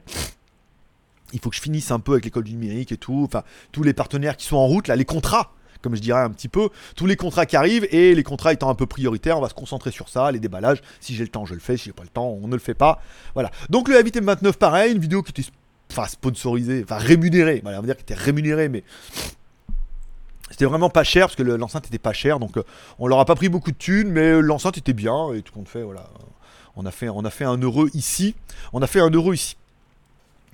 Il 1.33 1.39
faut 1.39 1.49
que 1.49 1.55
je 1.55 1.61
finisse 1.61 1.89
un 1.89 1.99
peu 1.99 2.11
avec 2.11 2.25
l'école 2.25 2.43
du 2.43 2.53
numérique 2.53 2.91
et 2.91 2.97
tout. 2.97 3.23
Enfin, 3.25 3.41
tous 3.71 3.81
les 3.81 3.93
partenaires 3.93 4.37
qui 4.37 4.45
sont 4.45 4.57
en 4.57 4.67
route, 4.67 4.87
là, 4.87 4.95
les 4.95 5.05
contrats 5.05 5.54
comme 5.85 5.95
je 5.95 6.01
dirais 6.01 6.19
un 6.21 6.31
petit 6.31 6.47
peu, 6.49 6.69
tous 6.95 7.05
les 7.05 7.15
contrats 7.15 7.45
qui 7.45 7.55
arrivent 7.55 7.87
et 7.91 8.15
les 8.15 8.23
contrats 8.23 8.51
étant 8.53 8.69
un 8.71 8.75
peu 8.75 8.87
prioritaires, 8.87 9.37
on 9.37 9.41
va 9.41 9.49
se 9.49 9.53
concentrer 9.53 9.91
sur 9.91 10.09
ça, 10.09 10.31
les 10.31 10.39
déballages. 10.39 10.81
Si 10.99 11.13
j'ai 11.15 11.23
le 11.23 11.29
temps, 11.29 11.45
je 11.45 11.53
le 11.53 11.59
fais. 11.59 11.77
Si 11.77 11.85
j'ai 11.85 11.93
pas 11.93 12.01
le 12.03 12.09
temps, 12.09 12.25
on 12.41 12.47
ne 12.47 12.53
le 12.53 12.59
fait 12.59 12.73
pas. 12.73 12.99
Voilà. 13.35 13.51
Donc 13.69 13.87
le 13.87 13.95
Avit 13.97 14.09
M29, 14.09 14.53
pareil, 14.53 14.93
une 14.93 14.99
vidéo 14.99 15.21
qui 15.21 15.29
était 15.29 15.47
enfin 15.91 16.07
sponsorisée, 16.07 16.81
enfin 16.83 16.97
rémunérée. 16.97 17.59
Voilà, 17.61 17.77
on 17.77 17.81
va 17.81 17.85
dire 17.85 17.95
qu'elle 17.95 18.03
était 18.15 18.15
rémunérée, 18.15 18.67
mais 18.67 18.83
c'était 20.49 20.65
vraiment 20.65 20.89
pas 20.89 21.03
cher 21.03 21.27
parce 21.27 21.35
que 21.35 21.43
le- 21.43 21.55
l'enceinte 21.57 21.85
était 21.87 21.99
pas 21.99 22.13
chère, 22.13 22.39
donc 22.39 22.57
euh, 22.57 22.63
on 22.99 23.07
leur 23.07 23.19
a 23.19 23.25
pas 23.25 23.35
pris 23.35 23.49
beaucoup 23.49 23.71
de 23.71 23.77
thunes, 23.77 24.09
mais 24.09 24.21
euh, 24.31 24.39
l'enceinte 24.39 24.77
était 24.77 24.93
bien 24.93 25.33
et 25.33 25.41
tout 25.43 25.53
compte 25.53 25.67
fait, 25.69 25.83
voilà. 25.83 26.09
On 26.75 26.85
a 26.85 26.91
fait, 26.91 27.07
on 27.09 27.23
a 27.23 27.29
fait 27.29 27.45
un 27.45 27.57
heureux 27.57 27.89
ici. 27.93 28.35
On 28.73 28.81
a 28.81 28.87
fait 28.87 28.99
un 28.99 29.09
heureux 29.09 29.33
ici. 29.35 29.55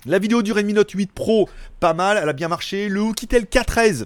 La 0.06 0.18
vidéo 0.18 0.42
du 0.42 0.52
Redmi 0.52 0.72
Note 0.72 0.90
8 0.90 1.12
Pro, 1.12 1.48
pas 1.80 1.94
mal, 1.94 2.18
elle 2.20 2.28
a 2.28 2.32
bien 2.32 2.48
marché. 2.48 2.88
Le 2.88 3.00
Oukitel 3.00 3.44
K13. 3.44 4.04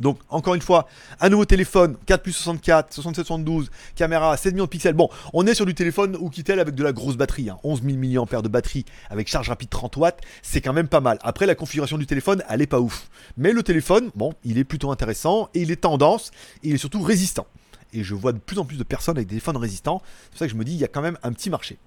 Donc, 0.00 0.18
encore 0.28 0.54
une 0.54 0.62
fois, 0.62 0.86
un 1.20 1.28
nouveau 1.28 1.44
téléphone, 1.44 1.96
4 2.06 2.22
plus 2.22 2.32
64, 2.32 2.92
6772, 2.92 3.70
caméra, 3.94 4.36
7 4.36 4.52
millions 4.52 4.64
de 4.64 4.70
pixels. 4.70 4.94
Bon, 4.94 5.08
on 5.32 5.46
est 5.46 5.54
sur 5.54 5.66
du 5.66 5.74
téléphone 5.74 6.16
Oukitel 6.16 6.60
avec 6.60 6.74
de 6.74 6.82
la 6.82 6.92
grosse 6.92 7.16
batterie, 7.16 7.50
hein, 7.50 7.58
11 7.64 7.82
000 7.82 7.96
mAh 7.96 8.42
de 8.42 8.48
batterie 8.48 8.84
avec 9.10 9.28
charge 9.28 9.48
rapide 9.48 9.68
30 9.68 9.96
watts, 9.96 10.20
c'est 10.42 10.60
quand 10.60 10.72
même 10.72 10.88
pas 10.88 11.00
mal. 11.00 11.18
Après, 11.22 11.46
la 11.46 11.54
configuration 11.54 11.98
du 11.98 12.06
téléphone, 12.06 12.42
elle 12.48 12.62
est 12.62 12.66
pas 12.66 12.80
ouf. 12.80 13.08
Mais 13.36 13.52
le 13.52 13.62
téléphone, 13.62 14.10
bon, 14.14 14.32
il 14.44 14.58
est 14.58 14.64
plutôt 14.64 14.90
intéressant 14.90 15.48
et 15.54 15.62
il 15.62 15.70
est 15.70 15.76
tendance 15.76 15.98
il 16.62 16.74
est 16.74 16.78
surtout 16.78 17.02
résistant. 17.02 17.46
Et 17.94 18.04
je 18.04 18.14
vois 18.14 18.32
de 18.32 18.38
plus 18.38 18.58
en 18.58 18.66
plus 18.66 18.76
de 18.76 18.84
personnes 18.84 19.16
avec 19.16 19.28
des 19.28 19.36
téléphones 19.36 19.56
résistants. 19.56 20.02
C'est 20.24 20.30
pour 20.30 20.38
ça 20.40 20.46
que 20.46 20.52
je 20.52 20.58
me 20.58 20.64
dis, 20.64 20.72
il 20.72 20.78
y 20.78 20.84
a 20.84 20.88
quand 20.88 21.00
même 21.00 21.16
un 21.22 21.32
petit 21.32 21.48
marché. 21.48 21.78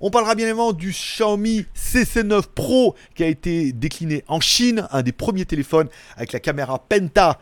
On 0.00 0.10
parlera 0.10 0.36
bien 0.36 0.46
évidemment 0.46 0.72
du 0.72 0.90
Xiaomi 0.90 1.66
CC9 1.76 2.42
Pro 2.54 2.94
qui 3.16 3.24
a 3.24 3.26
été 3.26 3.72
décliné 3.72 4.22
en 4.28 4.40
Chine, 4.40 4.86
un 4.92 5.02
des 5.02 5.12
premiers 5.12 5.46
téléphones 5.46 5.88
avec 6.16 6.32
la 6.32 6.38
caméra 6.38 6.78
Penta 6.78 7.40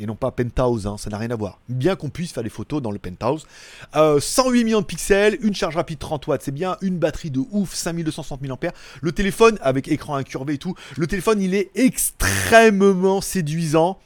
et 0.00 0.06
non 0.06 0.14
pas 0.16 0.30
penthouse, 0.30 0.86
hein, 0.86 0.96
ça 0.98 1.10
n'a 1.10 1.18
rien 1.18 1.30
à 1.30 1.36
voir. 1.36 1.60
Bien 1.68 1.94
qu'on 1.94 2.08
puisse 2.08 2.32
faire 2.32 2.42
des 2.42 2.50
photos 2.50 2.80
dans 2.80 2.90
le 2.90 2.98
penthouse. 2.98 3.46
Euh, 3.94 4.18
108 4.18 4.64
millions 4.64 4.80
de 4.80 4.86
pixels, 4.86 5.38
une 5.42 5.54
charge 5.54 5.76
rapide 5.76 5.98
30 5.98 6.26
watts, 6.26 6.42
c'est 6.42 6.52
bien, 6.52 6.76
une 6.80 6.98
batterie 6.98 7.30
de 7.30 7.40
ouf, 7.50 7.74
5260 7.74 8.40
mAh. 8.40 8.72
Le 9.02 9.12
téléphone, 9.12 9.58
avec 9.60 9.88
écran 9.88 10.16
incurvé 10.16 10.54
et 10.54 10.58
tout, 10.58 10.74
le 10.96 11.06
téléphone 11.06 11.42
il 11.42 11.54
est 11.54 11.70
extrêmement 11.74 13.20
séduisant. 13.20 13.98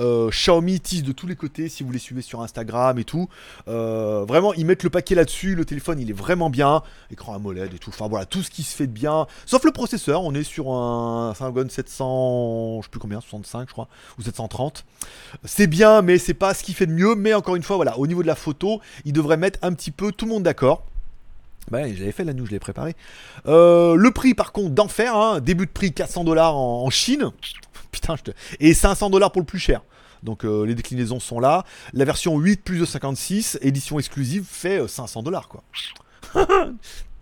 Euh, 0.00 0.30
Xiaomi 0.30 0.80
tease 0.80 1.02
de 1.02 1.12
tous 1.12 1.26
les 1.26 1.36
côtés 1.36 1.68
si 1.68 1.82
vous 1.82 1.92
les 1.92 1.98
suivez 1.98 2.22
sur 2.22 2.42
Instagram 2.42 2.98
et 2.98 3.04
tout. 3.04 3.28
Euh, 3.68 4.24
vraiment, 4.26 4.52
ils 4.54 4.66
mettent 4.66 4.82
le 4.82 4.90
paquet 4.90 5.14
là-dessus. 5.14 5.54
Le 5.54 5.64
téléphone, 5.64 6.00
il 6.00 6.10
est 6.10 6.14
vraiment 6.14 6.50
bien. 6.50 6.82
Écran 7.10 7.34
AMOLED 7.34 7.74
et 7.74 7.78
tout. 7.78 7.90
Enfin 7.90 8.08
voilà, 8.08 8.26
tout 8.26 8.42
ce 8.42 8.50
qui 8.50 8.62
se 8.62 8.74
fait 8.74 8.86
de 8.86 8.92
bien. 8.92 9.26
Sauf 9.46 9.64
le 9.64 9.72
processeur. 9.72 10.22
On 10.22 10.34
est 10.34 10.44
sur 10.44 10.72
un 10.72 11.34
Snapdragon 11.34 11.68
700, 11.68 12.80
je 12.80 12.86
sais 12.86 12.90
plus 12.90 13.00
combien, 13.00 13.20
65 13.20 13.68
je 13.68 13.72
crois, 13.72 13.88
ou 14.18 14.22
730. 14.22 14.84
C'est 15.44 15.66
bien, 15.66 16.02
mais 16.02 16.18
c'est 16.18 16.34
pas 16.34 16.54
ce 16.54 16.62
qui 16.62 16.72
fait 16.72 16.86
de 16.86 16.92
mieux. 16.92 17.14
Mais 17.14 17.34
encore 17.34 17.56
une 17.56 17.62
fois, 17.62 17.76
voilà, 17.76 17.98
au 17.98 18.06
niveau 18.06 18.22
de 18.22 18.26
la 18.26 18.34
photo, 18.34 18.80
ils 19.04 19.12
devraient 19.12 19.36
mettre 19.36 19.58
un 19.62 19.72
petit 19.72 19.90
peu 19.90 20.12
tout 20.12 20.26
le 20.26 20.32
monde 20.32 20.42
d'accord. 20.42 20.84
Bah, 21.70 21.80
j'avais 21.92 22.12
fait 22.12 22.24
la 22.24 22.34
news, 22.34 22.46
je 22.46 22.50
l'ai 22.50 22.58
préparé. 22.58 22.94
Euh, 23.46 23.94
le 23.94 24.10
prix, 24.10 24.34
par 24.34 24.52
contre, 24.52 24.70
d'enfer, 24.70 25.16
hein, 25.16 25.40
début 25.40 25.66
de 25.66 25.70
prix 25.70 25.92
400 25.92 26.24
dollars 26.24 26.56
en 26.56 26.90
Chine. 26.90 27.30
Putain, 27.92 28.16
je 28.16 28.22
te... 28.22 28.30
et 28.60 28.74
500 28.74 29.10
dollars 29.10 29.32
pour 29.32 29.42
le 29.42 29.46
plus 29.46 29.58
cher. 29.58 29.82
Donc 30.22 30.44
euh, 30.44 30.64
les 30.64 30.74
déclinaisons 30.74 31.20
sont 31.20 31.40
là. 31.40 31.64
La 31.92 32.04
version 32.04 32.38
8 32.38 32.62
plus 32.62 32.78
de 32.78 32.84
56, 32.84 33.58
édition 33.62 33.98
exclusive, 33.98 34.44
fait 34.48 34.80
euh, 34.80 34.88
500 34.88 35.22
dollars 35.22 35.48
quoi. 35.48 35.62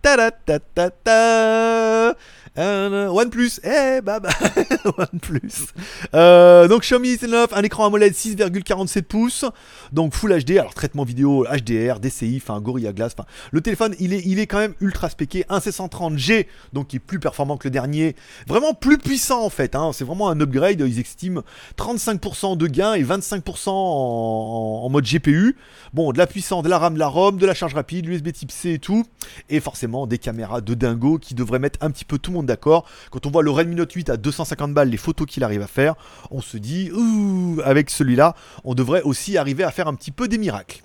ta 0.01 0.31
ta 0.31 0.59
ta 0.59 0.89
ta 0.89 2.15
euh, 2.57 3.07
OnePlus, 3.07 3.61
eh 3.63 4.01
bah 4.01 4.19
bah, 4.19 4.29
OnePlus. 4.97 5.67
Euh, 6.13 6.67
donc 6.67 6.81
Xiaomi 6.81 7.17
c 7.17 7.25
9, 7.25 7.53
un 7.53 7.61
écran 7.61 7.85
AMOLED 7.85 8.11
6,47 8.11 9.03
pouces, 9.03 9.45
donc 9.93 10.13
Full 10.13 10.43
HD, 10.43 10.57
alors 10.57 10.73
traitement 10.73 11.05
vidéo 11.05 11.45
HDR, 11.45 12.01
DCI, 12.01 12.41
enfin 12.43 12.59
Gorilla 12.59 12.91
Glass, 12.91 13.15
le 13.51 13.61
téléphone 13.61 13.95
il 13.99 14.13
est, 14.13 14.21
il 14.25 14.39
est 14.39 14.47
quand 14.47 14.57
même 14.57 14.73
ultra 14.81 15.09
spéqué, 15.09 15.45
un 15.47 15.59
C130G, 15.59 16.47
donc 16.73 16.87
qui 16.87 16.97
est 16.97 16.99
plus 16.99 17.19
performant 17.19 17.55
que 17.55 17.67
le 17.67 17.71
dernier, 17.71 18.17
vraiment 18.47 18.73
plus 18.73 18.97
puissant 18.97 19.45
en 19.45 19.49
fait, 19.49 19.73
hein, 19.73 19.91
c'est 19.93 20.03
vraiment 20.03 20.27
un 20.29 20.39
upgrade, 20.41 20.81
ils 20.81 20.99
estiment 20.99 21.43
35% 21.77 22.57
de 22.57 22.67
gain 22.67 22.95
et 22.95 23.03
25% 23.03 23.69
en, 23.69 24.81
en, 24.83 24.89
mode 24.89 25.05
GPU, 25.05 25.55
bon 25.93 26.11
de 26.11 26.17
la 26.17 26.27
puissance, 26.27 26.63
de 26.63 26.69
la 26.69 26.79
RAM, 26.79 26.95
de 26.95 26.99
la 26.99 27.07
ROM, 27.07 27.37
de 27.37 27.45
la 27.45 27.53
charge 27.53 27.75
rapide, 27.75 28.07
l'USB 28.07 28.33
type 28.33 28.51
C 28.51 28.71
et 28.71 28.79
tout, 28.79 29.05
et 29.49 29.61
forcément 29.61 29.90
des 30.07 30.17
caméras 30.17 30.61
de 30.61 30.73
dingo 30.73 31.19
qui 31.19 31.35
devraient 31.35 31.59
mettre 31.59 31.79
un 31.81 31.91
petit 31.91 32.05
peu 32.05 32.17
tout 32.17 32.31
le 32.31 32.37
monde 32.37 32.45
d'accord. 32.45 32.85
Quand 33.11 33.25
on 33.25 33.31
voit 33.31 33.43
le 33.43 33.51
Redmi 33.51 33.75
Note 33.75 33.91
8 33.91 34.09
à 34.09 34.17
250 34.17 34.73
balles, 34.73 34.89
les 34.89 34.97
photos 34.97 35.27
qu'il 35.27 35.43
arrive 35.43 35.61
à 35.61 35.67
faire, 35.67 35.95
on 36.29 36.41
se 36.41 36.57
dit, 36.57 36.91
ouh, 36.91 37.59
avec 37.63 37.89
celui-là, 37.89 38.35
on 38.63 38.73
devrait 38.73 39.01
aussi 39.03 39.37
arriver 39.37 39.63
à 39.63 39.71
faire 39.71 39.87
un 39.87 39.95
petit 39.95 40.11
peu 40.11 40.27
des 40.27 40.37
miracles. 40.37 40.81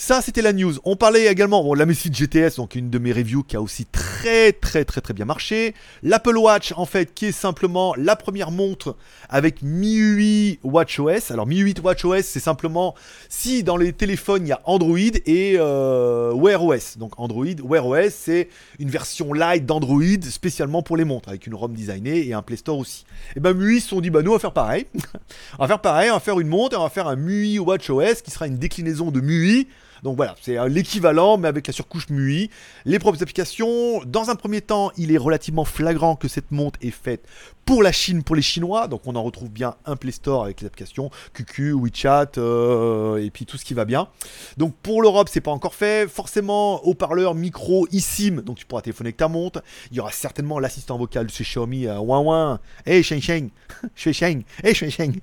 Ça, 0.00 0.22
c'était 0.22 0.42
la 0.42 0.52
news. 0.52 0.74
On 0.84 0.94
parlait 0.94 1.26
également, 1.26 1.60
bon, 1.64 1.74
la 1.74 1.84
Messi 1.84 2.08
GTS, 2.12 2.54
donc 2.56 2.76
une 2.76 2.88
de 2.88 3.00
mes 3.00 3.12
reviews 3.12 3.42
qui 3.42 3.56
a 3.56 3.60
aussi 3.60 3.84
très 3.84 4.52
très 4.52 4.84
très 4.84 5.00
très 5.00 5.12
bien 5.12 5.24
marché. 5.24 5.74
L'Apple 6.04 6.36
Watch, 6.36 6.72
en 6.76 6.86
fait, 6.86 7.12
qui 7.12 7.26
est 7.26 7.32
simplement 7.32 7.96
la 7.96 8.14
première 8.14 8.52
montre 8.52 8.94
avec 9.28 9.60
MIUI 9.60 10.60
WatchOS. 10.62 11.32
Alors 11.32 11.48
MIUI 11.48 11.74
WatchOS, 11.82 12.22
c'est 12.22 12.38
simplement 12.38 12.94
si 13.28 13.64
dans 13.64 13.76
les 13.76 13.92
téléphones 13.92 14.46
il 14.46 14.50
y 14.50 14.52
a 14.52 14.60
Android 14.66 14.98
et 14.98 15.56
euh, 15.58 16.32
Wear 16.32 16.64
OS. 16.64 16.96
Donc 16.96 17.18
Android, 17.18 17.46
Wear 17.64 17.84
OS, 17.84 18.10
c'est 18.10 18.50
une 18.78 18.90
version 18.90 19.32
light 19.32 19.66
d'Android 19.66 20.22
spécialement 20.30 20.80
pour 20.80 20.96
les 20.96 21.04
montres, 21.04 21.28
avec 21.28 21.48
une 21.48 21.56
ROM 21.56 21.74
designée 21.74 22.24
et 22.24 22.34
un 22.34 22.42
Play 22.42 22.56
Store 22.56 22.78
aussi. 22.78 23.04
Et 23.34 23.40
ben 23.40 23.52
MIUI 23.52 23.80
se 23.80 23.88
sont 23.88 24.00
dit, 24.00 24.10
bah 24.10 24.22
nous 24.22 24.30
on 24.30 24.34
va 24.34 24.40
faire 24.40 24.52
pareil. 24.52 24.86
on 25.58 25.64
va 25.64 25.66
faire 25.66 25.80
pareil, 25.80 26.08
on 26.10 26.14
va 26.14 26.20
faire 26.20 26.38
une 26.38 26.46
montre 26.46 26.76
et 26.76 26.78
on 26.78 26.84
va 26.84 26.88
faire 26.88 27.08
un 27.08 27.16
MIUI 27.16 27.58
WatchOS 27.58 28.22
qui 28.24 28.30
sera 28.30 28.46
une 28.46 28.58
déclinaison 28.58 29.10
de 29.10 29.20
MIUI 29.20 29.66
donc 30.02 30.16
voilà, 30.16 30.34
c'est 30.40 30.56
l'équivalent, 30.68 31.38
mais 31.38 31.48
avec 31.48 31.66
la 31.66 31.72
surcouche 31.72 32.08
MUI. 32.10 32.50
Les 32.84 32.98
propres 32.98 33.22
applications, 33.22 34.02
dans 34.04 34.30
un 34.30 34.34
premier 34.34 34.60
temps, 34.60 34.90
il 34.96 35.12
est 35.12 35.18
relativement 35.18 35.64
flagrant 35.64 36.16
que 36.16 36.28
cette 36.28 36.50
montre 36.50 36.78
est 36.82 36.90
faite 36.90 37.26
pour 37.68 37.82
la 37.82 37.92
Chine, 37.92 38.22
pour 38.22 38.34
les 38.34 38.40
Chinois. 38.40 38.88
Donc 38.88 39.02
on 39.04 39.14
en 39.14 39.22
retrouve 39.22 39.50
bien 39.50 39.74
un 39.84 39.94
Play 39.94 40.12
Store 40.12 40.44
avec 40.44 40.62
les 40.62 40.66
applications 40.66 41.10
QQ, 41.34 41.74
WeChat 41.74 42.30
euh, 42.38 43.22
et 43.22 43.28
puis 43.28 43.44
tout 43.44 43.58
ce 43.58 43.64
qui 43.66 43.74
va 43.74 43.84
bien. 43.84 44.08
Donc 44.56 44.74
pour 44.82 45.02
l'Europe, 45.02 45.28
c'est 45.30 45.42
pas 45.42 45.50
encore 45.50 45.74
fait. 45.74 46.08
Forcément, 46.08 46.82
haut-parleur, 46.86 47.34
micro, 47.34 47.86
eSIM, 47.92 48.40
donc 48.40 48.56
tu 48.56 48.64
pourras 48.64 48.80
téléphoner 48.80 49.08
avec 49.08 49.18
ta 49.18 49.28
montre. 49.28 49.62
Il 49.90 49.98
y 49.98 50.00
aura 50.00 50.12
certainement 50.12 50.58
l'assistant 50.58 50.96
vocal 50.96 51.26
de 51.26 51.30
chez 51.30 51.44
Xiaomi, 51.44 51.86
euh, 51.86 51.98
ouin 51.98 52.20
ouin, 52.20 52.60
hey 52.86 53.02
Sheng 53.02 53.20
Sheng, 53.20 53.50
Sheng 53.94 54.14
Sheng, 54.14 54.42
hey 54.64 54.74
Sheng 54.74 54.90
Sheng. 54.90 55.20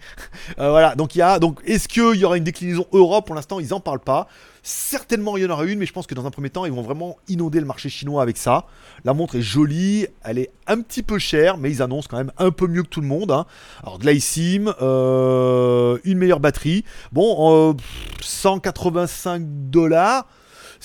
Euh, 0.59 0.69
voilà, 0.69 0.93
donc 0.93 1.15
il 1.15 1.19
y 1.19 1.23
a, 1.23 1.39
donc 1.39 1.61
est-ce 1.65 1.87
qu'il 1.87 2.15
y 2.15 2.25
aura 2.25 2.37
une 2.37 2.43
déclinaison 2.43 2.85
Europe? 2.91 3.25
Pour 3.25 3.33
l'instant, 3.33 3.59
ils 3.59 3.73
en 3.73 3.79
parlent 3.79 3.99
pas. 3.99 4.27
Certainement, 4.67 5.37
il 5.37 5.43
y 5.43 5.45
en 5.45 5.51
aura 5.51 5.63
une, 5.65 5.77
mais 5.77 5.85
je 5.85 5.93
pense 5.93 6.07
que 6.07 6.15
dans 6.15 6.25
un 6.25 6.31
premier 6.31 6.49
temps, 6.49 6.65
ils 6.65 6.71
vont 6.71 6.81
vraiment 6.81 7.17
inonder 7.27 7.59
le 7.59 7.67
marché 7.67 7.87
chinois 7.87 8.23
avec 8.23 8.35
ça. 8.35 8.65
La 9.03 9.13
montre 9.13 9.35
est 9.35 9.41
jolie, 9.43 10.07
elle 10.23 10.39
est 10.39 10.49
un 10.65 10.81
petit 10.81 11.03
peu 11.03 11.19
chère, 11.19 11.59
mais 11.59 11.69
ils 11.69 11.83
annoncent 11.83 12.07
quand 12.09 12.17
même 12.17 12.31
un 12.39 12.49
peu 12.49 12.65
mieux 12.65 12.81
que 12.81 12.87
tout 12.87 13.01
le 13.01 13.05
monde. 13.05 13.29
Hein. 13.29 13.45
Alors, 13.83 13.99
de 13.99 14.07
l'iSIM, 14.07 14.73
euh, 14.81 15.99
une 16.03 16.17
meilleure 16.17 16.39
batterie. 16.39 16.83
Bon, 17.11 17.77
185 18.21 19.39
euh, 19.39 19.45
dollars. 19.45 20.25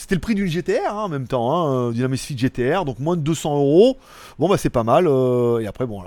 C'était 0.00 0.14
le 0.14 0.20
prix 0.22 0.34
d'une 0.34 0.46
GTR 0.46 0.94
hein, 0.94 1.02
en 1.02 1.08
même 1.10 1.28
temps, 1.28 1.52
hein, 1.52 1.90
d'une 1.90 2.04
Amazfit 2.04 2.34
GTR, 2.34 2.86
donc 2.86 3.00
moins 3.00 3.18
de 3.18 3.20
200 3.20 3.54
euros. 3.54 3.98
Bon, 4.38 4.48
bah 4.48 4.56
c'est 4.56 4.70
pas 4.70 4.82
mal. 4.82 5.06
Euh, 5.06 5.58
et 5.58 5.66
après, 5.66 5.84
bon, 5.84 6.02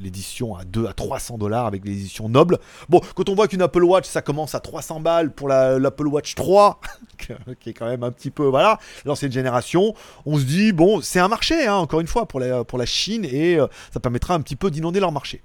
l'édition 0.00 0.56
à 0.56 0.64
2 0.64 0.86
à 0.86 0.92
300 0.92 1.38
dollars 1.38 1.66
avec 1.66 1.84
l'édition 1.84 2.28
noble. 2.28 2.58
Bon, 2.88 3.00
quand 3.14 3.28
on 3.28 3.36
voit 3.36 3.46
qu'une 3.46 3.62
Apple 3.62 3.84
Watch, 3.84 4.06
ça 4.06 4.22
commence 4.22 4.56
à 4.56 4.60
300 4.60 4.98
balles 4.98 5.32
pour 5.32 5.46
l'Apple 5.46 6.08
Watch 6.08 6.34
3, 6.34 6.80
qui 7.60 7.70
est 7.70 7.74
quand 7.74 7.86
même 7.86 8.02
un 8.02 8.10
petit 8.10 8.32
peu, 8.32 8.44
voilà, 8.44 8.80
l'ancienne 9.04 9.30
génération, 9.30 9.94
on 10.26 10.36
se 10.36 10.44
dit, 10.44 10.72
bon, 10.72 11.00
c'est 11.00 11.20
un 11.20 11.28
marché, 11.28 11.64
hein, 11.64 11.76
encore 11.76 12.00
une 12.00 12.08
fois, 12.08 12.26
pour 12.26 12.40
la, 12.40 12.64
pour 12.64 12.76
la 12.76 12.86
Chine, 12.86 13.24
et 13.24 13.54
euh, 13.54 13.68
ça 13.94 14.00
permettra 14.00 14.34
un 14.34 14.40
petit 14.40 14.56
peu 14.56 14.68
d'inonder 14.68 14.98
leur 14.98 15.12
marché. 15.12 15.42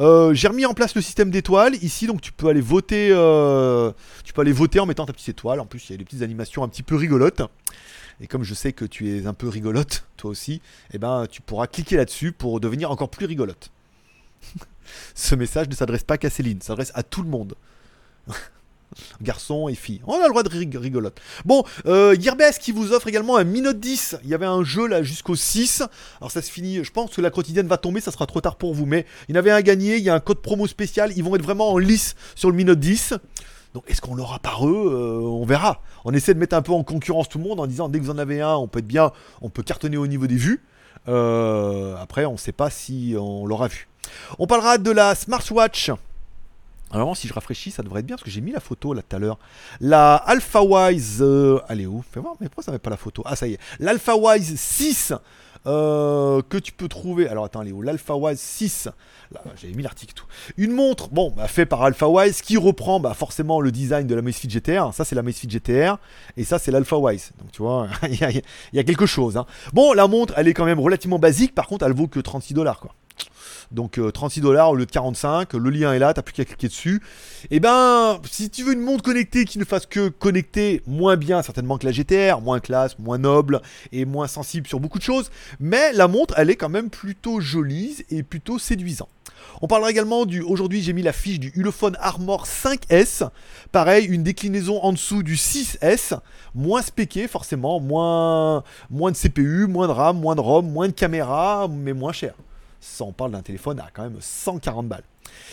Euh, 0.00 0.34
j'ai 0.34 0.48
remis 0.48 0.66
en 0.66 0.74
place 0.74 0.94
le 0.94 1.02
système 1.02 1.30
d'étoiles 1.30 1.74
ici, 1.82 2.06
donc 2.06 2.20
tu 2.20 2.32
peux 2.32 2.48
aller 2.48 2.60
voter. 2.60 3.08
Euh, 3.10 3.92
tu 4.24 4.32
peux 4.32 4.40
aller 4.40 4.52
voter 4.52 4.80
en 4.80 4.86
mettant 4.86 5.06
ta 5.06 5.12
petite 5.12 5.30
étoile. 5.30 5.60
En 5.60 5.66
plus, 5.66 5.88
il 5.88 5.92
y 5.92 5.94
a 5.94 5.98
des 5.98 6.04
petites 6.04 6.22
animations 6.22 6.62
un 6.62 6.68
petit 6.68 6.82
peu 6.82 6.96
rigolotes. 6.96 7.42
Et 8.20 8.26
comme 8.26 8.42
je 8.42 8.54
sais 8.54 8.72
que 8.72 8.84
tu 8.84 9.16
es 9.16 9.26
un 9.26 9.34
peu 9.34 9.48
rigolote, 9.48 10.04
toi 10.16 10.30
aussi, 10.30 10.60
eh 10.92 10.98
ben, 10.98 11.26
tu 11.30 11.40
pourras 11.40 11.66
cliquer 11.66 11.96
là-dessus 11.96 12.32
pour 12.32 12.60
devenir 12.60 12.90
encore 12.90 13.10
plus 13.10 13.26
rigolote. 13.26 13.70
Ce 15.14 15.34
message 15.34 15.68
ne 15.68 15.74
s'adresse 15.74 16.04
pas 16.04 16.18
qu'à 16.18 16.30
Céline, 16.30 16.60
s'adresse 16.60 16.92
à 16.94 17.02
tout 17.02 17.22
le 17.22 17.28
monde. 17.28 17.54
Garçons 19.22 19.68
et 19.68 19.74
filles. 19.74 20.00
On 20.06 20.14
a 20.14 20.24
le 20.24 20.30
droit 20.30 20.42
de 20.42 20.78
rigolote. 20.78 21.20
Bon, 21.44 21.64
euh, 21.86 22.16
Gearbest 22.18 22.60
qui 22.60 22.72
vous 22.72 22.92
offre 22.92 23.08
également 23.08 23.36
un 23.36 23.44
Mi 23.44 23.60
Note 23.60 23.78
10. 23.80 24.18
Il 24.24 24.30
y 24.30 24.34
avait 24.34 24.46
un 24.46 24.64
jeu 24.64 24.86
là 24.86 25.02
jusqu'au 25.02 25.36
6. 25.36 25.82
Alors 26.20 26.30
ça 26.30 26.42
se 26.42 26.50
finit, 26.50 26.82
je 26.82 26.90
pense 26.90 27.14
que 27.14 27.20
la 27.20 27.30
quotidienne 27.30 27.66
va 27.66 27.76
tomber, 27.76 28.00
ça 28.00 28.10
sera 28.10 28.26
trop 28.26 28.40
tard 28.40 28.56
pour 28.56 28.74
vous. 28.74 28.86
Mais 28.86 29.06
il 29.28 29.34
y 29.34 29.38
en 29.38 29.40
avait 29.40 29.50
un 29.50 29.56
à 29.56 29.62
gagner, 29.62 29.96
il 29.96 30.02
y 30.02 30.10
a 30.10 30.14
un 30.14 30.20
code 30.20 30.40
promo 30.40 30.66
spécial. 30.66 31.12
Ils 31.16 31.24
vont 31.24 31.34
être 31.36 31.42
vraiment 31.42 31.70
en 31.72 31.78
lice 31.78 32.14
sur 32.34 32.50
le 32.50 32.56
Mi 32.56 32.64
Note 32.64 32.80
10. 32.80 33.14
Donc 33.74 33.84
est-ce 33.88 34.00
qu'on 34.00 34.14
l'aura 34.14 34.38
par 34.38 34.66
eux? 34.66 34.90
Euh, 34.92 35.20
On 35.20 35.44
verra. 35.44 35.82
On 36.04 36.12
essaie 36.12 36.34
de 36.34 36.38
mettre 36.38 36.56
un 36.56 36.62
peu 36.62 36.72
en 36.72 36.84
concurrence 36.84 37.28
tout 37.28 37.38
le 37.38 37.44
monde 37.44 37.60
en 37.60 37.66
disant 37.66 37.88
dès 37.88 37.98
que 37.98 38.04
vous 38.04 38.10
en 38.10 38.18
avez 38.18 38.40
un, 38.40 38.54
on 38.54 38.68
peut 38.68 38.78
être 38.78 38.86
bien, 38.86 39.12
on 39.42 39.50
peut 39.50 39.62
cartonner 39.62 39.96
au 39.96 40.06
niveau 40.06 40.26
des 40.26 40.36
vues. 40.36 40.62
Euh, 41.08 41.96
après, 41.96 42.24
on 42.24 42.32
ne 42.32 42.38
sait 42.38 42.52
pas 42.52 42.70
si 42.70 43.14
on 43.18 43.46
l'aura 43.46 43.68
vu. 43.68 43.88
On 44.38 44.46
parlera 44.46 44.78
de 44.78 44.90
la 44.90 45.14
smartwatch 45.14 45.90
alors 46.90 47.16
si 47.16 47.28
je 47.28 47.34
rafraîchis, 47.34 47.70
ça 47.70 47.82
devrait 47.82 48.00
être 48.00 48.06
bien 48.06 48.16
parce 48.16 48.24
que 48.24 48.30
j'ai 48.30 48.40
mis 48.40 48.52
la 48.52 48.60
photo 48.60 48.94
là 48.94 49.02
tout 49.02 49.14
à 49.14 49.18
l'heure. 49.18 49.38
La 49.80 50.16
AlphaWise, 50.16 51.18
euh, 51.20 51.60
elle 51.68 51.80
est 51.82 51.86
où? 51.86 52.02
Fais 52.10 52.20
voir, 52.20 52.34
mais 52.40 52.48
pourquoi 52.48 52.64
ça 52.64 52.72
met 52.72 52.78
pas 52.78 52.90
la 52.90 52.96
photo? 52.96 53.22
Ah 53.26 53.36
ça 53.36 53.46
y 53.46 53.54
est, 53.54 53.58
l'AlphaWise 53.78 54.58
6 54.58 55.14
euh, 55.66 56.40
que 56.48 56.56
tu 56.56 56.72
peux 56.72 56.88
trouver. 56.88 57.28
Alors 57.28 57.44
attends, 57.44 57.62
elle 57.62 57.68
est 57.68 57.72
où? 57.72 57.82
L'AlphaWise 57.82 58.38
6. 58.38 58.88
Là, 59.32 59.42
j'avais 59.60 59.74
mis 59.74 59.82
l'article 59.82 60.14
tout. 60.14 60.24
Une 60.56 60.72
montre, 60.72 61.10
bon, 61.10 61.32
bah, 61.36 61.46
fait 61.48 61.66
par 61.66 61.82
AlphaWise 61.82 62.40
qui 62.40 62.56
reprend 62.56 63.00
bah, 63.00 63.12
forcément 63.12 63.60
le 63.60 63.70
design 63.70 64.06
de 64.06 64.14
la 64.14 64.20
Amazfit 64.20 64.48
GTR. 64.48 64.94
Ça 64.94 65.04
c'est 65.04 65.14
la 65.14 65.20
Amazfit 65.20 65.48
GTR 65.48 65.98
et 66.36 66.44
ça 66.44 66.58
c'est 66.58 66.70
l'AlphaWise. 66.70 67.32
Donc 67.38 67.52
tu 67.52 67.62
vois, 67.62 67.88
il 68.02 68.42
y, 68.72 68.78
a 68.78 68.84
quelque 68.84 69.06
chose. 69.06 69.36
Hein. 69.36 69.46
Bon, 69.74 69.92
la 69.92 70.06
montre, 70.06 70.32
elle 70.36 70.48
est 70.48 70.54
quand 70.54 70.64
même 70.64 70.80
relativement 70.80 71.18
basique. 71.18 71.54
Par 71.54 71.66
contre, 71.66 71.84
elle 71.84 71.92
vaut 71.92 72.08
que 72.08 72.20
36 72.20 72.54
dollars 72.54 72.80
quoi. 72.80 72.94
Donc 73.70 74.00
36 74.12 74.40
euh, 74.40 74.42
dollars 74.42 74.70
au 74.70 74.76
lieu 74.76 74.86
de 74.86 74.90
45. 74.90 75.52
Le 75.54 75.70
lien 75.70 75.92
est 75.92 75.98
là, 75.98 76.14
t'as 76.14 76.22
plus 76.22 76.32
qu'à 76.32 76.44
cliquer 76.44 76.68
dessus. 76.68 77.02
Et 77.44 77.56
eh 77.56 77.60
ben, 77.60 78.18
si 78.30 78.50
tu 78.50 78.64
veux 78.64 78.72
une 78.72 78.80
montre 78.80 79.02
connectée 79.02 79.44
qui 79.44 79.58
ne 79.58 79.64
fasse 79.64 79.86
que 79.86 80.08
connecter 80.08 80.82
moins 80.86 81.16
bien 81.16 81.42
certainement 81.42 81.78
que 81.78 81.86
la 81.86 81.92
GTR, 81.92 82.40
moins 82.40 82.60
classe, 82.60 82.98
moins 82.98 83.18
noble 83.18 83.60
et 83.92 84.04
moins 84.04 84.26
sensible 84.26 84.66
sur 84.66 84.80
beaucoup 84.80 84.98
de 84.98 85.04
choses, 85.04 85.30
mais 85.60 85.92
la 85.92 86.08
montre, 86.08 86.34
elle 86.36 86.50
est 86.50 86.56
quand 86.56 86.68
même 86.68 86.90
plutôt 86.90 87.40
jolie 87.40 88.04
et 88.10 88.22
plutôt 88.22 88.58
séduisante. 88.58 89.08
On 89.60 89.66
parlera 89.66 89.90
également 89.90 90.24
du. 90.24 90.40
Aujourd'hui, 90.40 90.82
j'ai 90.82 90.92
mis 90.92 91.02
la 91.02 91.12
fiche 91.12 91.40
du 91.40 91.52
Ulefone 91.54 91.96
Armor 92.00 92.46
5S. 92.46 93.28
Pareil, 93.72 94.06
une 94.06 94.22
déclinaison 94.22 94.80
en 94.82 94.92
dessous 94.92 95.22
du 95.22 95.34
6S. 95.34 96.18
Moins 96.54 96.82
spéqué, 96.82 97.26
forcément. 97.26 97.80
Moins, 97.80 98.62
moins 98.90 99.10
de 99.10 99.16
CPU, 99.16 99.66
moins 99.66 99.88
de 99.88 99.92
RAM, 99.92 100.20
moins 100.20 100.36
de 100.36 100.40
ROM, 100.40 100.70
moins 100.70 100.86
de 100.86 100.92
caméra, 100.92 101.66
mais 101.68 101.92
moins 101.92 102.12
cher. 102.12 102.34
Ça, 102.80 103.04
on 103.04 103.12
parle 103.12 103.32
d'un 103.32 103.42
téléphone 103.42 103.80
à 103.80 103.88
quand 103.92 104.02
même 104.02 104.20
140 104.20 104.88
balles. 104.88 105.02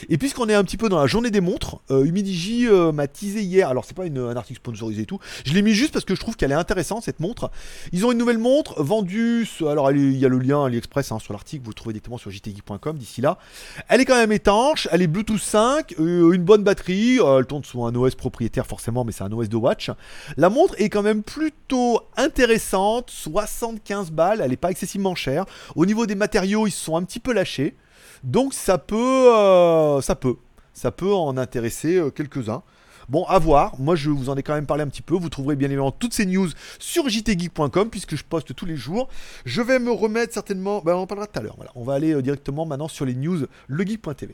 Et 0.10 0.18
puisqu'on 0.18 0.50
est 0.50 0.54
un 0.54 0.64
petit 0.64 0.78
peu 0.78 0.90
dans 0.90 1.00
la 1.00 1.08
journée 1.08 1.32
des 1.32 1.42
montres, 1.42 1.80
euh, 1.92 2.04
Humidigi 2.04 2.68
euh, 2.68 2.92
m'a 2.92 3.08
teasé 3.08 3.42
hier. 3.42 3.70
Alors, 3.70 3.86
c'est 3.86 3.96
pas 3.96 4.04
un 4.04 4.36
article 4.36 4.60
sponsorisé 4.60 5.04
et 5.04 5.06
tout. 5.06 5.20
Je 5.46 5.54
l'ai 5.54 5.62
mis 5.62 5.74
juste 5.74 5.94
parce 5.94 6.06
que 6.06 6.16
je 6.16 6.20
trouve 6.20 6.36
qu'elle 6.36 6.52
est 6.52 6.56
intéressante 6.56 7.04
cette 7.04 7.20
montre. 7.20 7.52
Ils 7.92 8.06
ont 8.06 8.12
une 8.12 8.18
nouvelle 8.18 8.38
montre 8.38 8.82
vendue. 8.82 9.48
Alors, 9.62 9.92
il 9.92 10.18
y 10.18 10.26
a 10.26 10.30
le 10.30 10.40
lien 10.40 10.66
AliExpress 10.66 11.12
hein, 11.12 11.20
sur 11.20 11.34
l'article. 11.34 11.64
Vous 11.64 11.72
le 11.72 11.76
trouvez 11.76 11.94
directement 11.94 12.18
sur 12.18 12.32
jtgeek.com 12.32 12.98
d'ici 12.98 13.22
là. 13.22 13.38
Elle 13.88 14.02
est 14.02 14.06
quand 14.06 14.16
même 14.16 14.32
étanche. 14.32 14.88
Elle 14.92 15.02
est 15.02 15.08
Bluetooth 15.08 15.40
5. 15.40 15.96
Euh, 16.00 16.32
une 16.32 16.44
bonne 16.44 16.64
batterie. 16.64 17.18
elle 17.18 17.46
tourne 17.46 17.64
sur 17.64 17.86
un 17.86 17.96
OS 17.96 18.16
propriétaire 18.16 18.68
forcément, 18.68 19.06
mais 19.06 19.12
c'est 19.12 19.24
un 19.24 19.32
OS 19.32 19.50
de 19.50 19.58
watch. 19.58 19.92
La 20.38 20.50
montre 20.50 20.76
est 20.78 20.90
quand 20.90 21.04
même 21.04 21.24
plutôt 21.24 22.02
intéressante. 22.18 23.10
75 23.10 24.12
balles. 24.12 24.42
Elle 24.42 24.52
n'est 24.52 24.58
pas 24.58 24.72
excessivement 24.72 25.16
chère. 25.16 25.46
Au 25.76 25.86
niveau 25.86 26.06
des 26.06 26.16
matériaux, 26.16 26.68
ils 26.68 26.72
se 26.72 26.84
sont 26.84 26.96
un 26.96 27.04
petit 27.04 27.20
peu 27.20 27.34
lâchés. 27.34 27.76
Donc 28.26 28.56
ça 28.56 28.80
peut, 28.80 29.32
euh, 29.32 30.02
ça 30.02 30.16
peut, 30.16 30.36
ça 30.74 30.92
peut 30.92 31.14
en 31.14 31.38
intéresser 31.38 31.98
euh, 31.98 32.10
quelques-uns. 32.10 32.64
Bon, 33.08 33.24
à 33.26 33.38
voir. 33.38 33.80
Moi, 33.80 33.96
je 33.96 34.10
vous 34.10 34.30
en 34.30 34.36
ai 34.36 34.42
quand 34.42 34.56
même 34.56 34.66
parlé 34.66 34.82
un 34.82 34.88
petit 34.88 35.04
peu. 35.04 35.14
Vous 35.14 35.30
trouverez 35.30 35.56
bien 35.56 35.68
évidemment 35.68 35.92
toutes 35.92 36.16
ces 36.16 36.26
news 36.26 36.50
sur 36.80 37.08
jtgeek.com 37.08 37.92
puisque 37.92 38.16
je 38.16 38.24
poste 38.24 38.56
tous 38.56 38.66
les 38.66 38.76
jours. 38.76 39.10
Je 39.46 39.62
vais 39.62 39.78
me 39.78 39.92
remettre 39.92 40.34
certainement. 40.34 40.82
Ben, 40.84 40.96
on 40.96 41.02
en 41.02 41.08
parlera 41.08 41.28
tout 41.28 41.38
à 41.38 41.44
l'heure. 41.44 41.54
Voilà. 41.56 41.72
On 41.76 41.84
va 41.84 41.94
aller 41.94 42.16
euh, 42.16 42.24
directement 42.24 42.66
maintenant 42.66 42.88
sur 42.88 43.06
les 43.06 43.14
news 43.14 43.46
legeek.tv. 43.70 44.34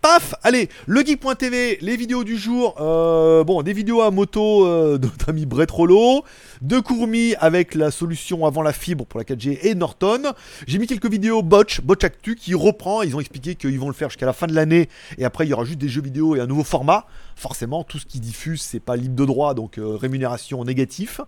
Paf 0.00 0.34
Allez, 0.42 0.70
le 0.86 1.02
geek.tv, 1.02 1.76
les 1.82 1.96
vidéos 1.98 2.24
du 2.24 2.38
jour. 2.38 2.76
Bon, 2.78 3.60
des 3.62 3.74
vidéos 3.74 4.00
à 4.00 4.10
moto 4.10 4.96
de 4.96 5.06
notre 5.06 5.28
ami 5.28 5.44
Brett 5.44 5.70
Rollo, 5.70 6.24
de 6.60 6.78
Courmi 6.78 7.34
avec 7.38 7.74
la 7.74 7.90
solution 7.90 8.44
avant 8.44 8.62
la 8.62 8.72
fibre 8.72 9.06
pour 9.06 9.18
la 9.18 9.24
4G 9.24 9.58
et 9.62 9.74
Norton. 9.74 10.32
J'ai 10.66 10.78
mis 10.78 10.86
quelques 10.86 11.10
vidéos 11.10 11.42
Botch, 11.42 11.80
Botch 11.80 12.04
Actu 12.04 12.36
qui 12.36 12.54
reprend. 12.54 13.02
Ils 13.02 13.16
ont 13.16 13.20
expliqué 13.20 13.54
qu'ils 13.54 13.78
vont 13.78 13.88
le 13.88 13.94
faire 13.94 14.10
jusqu'à 14.10 14.26
la 14.26 14.32
fin 14.32 14.46
de 14.46 14.54
l'année 14.54 14.88
et 15.16 15.24
après 15.24 15.46
il 15.46 15.50
y 15.50 15.52
aura 15.52 15.64
juste 15.64 15.78
des 15.78 15.88
jeux 15.88 16.02
vidéo 16.02 16.36
et 16.36 16.40
un 16.40 16.46
nouveau 16.46 16.64
format. 16.64 17.06
Forcément, 17.36 17.84
tout 17.84 17.98
ce 17.98 18.04
qu'ils 18.04 18.20
diffusent, 18.20 18.60
c'est 18.60 18.80
pas 18.80 18.96
libre 18.96 19.14
de 19.14 19.24
droit, 19.24 19.54
donc 19.54 19.78
euh, 19.78 19.96
rémunération 19.96 20.62
négatif. 20.62 21.22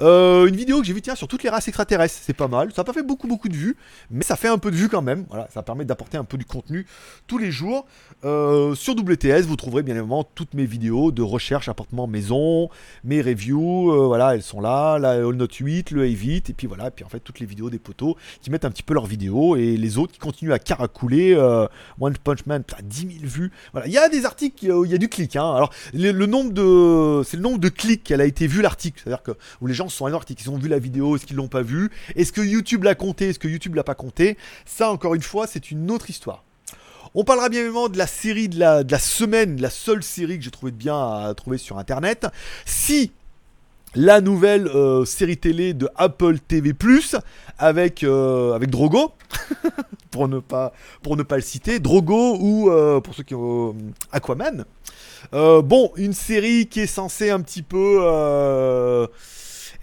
Euh, 0.00 0.46
une 0.46 0.56
vidéo 0.56 0.80
que 0.80 0.86
j'ai 0.86 0.92
vue 0.92 1.00
tiens 1.00 1.14
sur 1.14 1.26
toutes 1.26 1.42
les 1.42 1.48
races 1.48 1.68
extraterrestres, 1.68 2.20
c'est 2.20 2.34
pas 2.34 2.48
mal. 2.48 2.70
Ça 2.74 2.82
n'a 2.82 2.84
pas 2.84 2.92
fait 2.92 3.02
beaucoup 3.02 3.26
beaucoup 3.26 3.48
de 3.48 3.54
vues, 3.54 3.76
mais 4.10 4.24
ça 4.24 4.36
fait 4.36 4.48
un 4.48 4.58
peu 4.58 4.70
de 4.70 4.76
vues 4.76 4.90
quand 4.90 5.00
même. 5.00 5.24
Voilà, 5.30 5.48
ça 5.54 5.62
permet 5.62 5.86
d'apporter 5.86 6.18
un 6.18 6.24
peu 6.24 6.36
du 6.36 6.44
contenu 6.44 6.86
tous 7.26 7.38
les 7.38 7.50
jours. 7.50 7.86
Euh, 8.24 8.74
sur 8.74 8.94
WTS, 8.94 9.46
vous 9.46 9.56
trouverez 9.56 9.82
bien 9.82 9.94
évidemment 9.94 10.24
toutes 10.34 10.52
mes 10.52 10.66
vidéos 10.66 11.12
de 11.12 11.22
recherche 11.22 11.70
appartement 11.70 12.06
maison, 12.06 12.68
mes 13.02 13.22
reviews, 13.22 14.06
voilà, 14.06 14.34
elles 14.34 14.42
sont 14.42 14.60
là, 14.60 14.73
la 14.98 15.12
All 15.12 15.34
Note 15.34 15.54
8, 15.54 15.90
le 15.90 16.06
A8, 16.06 16.50
et 16.50 16.54
puis 16.54 16.66
voilà, 16.66 16.88
et 16.88 16.90
puis 16.90 17.04
en 17.04 17.08
fait 17.08 17.20
toutes 17.20 17.40
les 17.40 17.46
vidéos 17.46 17.70
des 17.70 17.78
potos 17.78 18.16
qui 18.40 18.50
mettent 18.50 18.64
un 18.64 18.70
petit 18.70 18.82
peu 18.82 18.94
leurs 18.94 19.06
vidéos, 19.06 19.56
et 19.56 19.76
les 19.76 19.98
autres 19.98 20.12
qui 20.12 20.18
continuent 20.18 20.52
à 20.52 20.58
caracouler, 20.58 21.34
euh, 21.34 21.66
One 22.00 22.16
Punch 22.16 22.46
Man, 22.46 22.62
putain, 22.62 22.82
10 22.82 23.00
000 23.00 23.10
vues, 23.22 23.52
voilà, 23.72 23.86
il 23.86 23.92
y 23.92 23.98
a 23.98 24.08
des 24.08 24.24
articles 24.24 24.72
il 24.84 24.90
y 24.90 24.94
a 24.94 24.98
du 24.98 25.08
clic, 25.08 25.36
hein. 25.36 25.54
alors 25.54 25.70
le, 25.92 26.12
le 26.12 26.26
nombre 26.26 26.52
de, 26.52 27.22
c'est 27.24 27.36
le 27.36 27.42
nombre 27.42 27.58
de 27.58 27.68
clics 27.68 28.04
qu'elle 28.04 28.20
a 28.20 28.26
été 28.26 28.46
vue 28.46 28.62
l'article, 28.62 29.00
c'est-à-dire 29.02 29.22
que 29.22 29.32
où 29.60 29.66
les 29.66 29.74
gens 29.74 29.88
sont 29.88 30.06
allés 30.06 30.12
l'article, 30.12 30.42
ils 30.44 30.50
ont 30.50 30.58
vu 30.58 30.68
la 30.68 30.78
vidéo, 30.78 31.16
est-ce 31.16 31.26
qu'ils 31.26 31.36
l'ont 31.36 31.48
pas 31.48 31.62
vu, 31.62 31.90
est-ce 32.16 32.32
que 32.32 32.40
YouTube 32.40 32.84
l'a 32.84 32.94
compté, 32.94 33.30
est-ce 33.30 33.38
que 33.38 33.48
YouTube 33.48 33.74
l'a 33.74 33.84
pas 33.84 33.94
compté, 33.94 34.36
ça 34.66 34.90
encore 34.90 35.14
une 35.14 35.22
fois 35.22 35.46
c'est 35.46 35.70
une 35.70 35.90
autre 35.90 36.10
histoire. 36.10 36.44
On 37.16 37.22
parlera 37.22 37.48
bien 37.48 37.60
évidemment 37.60 37.88
de 37.88 37.96
la 37.96 38.08
série 38.08 38.48
de 38.48 38.58
la, 38.58 38.82
de 38.82 38.90
la 38.90 38.98
semaine, 38.98 39.60
la 39.60 39.70
seule 39.70 40.02
série 40.02 40.36
que 40.36 40.44
j'ai 40.44 40.50
trouvé 40.50 40.72
de 40.72 40.76
bien 40.76 40.96
à 40.96 41.32
trouver 41.34 41.58
sur 41.58 41.78
internet. 41.78 42.26
Si 42.66 43.12
la 43.94 44.20
nouvelle 44.20 44.66
euh, 44.68 45.04
série 45.04 45.36
télé 45.36 45.74
de 45.74 45.88
Apple 45.96 46.38
TV 46.38 46.72
avec, 47.58 48.02
euh, 48.02 48.52
avec 48.52 48.70
Drogo, 48.70 49.12
pour, 50.10 50.28
ne 50.28 50.38
pas, 50.40 50.72
pour 51.02 51.16
ne 51.16 51.22
pas 51.22 51.36
le 51.36 51.42
citer, 51.42 51.78
Drogo 51.78 52.36
ou 52.40 52.70
euh, 52.70 53.00
pour 53.00 53.14
ceux 53.14 53.22
qui 53.22 53.34
ont 53.34 53.70
euh, 53.70 53.72
Aquaman. 54.12 54.64
Euh, 55.32 55.62
bon, 55.62 55.92
une 55.96 56.12
série 56.12 56.66
qui 56.66 56.80
est 56.80 56.86
censée 56.86 57.30
un 57.30 57.40
petit 57.40 57.62
peu 57.62 57.98
euh, 58.00 59.06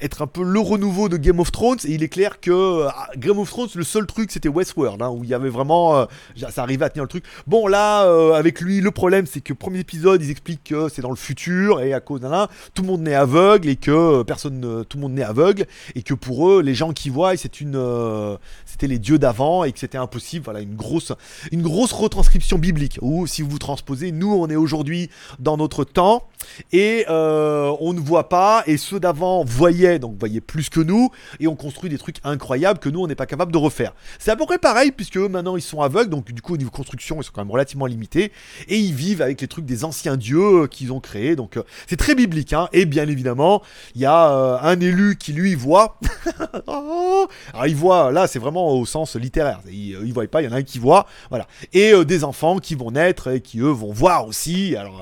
être 0.02 0.22
un 0.22 0.28
peu 0.28 0.44
le 0.44 0.60
renouveau 0.60 1.10
de 1.10 1.18
Game 1.18 1.40
of 1.40 1.52
Thrones 1.52 1.78
et 1.86 1.92
il 1.94 2.04
est 2.04 2.10
clair 2.10 2.40
que 2.40 2.88
ah, 2.88 3.08
Game 3.18 3.38
of 3.38 3.50
Thrones 3.50 3.70
le 3.76 3.84
seul 3.84 4.06
truc 4.06 4.32
c'était 4.32 4.50
Westworld 4.50 5.02
hein, 5.02 5.10
où 5.10 5.24
il 5.24 5.30
y 5.30 5.34
avait 5.34 5.50
vraiment 5.50 5.96
euh, 5.96 6.06
ça 6.50 6.64
arrivait 6.64 6.86
à 6.86 6.90
tenir 6.90 7.04
le 7.04 7.08
truc. 7.10 7.24
Bon 7.48 7.68
là 7.68 8.06
euh, 8.06 8.34
avec 8.34 8.62
lui 8.62 8.82
le 8.82 8.92
problème 8.92 9.26
c'est 9.26 9.42
que 9.42 9.54
premier 9.54 9.80
épisode 9.80 10.22
ils 10.24 10.32
expliquent 10.32 10.64
que 10.64 10.90
c'est 10.90 11.02
dans 11.02 11.10
le 11.12 11.16
futur 11.16 11.82
et 11.82 11.94
à 11.94 12.00
cause 12.00 12.22
d'un 12.22 12.48
tout 12.74 12.82
le 12.82 12.88
monde 12.88 13.02
n'est 13.02 13.16
aveugle 13.16 13.70
et 13.70 13.76
que 13.76 13.92
euh, 13.92 14.24
personne 14.24 14.60
ne- 14.60 14.84
tout 14.84 14.98
le 14.98 15.02
monde 15.04 15.14
n'est 15.14 15.24
aveugle 15.24 15.66
et 15.96 16.02
que 16.04 16.14
pour 16.14 16.50
eux 16.50 16.62
les 16.62 16.74
gens 16.76 16.94
qui 16.94 17.10
voient 17.10 17.34
c'était 17.38 18.88
les 18.88 19.00
dieux 19.00 19.20
d'avant 19.20 19.64
et 19.64 19.72
que 19.72 19.80
c'était 19.80 19.98
impossible. 19.98 20.46
Voilà 20.46 20.62
une 20.62 20.76
grosse 20.76 21.12
une 21.52 21.62
grosse 21.62 21.92
retranscription 21.92 22.58
biblique 22.58 22.98
où 23.02 23.28
si 23.28 23.42
vous 23.42 23.60
transposez 23.60 24.12
nous 24.12 24.34
on 24.34 24.48
est 24.50 24.56
aujourd'hui 24.56 25.10
dans 25.40 25.58
notre 25.58 25.84
temps 25.84 26.28
et 26.72 27.06
on 27.08 27.94
ne 27.94 28.00
voit 28.00 28.30
pas 28.30 28.64
et 28.66 28.78
ceux 28.78 29.00
d'avant 29.00 29.44
voyaient 29.44 29.91
donc 30.00 30.18
voyaient 30.18 30.42
plus 30.42 30.70
que 30.70 30.80
nous 30.80 31.10
et 31.40 31.48
on 31.48 31.56
construit 31.56 31.90
des 31.90 31.98
trucs 31.98 32.18
incroyables 32.24 32.80
que 32.80 32.90
nous 32.90 33.02
on 33.02 33.08
n'est 33.08 33.16
pas 33.16 33.26
capable 33.26 33.52
de 33.52 33.58
refaire 33.58 33.94
c'est 34.20 34.32
à 34.32 34.36
peu 34.36 34.46
près 34.46 34.58
pareil 34.58 34.92
puisque 34.92 35.18
maintenant 35.18 35.56
ils 35.56 35.62
sont 35.62 35.82
aveugles 35.82 36.10
donc 36.10 36.32
du 36.32 36.42
coup 36.42 36.54
au 36.54 36.58
niveau 36.58 36.72
construction 36.72 37.22
ils 37.22 37.24
sont 37.24 37.32
quand 37.34 37.42
même 37.42 37.52
relativement 37.52 37.86
limités 37.86 38.32
et 38.68 38.78
ils 38.78 38.94
vivent 38.94 39.22
avec 39.22 39.42
les 39.42 39.48
trucs 39.48 39.66
des 39.66 39.84
anciens 39.84 40.18
dieux 40.18 40.64
euh, 40.64 40.68
qu'ils 40.68 40.92
ont 40.92 41.00
créés 41.00 41.36
donc 41.36 41.58
euh, 41.58 41.64
c'est 41.88 41.98
très 41.98 42.16
biblique 42.16 42.54
hein. 42.54 42.68
et 42.74 42.86
bien 42.86 43.08
évidemment 43.08 43.62
il 43.96 44.02
y 44.02 44.06
a 44.06 44.32
euh, 44.32 44.58
un 44.62 44.80
élu 44.80 45.18
qui 45.18 45.34
lui 45.34 45.56
voit 45.56 46.00
Oh 46.68 47.28
alors 47.54 47.68
il 47.68 47.76
voit 47.76 48.12
là 48.12 48.28
c'est 48.28 48.40
vraiment 48.40 48.74
au 48.74 48.86
sens 48.86 49.16
littéraire 49.16 49.62
il, 49.68 49.98
il 50.04 50.14
voit 50.14 50.28
pas 50.28 50.42
il 50.42 50.46
y 50.46 50.48
en 50.48 50.54
a 50.54 50.58
un 50.58 50.64
qui 50.64 50.80
voit 50.80 51.08
voilà 51.30 51.48
et 51.74 51.94
des 52.06 52.24
enfants 52.24 52.60
qui 52.60 52.76
vont 52.76 52.92
naître 52.92 53.30
et 53.30 53.42
qui 53.42 53.60
eux 53.60 53.72
vont 53.72 53.92
voir 53.92 54.28
aussi 54.28 54.76
alors 54.76 55.02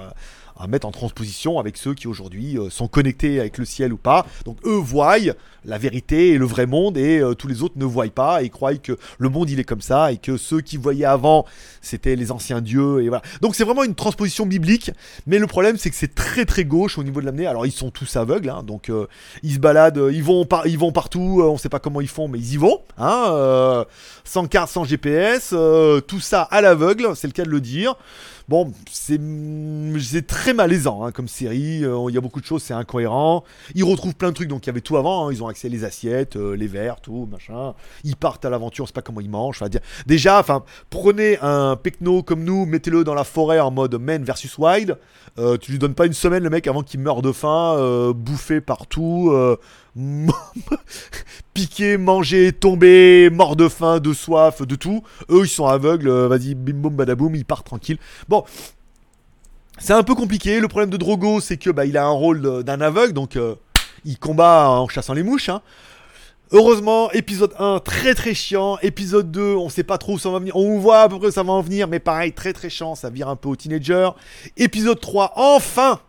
à 0.60 0.68
mettre 0.68 0.88
en 0.88 0.92
transposition 0.92 1.60
avec 1.60 1.78
ceux 1.78 1.94
qui 1.94 2.08
aujourd'hui 2.08 2.58
euh, 2.58 2.70
sont 2.70 2.88
connectés 2.88 3.40
avec 3.40 3.58
le 3.58 3.66
ciel 3.66 3.94
ou 3.94 3.98
pas. 3.98 4.26
Donc 4.46 4.58
eux 4.66 4.78
voient 4.78 5.18
la 5.66 5.78
vérité 5.78 6.30
et 6.30 6.38
le 6.38 6.46
vrai 6.46 6.66
monde 6.66 6.98
et 6.98 7.20
euh, 7.20 7.34
tous 7.34 7.48
les 7.48 7.64
autres 7.64 7.76
ne 7.78 7.86
voient 7.86 8.08
pas 8.08 8.44
et 8.44 8.50
croient 8.50 8.76
que 8.76 8.98
le 9.18 9.30
monde 9.30 9.50
il 9.50 9.60
est 9.60 9.64
comme 9.64 9.82
ça 9.82 10.12
et 10.12 10.18
que 10.18 10.38
ceux 10.38 10.62
qui 10.62 10.78
voyaient 10.78 11.06
avant 11.06 11.46
c'était 11.82 12.16
les 12.16 12.32
anciens 12.32 12.62
dieux 12.62 13.02
et 13.02 13.10
voilà. 13.10 13.24
Donc 13.42 13.56
c'est 13.56 13.64
vraiment 13.64 13.84
une 13.84 13.96
transposition 13.96 14.46
biblique, 14.46 14.92
mais 15.26 15.40
le 15.40 15.48
problème 15.48 15.78
c'est 15.78 15.90
que 15.90 15.96
c'est 15.96 16.14
très 16.14 16.46
très 16.46 16.66
gauche 16.66 16.98
au 16.98 17.04
niveau 17.04 17.22
de 17.22 17.26
l'amener. 17.26 17.48
Alors 17.48 17.66
ils 17.66 17.72
sont 17.72 17.92
tous 17.92 18.16
aveugles, 18.16 18.50
hein, 18.50 18.64
donc 18.64 18.90
euh, 18.90 19.08
ils 19.44 19.54
se 19.54 19.60
baladent, 19.60 19.98
euh, 19.98 20.12
ils 20.12 20.24
vont 20.24 20.46
par, 20.46 20.68
ils 20.68 20.78
vont 20.78 20.92
partout, 20.92 21.42
euh, 21.42 21.46
on 21.46 21.58
sait 21.58 21.70
pas 21.70 21.80
comment 21.80 22.02
ils 22.02 22.08
font, 22.08 22.28
mais 22.28 22.40
ils 22.40 22.54
y 22.54 22.58
vont, 22.58 22.82
hein, 22.98 23.26
euh, 23.30 23.86
sans 24.24 24.48
carte, 24.48 24.70
sans 24.70 24.84
GPS, 24.84 25.54
tout 26.08 26.20
ça 26.20 26.44
à 26.44 26.62
l'aveugle, 26.62 27.16
c'est 27.16 27.28
le 27.28 27.34
cas 27.34 27.44
de 27.44 27.50
le 27.50 27.62
dire. 27.62 27.96
Bon, 28.50 28.72
c'est 28.90 29.22
c'est 30.02 30.26
très 30.26 30.56
malaisant 30.56 31.04
hein, 31.04 31.12
comme 31.12 31.28
série. 31.28 31.86
euh, 31.86 32.06
Il 32.10 32.16
y 32.16 32.18
a 32.18 32.22
beaucoup 32.22 32.42
de 32.42 32.46
choses, 32.46 32.64
c'est 32.64 32.74
incohérent. 32.74 33.44
Ils 33.76 33.84
retrouvent 33.84 34.16
plein 34.16 34.30
de 34.30 34.34
trucs, 34.34 34.48
donc 34.48 34.66
il 34.66 34.68
y 34.68 34.72
avait 34.72 34.82
tout 34.82 34.98
avant. 34.98 35.28
hein, 35.28 35.32
Ils 35.32 35.44
ont 35.44 35.48
accès 35.48 35.70
les 35.70 35.84
assiettes, 35.84 36.36
euh, 36.36 36.56
les 36.56 36.66
verres, 36.66 37.00
tout, 37.00 37.28
machin. 37.32 37.76
Ils 38.04 38.16
partent 38.16 38.46
à 38.46 38.50
l'aventure, 38.50 38.88
sait 38.88 38.94
pas 38.94 39.04
comment 39.04 39.22
ils 39.22 39.30
mangent. 39.30 39.64
Déjà, 40.08 40.40
enfin, 40.40 40.64
prenez 40.90 41.38
un 41.44 41.76
pecno 41.76 42.24
comme 42.24 42.44
nous, 42.44 42.66
mettez-le 42.66 43.04
dans 43.04 43.14
la 43.14 43.24
forêt 43.24 43.60
en 43.60 43.70
mode 43.70 43.94
man 44.02 44.24
versus 44.24 44.58
wild. 44.58 44.98
Euh, 45.38 45.58
tu 45.58 45.72
lui 45.72 45.78
donnes 45.78 45.94
pas 45.94 46.08
une 46.08 46.14
semaine 46.14 46.42
le 46.42 46.50
mec 46.50 46.66
avant 46.66 46.82
qu'il 46.82 47.02
meure 47.02 47.22
de 47.22 47.32
faim, 47.32 48.12
bouffé 48.16 48.62
partout. 48.62 49.32
piqué, 51.54 51.98
mangé, 51.98 52.52
tombé, 52.54 53.30
mort 53.32 53.56
de 53.56 53.68
faim, 53.68 54.00
de 54.00 54.14
soif, 54.14 54.62
de 54.62 54.76
tout. 54.76 55.04
Eux, 55.30 55.42
ils 55.44 55.50
sont 55.50 55.66
aveugles, 55.66 56.10
euh, 56.10 56.28
vas-y, 56.28 56.56
bim 56.56 56.74
boum 56.74 56.96
badaboum, 56.96 57.36
ils 57.36 57.46
partent 57.46 57.66
tranquilles. 57.66 58.00
Bon, 58.28 58.44
c'est 59.78 59.94
un 59.94 60.04
peu 60.04 60.16
compliqué. 60.16 60.60
Le 60.60 60.68
problème 60.68 60.90
de 60.90 60.98
Drogo, 60.98 61.40
c'est 61.40 61.58
que 61.58 61.70
bah, 61.70 61.86
il 61.86 61.98
a 61.98 62.06
un 62.06 62.12
rôle 62.12 62.64
d'un 62.64 62.82
aveugle, 62.82 63.14
donc 63.14 63.36
euh, 63.36 63.56
il 64.06 64.18
combat 64.20 64.70
en 64.70 64.88
chassant 64.88 65.14
les 65.14 65.24
mouches. 65.24 65.50
hein. 65.50 65.62
Heureusement, 66.52 67.12
épisode 67.12 67.54
1, 67.60 67.80
très 67.80 68.16
très 68.16 68.34
chiant. 68.34 68.80
Épisode 68.82 69.30
2, 69.30 69.56
on 69.56 69.70
sait 69.70 69.84
pas 69.84 70.00
trop 70.00 70.14
où 70.14 70.20
ça 70.20 70.32
va 70.32 70.40
venir. 70.40 70.56
On 70.56 70.80
voit 70.80 71.02
à 71.02 71.10
peu 71.10 71.20
près 71.20 71.28
où 71.28 71.32
ça 71.32 71.44
va 71.44 71.54
en 71.54 71.62
venir, 71.62 71.88
mais 71.88 72.00
pareil, 72.00 72.34
très 72.34 72.54
très 72.54 72.70
chiant, 72.72 72.96
ça 72.96 73.12
vire 73.12 73.30
un 73.30 73.36
peu 73.36 73.50
au 73.50 73.56
teenager. 73.56 74.10
Épisode 74.58 75.00
3, 75.00 75.34
enfin 75.36 76.00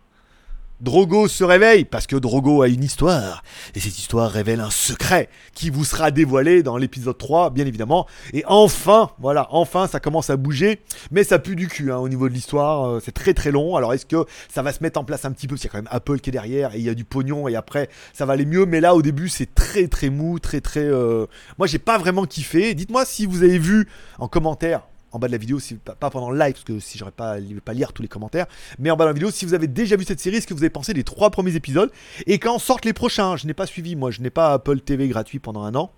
Drogo 0.81 1.27
se 1.27 1.43
réveille 1.43 1.85
parce 1.85 2.07
que 2.07 2.15
Drogo 2.15 2.63
a 2.63 2.67
une 2.67 2.83
histoire 2.83 3.43
et 3.75 3.79
cette 3.79 3.99
histoire 3.99 4.31
révèle 4.31 4.59
un 4.59 4.71
secret 4.71 5.29
qui 5.53 5.69
vous 5.69 5.85
sera 5.85 6.09
dévoilé 6.09 6.63
dans 6.63 6.75
l'épisode 6.75 7.19
3 7.19 7.51
bien 7.51 7.67
évidemment. 7.67 8.07
Et 8.33 8.43
enfin 8.47 9.11
voilà 9.19 9.47
enfin 9.51 9.85
ça 9.85 9.99
commence 9.99 10.31
à 10.31 10.37
bouger 10.37 10.81
mais 11.11 11.23
ça 11.23 11.37
pue 11.37 11.55
du 11.55 11.67
cul 11.67 11.91
hein, 11.91 11.97
au 11.97 12.09
niveau 12.09 12.27
de 12.27 12.33
l'histoire 12.33 12.89
euh, 12.89 12.99
c'est 12.99 13.11
très 13.11 13.35
très 13.35 13.51
long. 13.51 13.75
Alors 13.75 13.93
est-ce 13.93 14.07
que 14.07 14.25
ça 14.51 14.63
va 14.63 14.73
se 14.73 14.81
mettre 14.81 14.99
en 14.99 15.03
place 15.03 15.23
un 15.23 15.31
petit 15.31 15.45
peu? 15.45 15.53
Parce 15.53 15.61
qu'il 15.61 15.67
y 15.67 15.71
a 15.71 15.73
quand 15.73 15.83
même 15.83 15.95
Apple 15.95 16.19
qui 16.19 16.31
est 16.31 16.33
derrière 16.33 16.73
et 16.73 16.79
il 16.79 16.83
y 16.83 16.89
a 16.89 16.95
du 16.95 17.05
pognon 17.05 17.47
et 17.47 17.55
après 17.55 17.87
ça 18.11 18.25
va 18.25 18.33
aller 18.33 18.47
mieux. 18.47 18.65
Mais 18.65 18.81
là 18.81 18.95
au 18.95 19.03
début 19.03 19.29
c'est 19.29 19.53
très 19.53 19.87
très 19.87 20.09
mou 20.09 20.39
très 20.39 20.61
très 20.61 20.79
euh, 20.83 21.27
moi 21.59 21.67
j'ai 21.67 21.79
pas 21.79 21.99
vraiment 21.99 22.25
kiffé. 22.25 22.73
Dites-moi 22.73 23.05
si 23.05 23.27
vous 23.27 23.43
avez 23.43 23.59
vu 23.59 23.87
en 24.17 24.27
commentaire 24.27 24.81
en 25.11 25.19
bas 25.19 25.27
de 25.27 25.31
la 25.31 25.37
vidéo, 25.37 25.59
pas, 25.99 26.09
pendant 26.09 26.31
le 26.31 26.39
live, 26.39 26.53
parce 26.53 26.63
que 26.63 26.79
si 26.79 26.97
j'aurais 26.97 27.11
pas, 27.11 27.35
pas 27.63 27.73
lire 27.73 27.93
tous 27.93 28.01
les 28.01 28.07
commentaires, 28.07 28.47
mais 28.79 28.91
en 28.91 28.95
bas 28.95 29.05
de 29.05 29.09
la 29.09 29.13
vidéo, 29.13 29.31
si 29.31 29.45
vous 29.45 29.53
avez 29.53 29.67
déjà 29.67 29.95
vu 29.95 30.05
cette 30.05 30.19
série, 30.19 30.41
ce 30.41 30.47
que 30.47 30.53
vous 30.53 30.63
avez 30.63 30.69
pensé 30.69 30.93
des 30.93 31.03
trois 31.03 31.29
premiers 31.29 31.55
épisodes, 31.55 31.91
et 32.27 32.39
quand 32.39 32.59
sortent 32.59 32.85
les 32.85 32.93
prochains, 32.93 33.37
je 33.37 33.47
n'ai 33.47 33.53
pas 33.53 33.65
suivi, 33.65 33.95
moi, 33.95 34.11
je 34.11 34.21
n'ai 34.21 34.29
pas 34.29 34.53
Apple 34.53 34.79
TV 34.79 35.07
gratuit 35.07 35.39
pendant 35.39 35.63
un 35.63 35.75
an. 35.75 35.91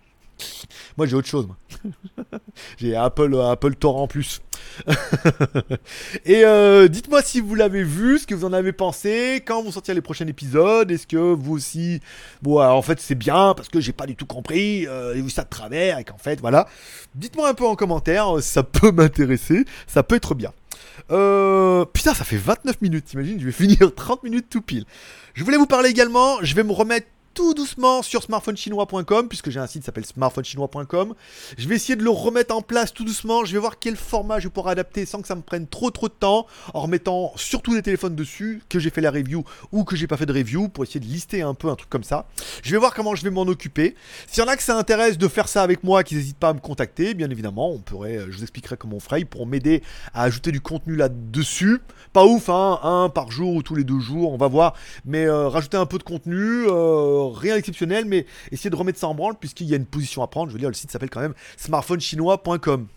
Moi, 0.97 1.07
j'ai 1.07 1.15
autre 1.15 1.27
chose, 1.27 1.47
j'ai 2.77 2.95
Apple, 2.95 3.33
euh, 3.33 3.51
Apple 3.51 3.75
Torrent 3.75 4.07
plus. 4.07 4.41
et 6.25 6.45
euh, 6.45 6.87
dites-moi 6.87 7.21
si 7.21 7.39
vous 7.39 7.55
l'avez 7.55 7.83
vu, 7.83 8.19
ce 8.19 8.27
que 8.27 8.35
vous 8.35 8.45
en 8.45 8.53
avez 8.53 8.71
pensé, 8.71 9.43
quand 9.45 9.61
vont 9.63 9.71
sortir 9.71 9.95
les 9.95 10.01
prochains 10.01 10.27
épisodes, 10.27 10.89
est-ce 10.91 11.07
que 11.07 11.17
vous 11.17 11.53
aussi, 11.53 11.99
bon, 12.41 12.59
alors, 12.59 12.77
en 12.77 12.81
fait, 12.81 12.99
c'est 12.99 13.15
bien 13.15 13.53
parce 13.55 13.69
que 13.69 13.79
j'ai 13.79 13.93
pas 13.93 14.05
du 14.05 14.15
tout 14.15 14.25
compris, 14.25 14.87
euh, 14.87 15.13
j'ai 15.15 15.21
vu 15.21 15.29
ça 15.29 15.43
de 15.43 15.49
travers 15.49 15.99
et 15.99 16.03
qu'en 16.03 16.17
fait, 16.17 16.39
voilà. 16.39 16.67
Dites-moi 17.15 17.49
un 17.49 17.53
peu 17.53 17.65
en 17.65 17.75
commentaire, 17.75 18.37
euh, 18.37 18.41
ça 18.41 18.63
peut 18.63 18.91
m'intéresser, 18.93 19.65
ça 19.87 20.03
peut 20.03 20.15
être 20.15 20.35
bien. 20.35 20.51
Euh, 21.11 21.85
putain, 21.85 22.13
ça 22.13 22.23
fait 22.23 22.37
29 22.37 22.81
minutes, 22.81 23.05
t'imagines, 23.05 23.39
je 23.39 23.45
vais 23.45 23.51
finir 23.51 23.93
30 23.93 24.23
minutes 24.23 24.47
tout 24.49 24.61
pile. 24.61 24.85
Je 25.33 25.43
voulais 25.43 25.57
vous 25.57 25.65
parler 25.65 25.89
également, 25.89 26.37
je 26.41 26.55
vais 26.55 26.63
me 26.63 26.71
remettre 26.71 27.07
tout 27.33 27.53
doucement 27.53 28.01
sur 28.01 28.23
smartphonechinois.com, 28.23 29.27
puisque 29.27 29.49
j'ai 29.49 29.59
un 29.59 29.67
site 29.67 29.81
qui 29.81 29.85
s'appelle 29.85 30.05
smartphonechinois.com. 30.05 31.13
Je 31.57 31.67
vais 31.67 31.75
essayer 31.75 31.95
de 31.95 32.03
le 32.03 32.09
remettre 32.09 32.55
en 32.55 32.61
place 32.61 32.93
tout 32.93 33.03
doucement. 33.03 33.45
Je 33.45 33.53
vais 33.53 33.59
voir 33.59 33.79
quel 33.79 33.95
format 33.95 34.39
je 34.39 34.47
pourrai 34.47 34.71
adapter 34.71 35.05
sans 35.05 35.21
que 35.21 35.27
ça 35.27 35.35
me 35.35 35.41
prenne 35.41 35.67
trop 35.67 35.91
trop 35.91 36.07
de 36.07 36.13
temps, 36.13 36.47
en 36.73 36.81
remettant 36.81 37.33
surtout 37.35 37.73
des 37.73 37.81
téléphones 37.81 38.15
dessus, 38.15 38.61
que 38.69 38.79
j'ai 38.79 38.89
fait 38.89 39.01
la 39.01 39.11
review 39.11 39.43
ou 39.71 39.83
que 39.83 39.95
j'ai 39.95 40.07
pas 40.07 40.17
fait 40.17 40.25
de 40.25 40.33
review, 40.33 40.69
pour 40.69 40.83
essayer 40.83 40.99
de 40.99 41.05
lister 41.05 41.41
un 41.41 41.53
peu 41.53 41.69
un 41.69 41.75
truc 41.75 41.89
comme 41.89 42.03
ça. 42.03 42.27
Je 42.63 42.71
vais 42.71 42.77
voir 42.77 42.93
comment 42.93 43.15
je 43.15 43.23
vais 43.23 43.29
m'en 43.29 43.43
occuper. 43.43 43.95
S'il 44.27 44.43
y 44.43 44.47
en 44.47 44.49
a 44.49 44.55
que 44.55 44.63
ça 44.63 44.77
intéresse 44.77 45.17
de 45.17 45.27
faire 45.27 45.47
ça 45.47 45.63
avec 45.63 45.83
moi, 45.83 46.03
qu'ils 46.03 46.17
n'hésitent 46.17 46.37
pas 46.37 46.49
à 46.49 46.53
me 46.53 46.59
contacter, 46.59 47.13
bien 47.13 47.29
évidemment, 47.29 47.71
on 47.71 47.79
pourrait, 47.79 48.19
je 48.29 48.37
vous 48.37 48.43
expliquerai 48.43 48.77
comment 48.77 48.97
on 48.97 48.99
ferait 48.99 49.25
pour 49.25 49.45
m'aider 49.45 49.83
à 50.13 50.23
ajouter 50.23 50.51
du 50.51 50.61
contenu 50.61 50.95
là-dessus. 50.95 51.81
Pas 52.11 52.25
ouf, 52.25 52.49
hein, 52.49 52.79
un 52.83 53.09
par 53.09 53.31
jour 53.31 53.55
ou 53.55 53.63
tous 53.63 53.75
les 53.75 53.83
deux 53.83 53.99
jours, 53.99 54.31
on 54.31 54.37
va 54.37 54.47
voir. 54.47 54.73
Mais 55.05 55.25
euh, 55.25 55.47
rajouter 55.47 55.77
un 55.77 55.85
peu 55.85 55.97
de 55.97 56.03
contenu, 56.03 56.65
euh, 56.67 57.22
rien 57.31 57.55
d'exceptionnel, 57.55 58.05
mais 58.05 58.25
essayer 58.51 58.69
de 58.69 58.75
remettre 58.75 58.99
ça 58.99 59.07
en 59.07 59.15
branle 59.15 59.35
puisqu'il 59.35 59.67
y 59.67 59.73
a 59.73 59.77
une 59.77 59.85
position 59.85 60.23
à 60.23 60.27
prendre. 60.27 60.49
Je 60.49 60.53
veux 60.53 60.59
dire, 60.59 60.69
le 60.69 60.75
site 60.75 60.91
s'appelle 60.91 61.09
quand 61.09 61.21
même 61.21 61.33
smartphonechinois.com. 61.57 62.87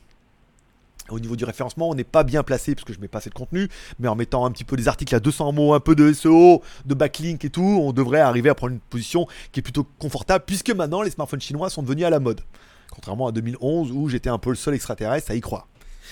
Au 1.08 1.20
niveau 1.20 1.36
du 1.36 1.44
référencement, 1.44 1.88
on 1.88 1.94
n'est 1.94 2.04
pas 2.04 2.24
bien 2.24 2.42
placé 2.42 2.74
parce 2.74 2.84
que 2.84 2.92
je 2.92 3.00
mets 3.00 3.06
pas 3.06 3.18
assez 3.18 3.30
de 3.30 3.34
contenu, 3.34 3.68
mais 4.00 4.08
en 4.08 4.16
mettant 4.16 4.44
un 4.44 4.50
petit 4.50 4.64
peu 4.64 4.76
des 4.76 4.88
articles 4.88 5.14
à 5.14 5.20
200 5.20 5.52
mots, 5.52 5.72
un 5.72 5.80
peu 5.80 5.94
de 5.94 6.12
SEO, 6.12 6.62
de 6.84 6.94
backlink 6.94 7.44
et 7.44 7.50
tout, 7.50 7.62
on 7.62 7.92
devrait 7.92 8.20
arriver 8.20 8.50
à 8.50 8.56
prendre 8.56 8.72
une 8.72 8.80
position 8.80 9.28
qui 9.52 9.60
est 9.60 9.62
plutôt 9.62 9.86
confortable 9.98 10.44
puisque 10.46 10.70
maintenant 10.70 11.02
les 11.02 11.10
smartphones 11.10 11.40
chinois 11.40 11.70
sont 11.70 11.82
devenus 11.82 12.06
à 12.06 12.10
la 12.10 12.18
mode. 12.18 12.40
Contrairement 12.90 13.28
à 13.28 13.32
2011 13.32 13.92
où 13.92 14.08
j'étais 14.08 14.30
un 14.30 14.38
peu 14.38 14.50
le 14.50 14.56
seul 14.56 14.74
extraterrestre 14.74 15.30
à 15.30 15.34
y 15.34 15.40
croire. 15.40 15.68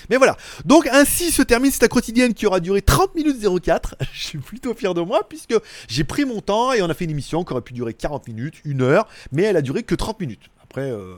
Mais 0.09 0.17
voilà. 0.17 0.37
Donc 0.65 0.87
ainsi 0.87 1.31
se 1.31 1.41
termine 1.41 1.71
cette 1.71 1.89
quotidienne 1.89 2.33
qui 2.33 2.45
aura 2.45 2.59
duré 2.59 2.81
30 2.81 3.15
minutes 3.15 3.37
04. 3.61 3.95
Je 4.13 4.23
suis 4.23 4.37
plutôt 4.37 4.73
fier 4.73 4.93
de 4.93 5.01
moi 5.01 5.27
puisque 5.27 5.55
j'ai 5.87 6.03
pris 6.03 6.25
mon 6.25 6.41
temps 6.41 6.73
et 6.73 6.81
on 6.81 6.89
a 6.89 6.93
fait 6.93 7.05
une 7.05 7.11
émission 7.11 7.43
qui 7.43 7.53
aurait 7.53 7.61
pu 7.61 7.73
durer 7.73 7.93
40 7.93 8.27
minutes, 8.27 8.55
une 8.65 8.81
heure, 8.81 9.07
mais 9.31 9.43
elle 9.43 9.57
a 9.57 9.61
duré 9.61 9.83
que 9.83 9.95
30 9.95 10.19
minutes. 10.19 10.49
Après, 10.63 10.91
euh, 10.91 11.15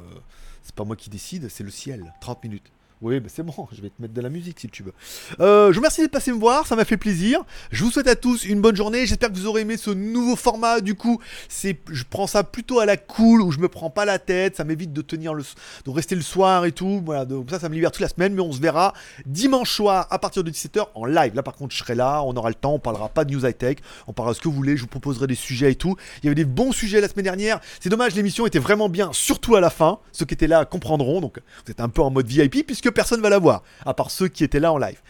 c'est 0.64 0.76
pas 0.76 0.84
moi 0.84 0.96
qui 0.96 1.10
décide, 1.10 1.50
c'est 1.50 1.64
le 1.64 1.72
ciel. 1.72 2.14
30 2.22 2.44
minutes. 2.44 2.72
Oui, 3.02 3.20
mais 3.22 3.30
c'est 3.30 3.44
bon, 3.44 3.54
je 3.72 3.82
vais 3.82 3.90
te 3.90 4.02
mettre 4.02 4.14
de 4.14 4.22
la 4.22 4.30
musique 4.30 4.60
si 4.60 4.70
tu 4.70 4.84
veux. 4.84 4.94
Euh, 5.40 5.68
je 5.68 5.74
vous 5.74 5.80
remercie 5.80 6.02
d'être 6.02 6.12
passé 6.12 6.32
me 6.32 6.40
voir, 6.40 6.66
ça 6.66 6.76
m'a 6.76 6.86
fait 6.86 6.98
plaisir. 6.98 7.44
Je 7.72 7.84
vous 7.84 7.92
souhaite 7.92 8.08
à 8.08 8.16
tous 8.16 8.46
une 8.46 8.60
bonne 8.60 8.76
journée. 8.76 9.06
J'espère 9.06 9.30
que 9.30 9.36
vous 9.36 9.46
aurez 9.46 9.62
aimé 9.62 9.78
ce 9.78 9.92
nouveau 9.92 10.36
format. 10.36 10.82
Du 10.82 10.96
coup, 10.96 11.20
c'est, 11.48 11.80
je 11.92 12.04
prends 12.10 12.26
ça 12.26 12.44
plutôt 12.44 12.80
à 12.80 12.86
la 12.86 12.98
cool, 12.98 13.42
où 13.42 13.52
je 13.52 13.60
me 13.60 13.68
prends 13.68 13.92
pas 13.92 14.06
la 14.06 14.18
tête. 14.18 14.56
Ça 14.56 14.64
m'évite 14.64 14.94
de 14.94 15.02
tenir 15.02 15.36
le, 15.36 15.44
de 15.86 15.92
rester 15.92 16.16
le 16.16 16.22
soir 16.22 16.66
et 16.66 16.72
tout. 16.72 17.02
Voilà, 17.06 17.26
donc 17.26 17.50
ça, 17.52 17.60
ça 17.60 17.70
me 17.70 17.76
libère 17.76 17.92
toute 17.92 18.02
la 18.02 18.10
semaine. 18.10 18.34
Mais 18.34 18.42
on 18.42 18.52
se 18.52 18.60
verra 18.60 18.94
dimanche 19.26 19.72
soir 19.72 20.08
à 20.10 20.18
partir 20.18 20.44
de 20.44 20.50
17h 20.50 20.88
en 20.96 21.06
live. 21.06 21.36
Là, 21.36 21.44
par 21.44 21.56
contre, 21.56 21.76
je 21.76 21.80
serai 21.80 21.94
là. 21.94 22.24
On 22.24 22.36
aura 22.36 22.50
le 22.50 22.56
temps. 22.56 22.74
On 22.74 22.80
parlera 22.80 23.10
pas 23.10 23.26
de 23.26 23.34
news 23.34 23.46
high 23.46 23.58
tech. 23.58 23.78
On 24.08 24.14
parlera 24.14 24.34
de 24.34 24.38
ce 24.38 24.42
que 24.42 24.48
vous 24.48 24.56
voulez. 24.56 24.76
Je 24.76 24.82
vous 24.82 24.88
proposerai 24.88 25.28
des 25.28 25.36
sujets 25.36 25.72
et 25.72 25.76
tout. 25.76 25.96
Il 26.24 26.26
y 26.26 26.28
avait 26.30 26.36
des 26.36 26.46
bons 26.46 26.72
sujets 26.72 27.00
la 27.00 27.08
semaine 27.08 27.26
dernière. 27.26 27.60
C'est 27.80 27.90
dommage, 27.90 28.16
l'émission 28.16 28.48
était 28.48 28.60
vraiment 28.60 28.90
bien, 28.90 29.12
surtout 29.14 29.56
à 29.56 29.62
la 29.62 29.70
fin. 29.70 30.00
Ceux 30.12 30.26
qui 30.26 30.34
étaient 30.34 30.48
là 30.48 30.66
comprendront. 30.66 31.22
Donc, 31.22 31.40
vous 31.66 31.72
êtes 31.72 31.82
un 31.82 31.90
peu 31.90 32.02
en 32.02 32.10
mode 32.10 32.28
VIP 32.28 32.66
puisque 32.66 32.87
personne 32.90 33.22
va 33.22 33.30
la 33.30 33.40
voir 33.40 33.64
à 33.86 33.94
part 33.94 34.12
ceux 34.12 34.28
qui 34.28 34.44
étaient 34.44 34.60
là 34.60 34.74
en 34.74 34.78
live. 34.78 35.02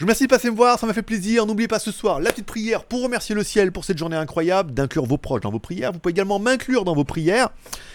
Je 0.00 0.04
vous 0.04 0.06
remercie 0.06 0.24
de 0.24 0.30
passer 0.30 0.50
me 0.50 0.56
voir, 0.56 0.78
ça 0.78 0.86
m'a 0.86 0.94
fait 0.94 1.02
plaisir. 1.02 1.44
N'oubliez 1.44 1.68
pas 1.68 1.78
ce 1.78 1.92
soir 1.92 2.20
la 2.20 2.30
petite 2.30 2.46
prière 2.46 2.84
pour 2.84 3.02
remercier 3.02 3.34
le 3.34 3.44
ciel 3.44 3.70
pour 3.70 3.84
cette 3.84 3.98
journée 3.98 4.16
incroyable, 4.16 4.72
d'inclure 4.72 5.04
vos 5.04 5.18
proches 5.18 5.42
dans 5.42 5.50
vos 5.50 5.58
prières. 5.58 5.92
Vous 5.92 5.98
pouvez 5.98 6.12
également 6.12 6.38
m'inclure 6.38 6.86
dans 6.86 6.94
vos 6.94 7.04
prières 7.04 7.50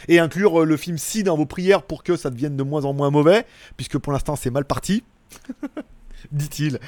et 0.08 0.20
inclure 0.20 0.62
euh, 0.62 0.66
le 0.66 0.78
film 0.78 1.00
Si 1.00 1.24
dans 1.24 1.36
vos 1.36 1.48
prières 1.48 1.82
pour 1.82 2.04
que 2.04 2.16
ça 2.16 2.30
devienne 2.30 2.56
de 2.56 2.62
moins 2.62 2.86
en 2.86 2.94
moins 2.94 3.10
mauvais, 3.10 3.48
puisque 3.76 3.98
pour 3.98 4.14
l'instant 4.14 4.36
c'est 4.36 4.52
mal 4.52 4.66
parti. 4.66 5.04
Dit-il. 6.32 6.80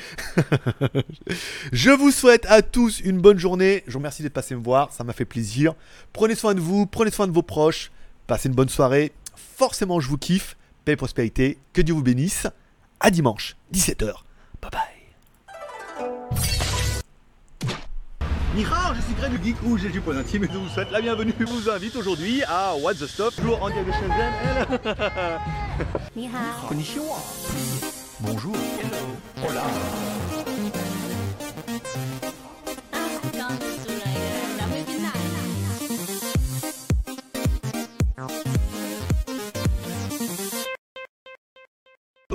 Je 1.71 1.89
vous 1.89 2.11
souhaite 2.11 2.45
à 2.47 2.61
tous 2.61 2.99
une 2.99 3.19
bonne 3.19 3.39
journée. 3.39 3.83
Je 3.87 3.93
vous 3.93 3.97
remercie 3.97 4.21
d'être 4.21 4.33
passé 4.33 4.53
me 4.53 4.61
voir, 4.61 4.93
ça 4.93 5.03
m'a 5.03 5.13
fait 5.13 5.25
plaisir. 5.25 5.73
Prenez 6.13 6.35
soin 6.35 6.53
de 6.53 6.59
vous, 6.59 6.85
prenez 6.85 7.09
soin 7.09 7.25
de 7.25 7.31
vos 7.31 7.41
proches. 7.41 7.91
Passez 8.27 8.49
une 8.49 8.55
bonne 8.55 8.69
soirée. 8.69 9.13
Forcément, 9.35 9.99
je 9.99 10.09
vous 10.09 10.19
kiffe. 10.19 10.57
Paix 10.87 10.93
et 10.93 10.95
prospérité. 10.95 11.57
Que 11.73 11.81
Dieu 11.81 11.93
vous 11.93 12.01
bénisse. 12.01 12.47
À 13.01 13.11
dimanche, 13.11 13.57
17h. 13.73 14.05
Bye 14.61 14.71
bye. 14.71 14.81
Nihao, 18.55 18.95
je 18.95 19.01
suis 19.01 19.13
Greg 19.15 19.33
le 19.33 19.43
Geek 19.43 19.57
ou 19.65 19.77
GG 19.77 20.01
Intime 20.17 20.45
et 20.45 20.47
je 20.49 20.57
vous 20.57 20.69
souhaite 20.69 20.89
la 20.91 21.01
bienvenue. 21.01 21.33
Je 21.37 21.43
vous 21.43 21.69
invite 21.69 21.93
aujourd'hui 21.97 22.41
à 22.47 22.73
What 22.75 22.93
the 22.93 23.05
Stuff, 23.05 23.35
toujours 23.35 23.61
en 23.61 23.69
direct 23.69 23.87
de 23.87 23.91
Shenzhen. 23.91 24.33
Nihao. 26.15 26.67
Konnichiwa. 26.69 27.17
Bonjour. 28.21 28.55
Hola. 29.45 29.63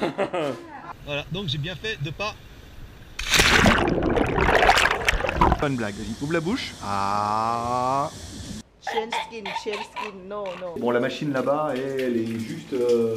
voilà, 1.06 1.24
donc 1.32 1.48
j'ai 1.48 1.58
bien 1.58 1.74
fait 1.74 2.02
de 2.02 2.10
pas. 2.10 2.34
Pas 5.60 5.68
une 5.68 5.76
blague, 5.76 5.94
vas-y, 5.94 6.22
ouvre 6.22 6.32
la 6.32 6.40
bouche. 6.40 6.72
Ah. 6.82 8.10
Chain 8.82 9.10
skin, 9.10 9.44
chain 9.64 9.82
skin, 9.82 10.14
no, 10.28 10.44
no. 10.60 10.74
Bon, 10.78 10.90
la 10.90 11.00
machine 11.00 11.32
là-bas, 11.32 11.72
elle 11.74 12.16
est 12.16 12.38
juste. 12.38 12.72
Euh... 12.72 13.16